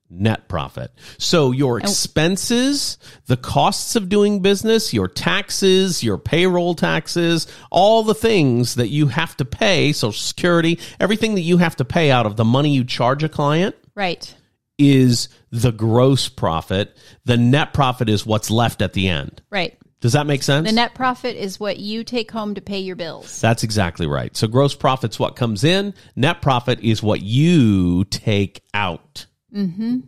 net 0.09 0.47
profit. 0.47 0.91
So 1.17 1.51
your 1.51 1.75
oh. 1.75 1.77
expenses, 1.77 2.97
the 3.25 3.37
costs 3.37 3.95
of 3.95 4.09
doing 4.09 4.41
business, 4.41 4.93
your 4.93 5.07
taxes, 5.07 6.03
your 6.03 6.17
payroll 6.17 6.75
taxes, 6.75 7.47
all 7.71 8.03
the 8.03 8.15
things 8.15 8.75
that 8.75 8.89
you 8.89 9.07
have 9.07 9.35
to 9.37 9.45
pay, 9.45 9.91
social 9.93 10.13
security, 10.13 10.79
everything 10.99 11.35
that 11.35 11.41
you 11.41 11.57
have 11.57 11.75
to 11.77 11.85
pay 11.85 12.11
out 12.11 12.25
of 12.25 12.35
the 12.35 12.45
money 12.45 12.73
you 12.73 12.83
charge 12.83 13.23
a 13.23 13.29
client 13.29 13.75
Right. 13.95 14.33
is 14.77 15.29
the 15.51 15.71
gross 15.71 16.29
profit. 16.29 16.95
The 17.25 17.37
net 17.37 17.73
profit 17.73 18.09
is 18.09 18.25
what's 18.25 18.49
left 18.49 18.81
at 18.81 18.93
the 18.93 19.09
end. 19.09 19.41
Right. 19.49 19.77
Does 19.99 20.13
that 20.13 20.27
make 20.27 20.43
sense? 20.43 20.67
The 20.67 20.75
net 20.75 20.93
profit 20.93 21.35
is 21.35 21.59
what 21.59 21.77
you 21.77 22.03
take 22.03 22.29
home 22.29 22.53
to 22.55 22.61
pay 22.61 22.79
your 22.79 22.95
bills. 22.95 23.41
That's 23.41 23.63
exactly 23.63 24.05
right. 24.05 24.35
So 24.37 24.47
gross 24.47 24.75
profit's 24.75 25.17
what 25.17 25.35
comes 25.35 25.63
in. 25.63 25.95
Net 26.15 26.41
profit 26.41 26.79
is 26.81 27.01
what 27.01 27.21
you 27.21 28.03
take 28.05 28.61
out. 28.75 29.25
Yep. 29.51 30.01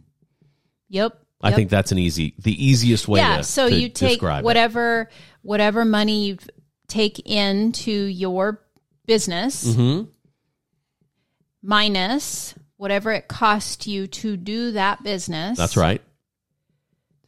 I 1.41 1.49
Yep. 1.49 1.55
think 1.55 1.69
that's 1.69 1.91
an 1.91 1.97
easy, 1.99 2.33
the 2.39 2.65
easiest 2.65 3.07
way 3.07 3.19
yeah 3.19 3.37
to 3.37 3.43
so 3.43 3.69
to 3.69 3.75
you 3.75 3.87
take 3.89 4.09
describe 4.19 4.43
it. 4.43 4.45
whatever 4.45 5.09
whatever 5.41 5.85
money 5.85 6.25
you 6.27 6.37
take 6.87 7.19
into 7.29 7.91
your 7.91 8.61
business 9.05 9.65
Mm-hmm. 9.65 10.09
minus 11.61 12.55
whatever 12.77 13.11
it 13.11 13.27
costs 13.27 13.87
you 13.87 14.07
to 14.07 14.37
do 14.37 14.71
that 14.71 15.03
business 15.03 15.57
That's 15.57 15.77
right. 15.77 16.01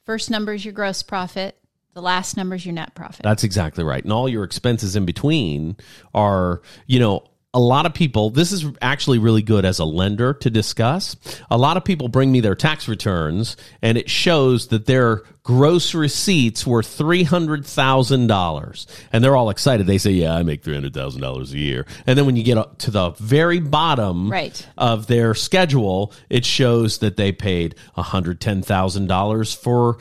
first 0.06 0.30
number 0.30 0.54
is 0.54 0.64
your 0.66 0.74
gross 0.74 1.04
profit 1.04 1.58
the 1.94 2.02
last 2.02 2.38
number 2.38 2.56
is 2.56 2.66
your 2.66 2.74
net 2.74 2.96
profit 2.96 3.22
That's 3.24 3.44
exactly 3.44 3.84
right. 3.84 4.02
And 4.04 4.14
all 4.14 4.30
your 4.30 4.46
expenses 4.46 4.96
in 4.96 5.04
between 5.06 5.76
are, 6.14 6.62
you 6.88 7.00
know, 7.00 7.26
a 7.54 7.60
lot 7.60 7.86
of 7.86 7.94
people, 7.94 8.30
this 8.30 8.54
is 8.54 8.66
actually 8.82 9.20
really 9.20 9.42
good 9.42 9.66
as 9.66 9.80
a 9.80 9.84
lender 9.86 10.34
to 10.36 10.50
discuss. 10.50 11.18
A 11.50 11.58
lot 11.58 11.76
of 11.76 11.84
people 11.84 12.08
bring 12.08 12.32
me 12.32 12.40
their 12.40 12.56
tax 12.56 12.88
returns 12.88 13.58
and 13.82 13.98
it 13.98 14.10
shows 14.10 14.68
that 14.68 14.86
their 14.86 15.24
gross 15.44 15.94
receipts 15.94 16.66
were 16.66 16.82
$300,000. 16.82 18.86
And 19.12 19.22
they're 19.24 19.36
all 19.36 19.50
excited. 19.50 19.86
They 19.86 19.98
say, 19.98 20.12
yeah, 20.12 20.34
I 20.36 20.44
make 20.44 20.64
$300,000 20.64 21.52
a 21.54 21.58
year. 21.58 21.86
And 22.08 22.18
then 22.18 22.26
when 22.26 22.38
you 22.38 22.44
get 22.44 22.58
up 22.58 22.78
to 22.80 22.92
the 22.92 23.10
very 23.12 23.60
bottom 23.60 24.32
Right. 24.32 24.66
of 24.78 25.08
their 25.08 25.34
schedule, 25.34 26.14
it 26.30 26.46
shows 26.46 27.00
that 27.00 27.18
they 27.18 27.34
paid 27.34 27.76
$110,000 27.98 29.56
for 29.56 29.98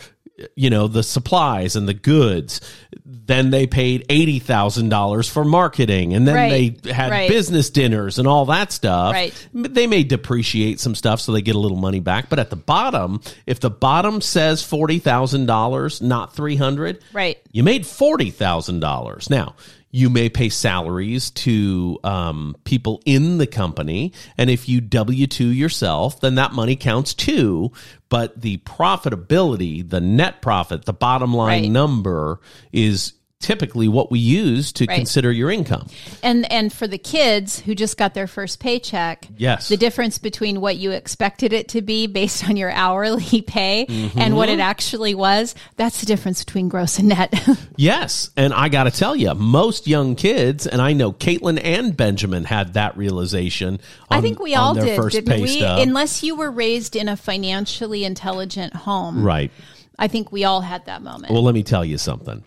you 0.57 0.71
know 0.71 0.89
the 0.89 1.03
supplies 1.03 1.77
and 1.77 1.87
the 1.89 1.95
goods 1.95 2.61
then 3.05 3.51
they 3.51 3.67
paid 3.67 4.07
$80,000 4.09 5.31
for 5.31 5.45
marketing 5.45 6.15
and 6.15 6.27
then 6.27 6.35
Right, 6.35 6.83
they 6.83 6.93
had 6.93 7.11
right. 7.11 7.29
business 7.29 7.71
dinners 7.71 8.19
and 8.19 8.27
all 8.27 8.47
that 8.47 8.73
stuff 8.73 9.13
Right. 9.13 9.49
they 9.53 9.87
may 9.87 10.03
depreciate 10.03 10.81
some 10.81 10.95
stuff 10.95 11.21
so 11.21 11.33
they 11.33 11.43
get 11.43 11.55
a 11.55 11.59
little 11.59 11.77
money 11.77 12.01
back 12.01 12.29
but 12.29 12.39
at 12.39 12.51
the 12.51 12.57
bottom 12.57 13.21
if 13.47 13.61
the 13.61 13.71
bottom 13.71 14.21
says 14.21 14.63
$40,000 14.63 16.03
not 16.03 16.35
300 16.35 17.03
right 17.13 17.39
you 17.53 17.63
made 17.63 17.87
forty 17.87 18.31
thousand 18.31 18.81
dollars. 18.81 19.29
Now 19.31 19.55
you 19.93 20.09
may 20.09 20.29
pay 20.29 20.49
salaries 20.49 21.31
to 21.31 21.99
um, 22.05 22.55
people 22.65 23.03
in 23.05 23.39
the 23.39 23.47
company, 23.47 24.13
and 24.39 24.49
if 24.49 24.69
you 24.69 24.81
W 24.81 25.27
two 25.27 25.49
yourself, 25.49 26.21
then 26.21 26.37
that 26.37 26.53
money 26.53 26.77
counts 26.77 27.13
too. 27.15 27.73
But 28.09 28.41
the 28.41 28.59
profitability, 28.59 29.89
the 29.89 30.01
net 30.01 30.43
profit, 30.43 30.85
the 30.85 30.93
bottom 30.93 31.35
line 31.35 31.63
Right. 31.63 31.71
number 31.71 32.41
is 32.73 33.15
typically 33.41 33.89
what 33.89 34.11
we 34.11 34.19
use 34.19 34.71
to 34.73 34.85
Right. 34.85 34.97
consider 34.97 35.33
your 35.33 35.51
income. 35.51 35.87
and 36.23 36.51
and 36.53 36.73
for 36.73 36.87
the 36.87 36.99
kids 36.99 37.61
who 37.61 37.75
just 37.75 37.97
got 37.97 38.13
their 38.15 38.27
first 38.27 38.61
paycheck 38.61 39.27
Yes. 39.39 39.69
the 39.69 39.77
difference 39.79 40.19
between 40.19 40.61
what 40.61 40.77
you 40.77 40.91
expected 40.91 41.53
it 41.53 41.69
to 41.69 41.81
be 41.81 42.07
based 42.07 42.49
on 42.49 42.57
your 42.57 42.71
hourly 42.85 43.41
pay 43.43 43.87
and 44.15 44.37
what 44.37 44.49
it 44.49 44.53
mm-hmm. 44.53 44.61
actually 44.61 45.15
was 45.15 45.55
that's 45.77 46.01
the 46.01 46.07
difference 46.07 46.45
between 46.45 46.69
gross 46.69 46.99
and 46.99 47.09
net 47.09 47.33
Yes, 47.77 48.31
and 48.37 48.53
I 48.53 48.69
got 48.69 48.85
to 48.85 48.91
tell 48.91 49.17
you, 49.17 49.33
most 49.35 49.87
young 49.87 50.15
kids, 50.15 50.67
and 50.67 50.83
I 50.83 50.93
know 50.93 51.13
Caitlin 51.13 51.59
and 51.63 51.97
Benjamin 51.97 52.45
had 52.45 52.75
that 52.75 52.95
realization. 52.99 53.81
On, 54.11 54.19
I 54.19 54.21
think 54.21 54.39
we 54.39 54.55
all 54.55 54.75
did, 54.75 55.01
didn't 55.11 55.41
we? 55.41 55.49
stub. 55.61 55.79
Unless 55.81 56.23
you 56.23 56.37
were 56.37 56.51
raised 56.51 56.95
in 56.95 57.09
a 57.09 57.17
financially 57.17 58.05
intelligent 58.05 58.75
home, 58.75 59.25
right. 59.25 59.51
I 59.99 60.09
think 60.09 60.31
we 60.31 60.45
all 60.45 60.61
had 60.61 60.85
that 60.87 61.03
moment. 61.03 61.33
Well, 61.33 61.43
let 61.43 61.55
me 61.55 61.63
tell 61.63 61.85
you 61.85 61.97
something. 61.97 62.45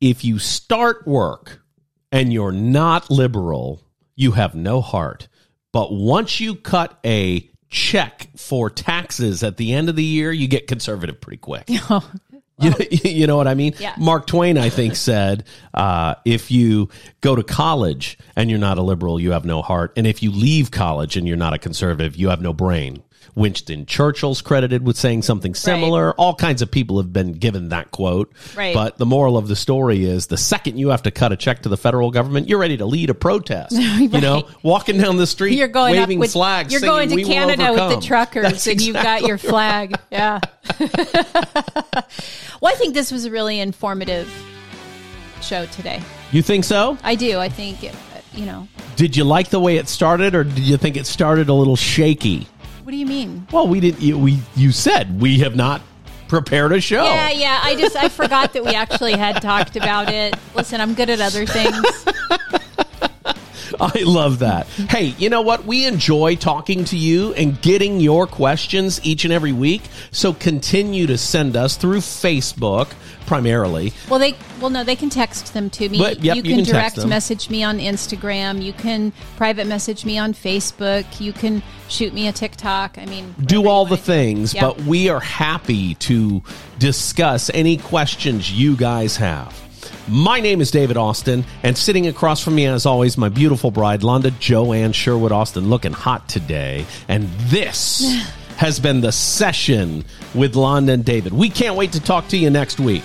If 0.00 0.24
you 0.24 0.38
start 0.38 1.06
work 1.06 1.62
and 2.12 2.32
you're 2.32 2.52
not 2.52 3.10
liberal, 3.10 3.82
you 4.14 4.32
have 4.32 4.54
no 4.54 4.80
heart. 4.80 5.28
But 5.72 5.92
once 5.92 6.40
you 6.40 6.54
cut 6.54 6.98
a 7.04 7.48
check 7.68 8.28
for 8.36 8.70
taxes 8.70 9.42
at 9.42 9.56
the 9.56 9.72
end 9.72 9.88
of 9.88 9.96
the 9.96 10.04
year, 10.04 10.32
you 10.32 10.48
get 10.48 10.66
conservative 10.66 11.20
pretty 11.20 11.38
quick. 11.38 11.64
you, 11.68 11.80
know, 11.88 12.02
you 12.90 13.26
know 13.26 13.36
what 13.36 13.48
I 13.48 13.54
mean? 13.54 13.74
Yeah. 13.78 13.94
Mark 13.98 14.26
Twain, 14.26 14.58
I 14.58 14.70
think, 14.70 14.96
said 14.96 15.44
uh, 15.74 16.14
if 16.24 16.50
you 16.50 16.88
go 17.20 17.36
to 17.36 17.42
college 17.42 18.18
and 18.34 18.50
you're 18.50 18.58
not 18.58 18.78
a 18.78 18.82
liberal, 18.82 19.20
you 19.20 19.32
have 19.32 19.44
no 19.44 19.62
heart. 19.62 19.92
And 19.96 20.06
if 20.06 20.22
you 20.22 20.30
leave 20.30 20.70
college 20.70 21.16
and 21.16 21.28
you're 21.28 21.36
not 21.36 21.52
a 21.52 21.58
conservative, 21.58 22.16
you 22.16 22.30
have 22.30 22.40
no 22.40 22.52
brain. 22.52 23.02
Winston 23.36 23.84
Churchill's 23.84 24.40
credited 24.40 24.84
with 24.84 24.96
saying 24.96 25.22
something 25.22 25.54
similar. 25.54 26.14
All 26.14 26.34
kinds 26.34 26.62
of 26.62 26.70
people 26.70 26.96
have 26.96 27.12
been 27.12 27.32
given 27.32 27.68
that 27.68 27.90
quote. 27.90 28.32
Right. 28.56 28.74
But 28.74 28.96
the 28.96 29.04
moral 29.04 29.36
of 29.36 29.46
the 29.46 29.54
story 29.54 30.04
is 30.04 30.28
the 30.28 30.38
second 30.38 30.78
you 30.78 30.88
have 30.88 31.02
to 31.02 31.10
cut 31.10 31.32
a 31.32 31.36
check 31.36 31.62
to 31.62 31.68
the 31.68 31.76
federal 31.76 32.10
government, 32.10 32.48
you're 32.48 32.58
ready 32.58 32.78
to 32.78 32.86
lead 32.86 33.10
a 33.10 33.14
protest. 33.14 33.76
You 34.06 34.20
know, 34.20 34.48
walking 34.62 34.98
down 34.98 35.16
the 35.16 35.26
street, 35.26 35.58
You're 35.58 35.68
going 35.68 35.96
waving 35.96 36.18
up 36.18 36.20
with 36.20 36.32
flags. 36.32 36.72
You're 36.72 36.80
singing, 36.80 36.94
going 36.94 37.08
to 37.10 37.24
Canada 37.24 37.70
with 37.70 37.76
the 37.76 37.82
overcome." 37.82 38.02
truckers, 38.02 38.42
That's 38.44 38.66
and 38.66 38.80
you've 38.80 38.94
got 38.94 39.22
your 39.22 39.36
flag. 39.36 39.98
Yeah. 40.10 40.40
well, 40.80 40.88
I 42.64 42.74
think 42.76 42.94
this 42.94 43.10
was 43.10 43.24
a 43.24 43.30
really 43.30 43.60
informative 43.60 44.32
show 45.42 45.66
today. 45.66 46.00
You 46.32 46.42
think 46.42 46.64
so? 46.64 46.96
I 47.02 47.14
do. 47.14 47.38
I 47.38 47.48
think 47.48 47.82
you 47.82 48.46
know. 48.46 48.68
Did 48.96 49.16
you 49.16 49.24
like 49.24 49.50
the 49.50 49.60
way 49.60 49.76
it 49.76 49.88
started, 49.88 50.34
or 50.34 50.44
did 50.44 50.58
you 50.60 50.76
think 50.76 50.96
it 50.96 51.06
started 51.06 51.48
a 51.48 51.54
little 51.54 51.76
shaky? 51.76 52.46
What 52.86 52.92
do 52.92 52.98
you 52.98 53.06
mean? 53.06 53.48
Well, 53.50 53.66
we 53.66 53.80
didn't. 53.80 54.00
You, 54.00 54.16
we 54.16 54.38
you 54.54 54.70
said 54.70 55.20
we 55.20 55.40
have 55.40 55.56
not 55.56 55.82
prepared 56.28 56.70
a 56.70 56.80
show. 56.80 57.02
Yeah, 57.02 57.30
yeah. 57.30 57.58
I 57.60 57.74
just 57.74 57.96
I 57.96 58.08
forgot 58.08 58.52
that 58.52 58.64
we 58.64 58.76
actually 58.76 59.14
had 59.14 59.42
talked 59.42 59.74
about 59.74 60.08
it. 60.08 60.36
Listen, 60.54 60.80
I'm 60.80 60.94
good 60.94 61.10
at 61.10 61.20
other 61.20 61.46
things. 61.46 61.84
I 63.80 64.02
love 64.04 64.38
that. 64.38 64.68
Hey, 64.68 65.16
you 65.18 65.28
know 65.30 65.42
what? 65.42 65.64
We 65.64 65.84
enjoy 65.84 66.36
talking 66.36 66.84
to 66.84 66.96
you 66.96 67.34
and 67.34 67.60
getting 67.60 67.98
your 67.98 68.24
questions 68.28 69.04
each 69.04 69.24
and 69.24 69.32
every 69.32 69.52
week. 69.52 69.82
So 70.12 70.32
continue 70.32 71.08
to 71.08 71.18
send 71.18 71.56
us 71.56 71.76
through 71.76 71.98
Facebook 71.98 72.92
primarily. 73.26 73.92
Well, 74.08 74.18
they 74.18 74.34
well 74.60 74.70
no, 74.70 74.84
they 74.84 74.96
can 74.96 75.10
text 75.10 75.52
them 75.54 75.68
to 75.70 75.88
me. 75.88 75.98
But, 75.98 76.22
yep, 76.22 76.36
you 76.36 76.42
you 76.42 76.56
can 76.56 76.64
can 76.64 76.72
direct 76.72 77.06
message 77.06 77.50
me 77.50 77.62
on 77.62 77.78
Instagram. 77.78 78.62
You 78.62 78.72
can 78.72 79.12
private 79.36 79.66
message 79.66 80.04
me 80.04 80.18
on 80.18 80.32
Facebook. 80.32 81.20
You 81.20 81.32
can 81.32 81.62
shoot 81.88 82.14
me 82.14 82.28
a 82.28 82.32
TikTok. 82.32 82.98
I 82.98 83.06
mean, 83.06 83.34
do 83.44 83.68
all 83.68 83.86
the 83.86 83.96
things, 83.96 84.54
Yep. 84.54 84.62
but 84.62 84.80
we 84.86 85.08
are 85.08 85.20
happy 85.20 85.94
to 85.96 86.42
discuss 86.78 87.50
any 87.52 87.76
questions 87.76 88.50
you 88.52 88.76
guys 88.76 89.16
have. 89.16 89.62
My 90.08 90.38
name 90.40 90.60
is 90.60 90.70
David 90.70 90.96
Austin, 90.96 91.44
and 91.64 91.76
sitting 91.76 92.06
across 92.06 92.42
from 92.42 92.54
me, 92.54 92.66
as 92.66 92.86
always, 92.86 93.18
my 93.18 93.28
beautiful 93.28 93.72
bride, 93.72 94.02
Londa 94.02 94.36
Joanne 94.38 94.92
Sherwood 94.92 95.32
Austin, 95.32 95.68
looking 95.68 95.92
hot 95.92 96.28
today. 96.28 96.86
And 97.08 97.28
this 97.48 98.04
has 98.56 98.80
been 98.80 99.00
the 99.00 99.12
session 99.12 100.04
with 100.34 100.56
Lon 100.56 100.88
and 100.88 101.04
David. 101.04 101.32
We 101.32 101.50
can't 101.50 101.76
wait 101.76 101.92
to 101.92 102.00
talk 102.00 102.28
to 102.28 102.36
you 102.36 102.50
next 102.50 102.80
week. 102.80 103.04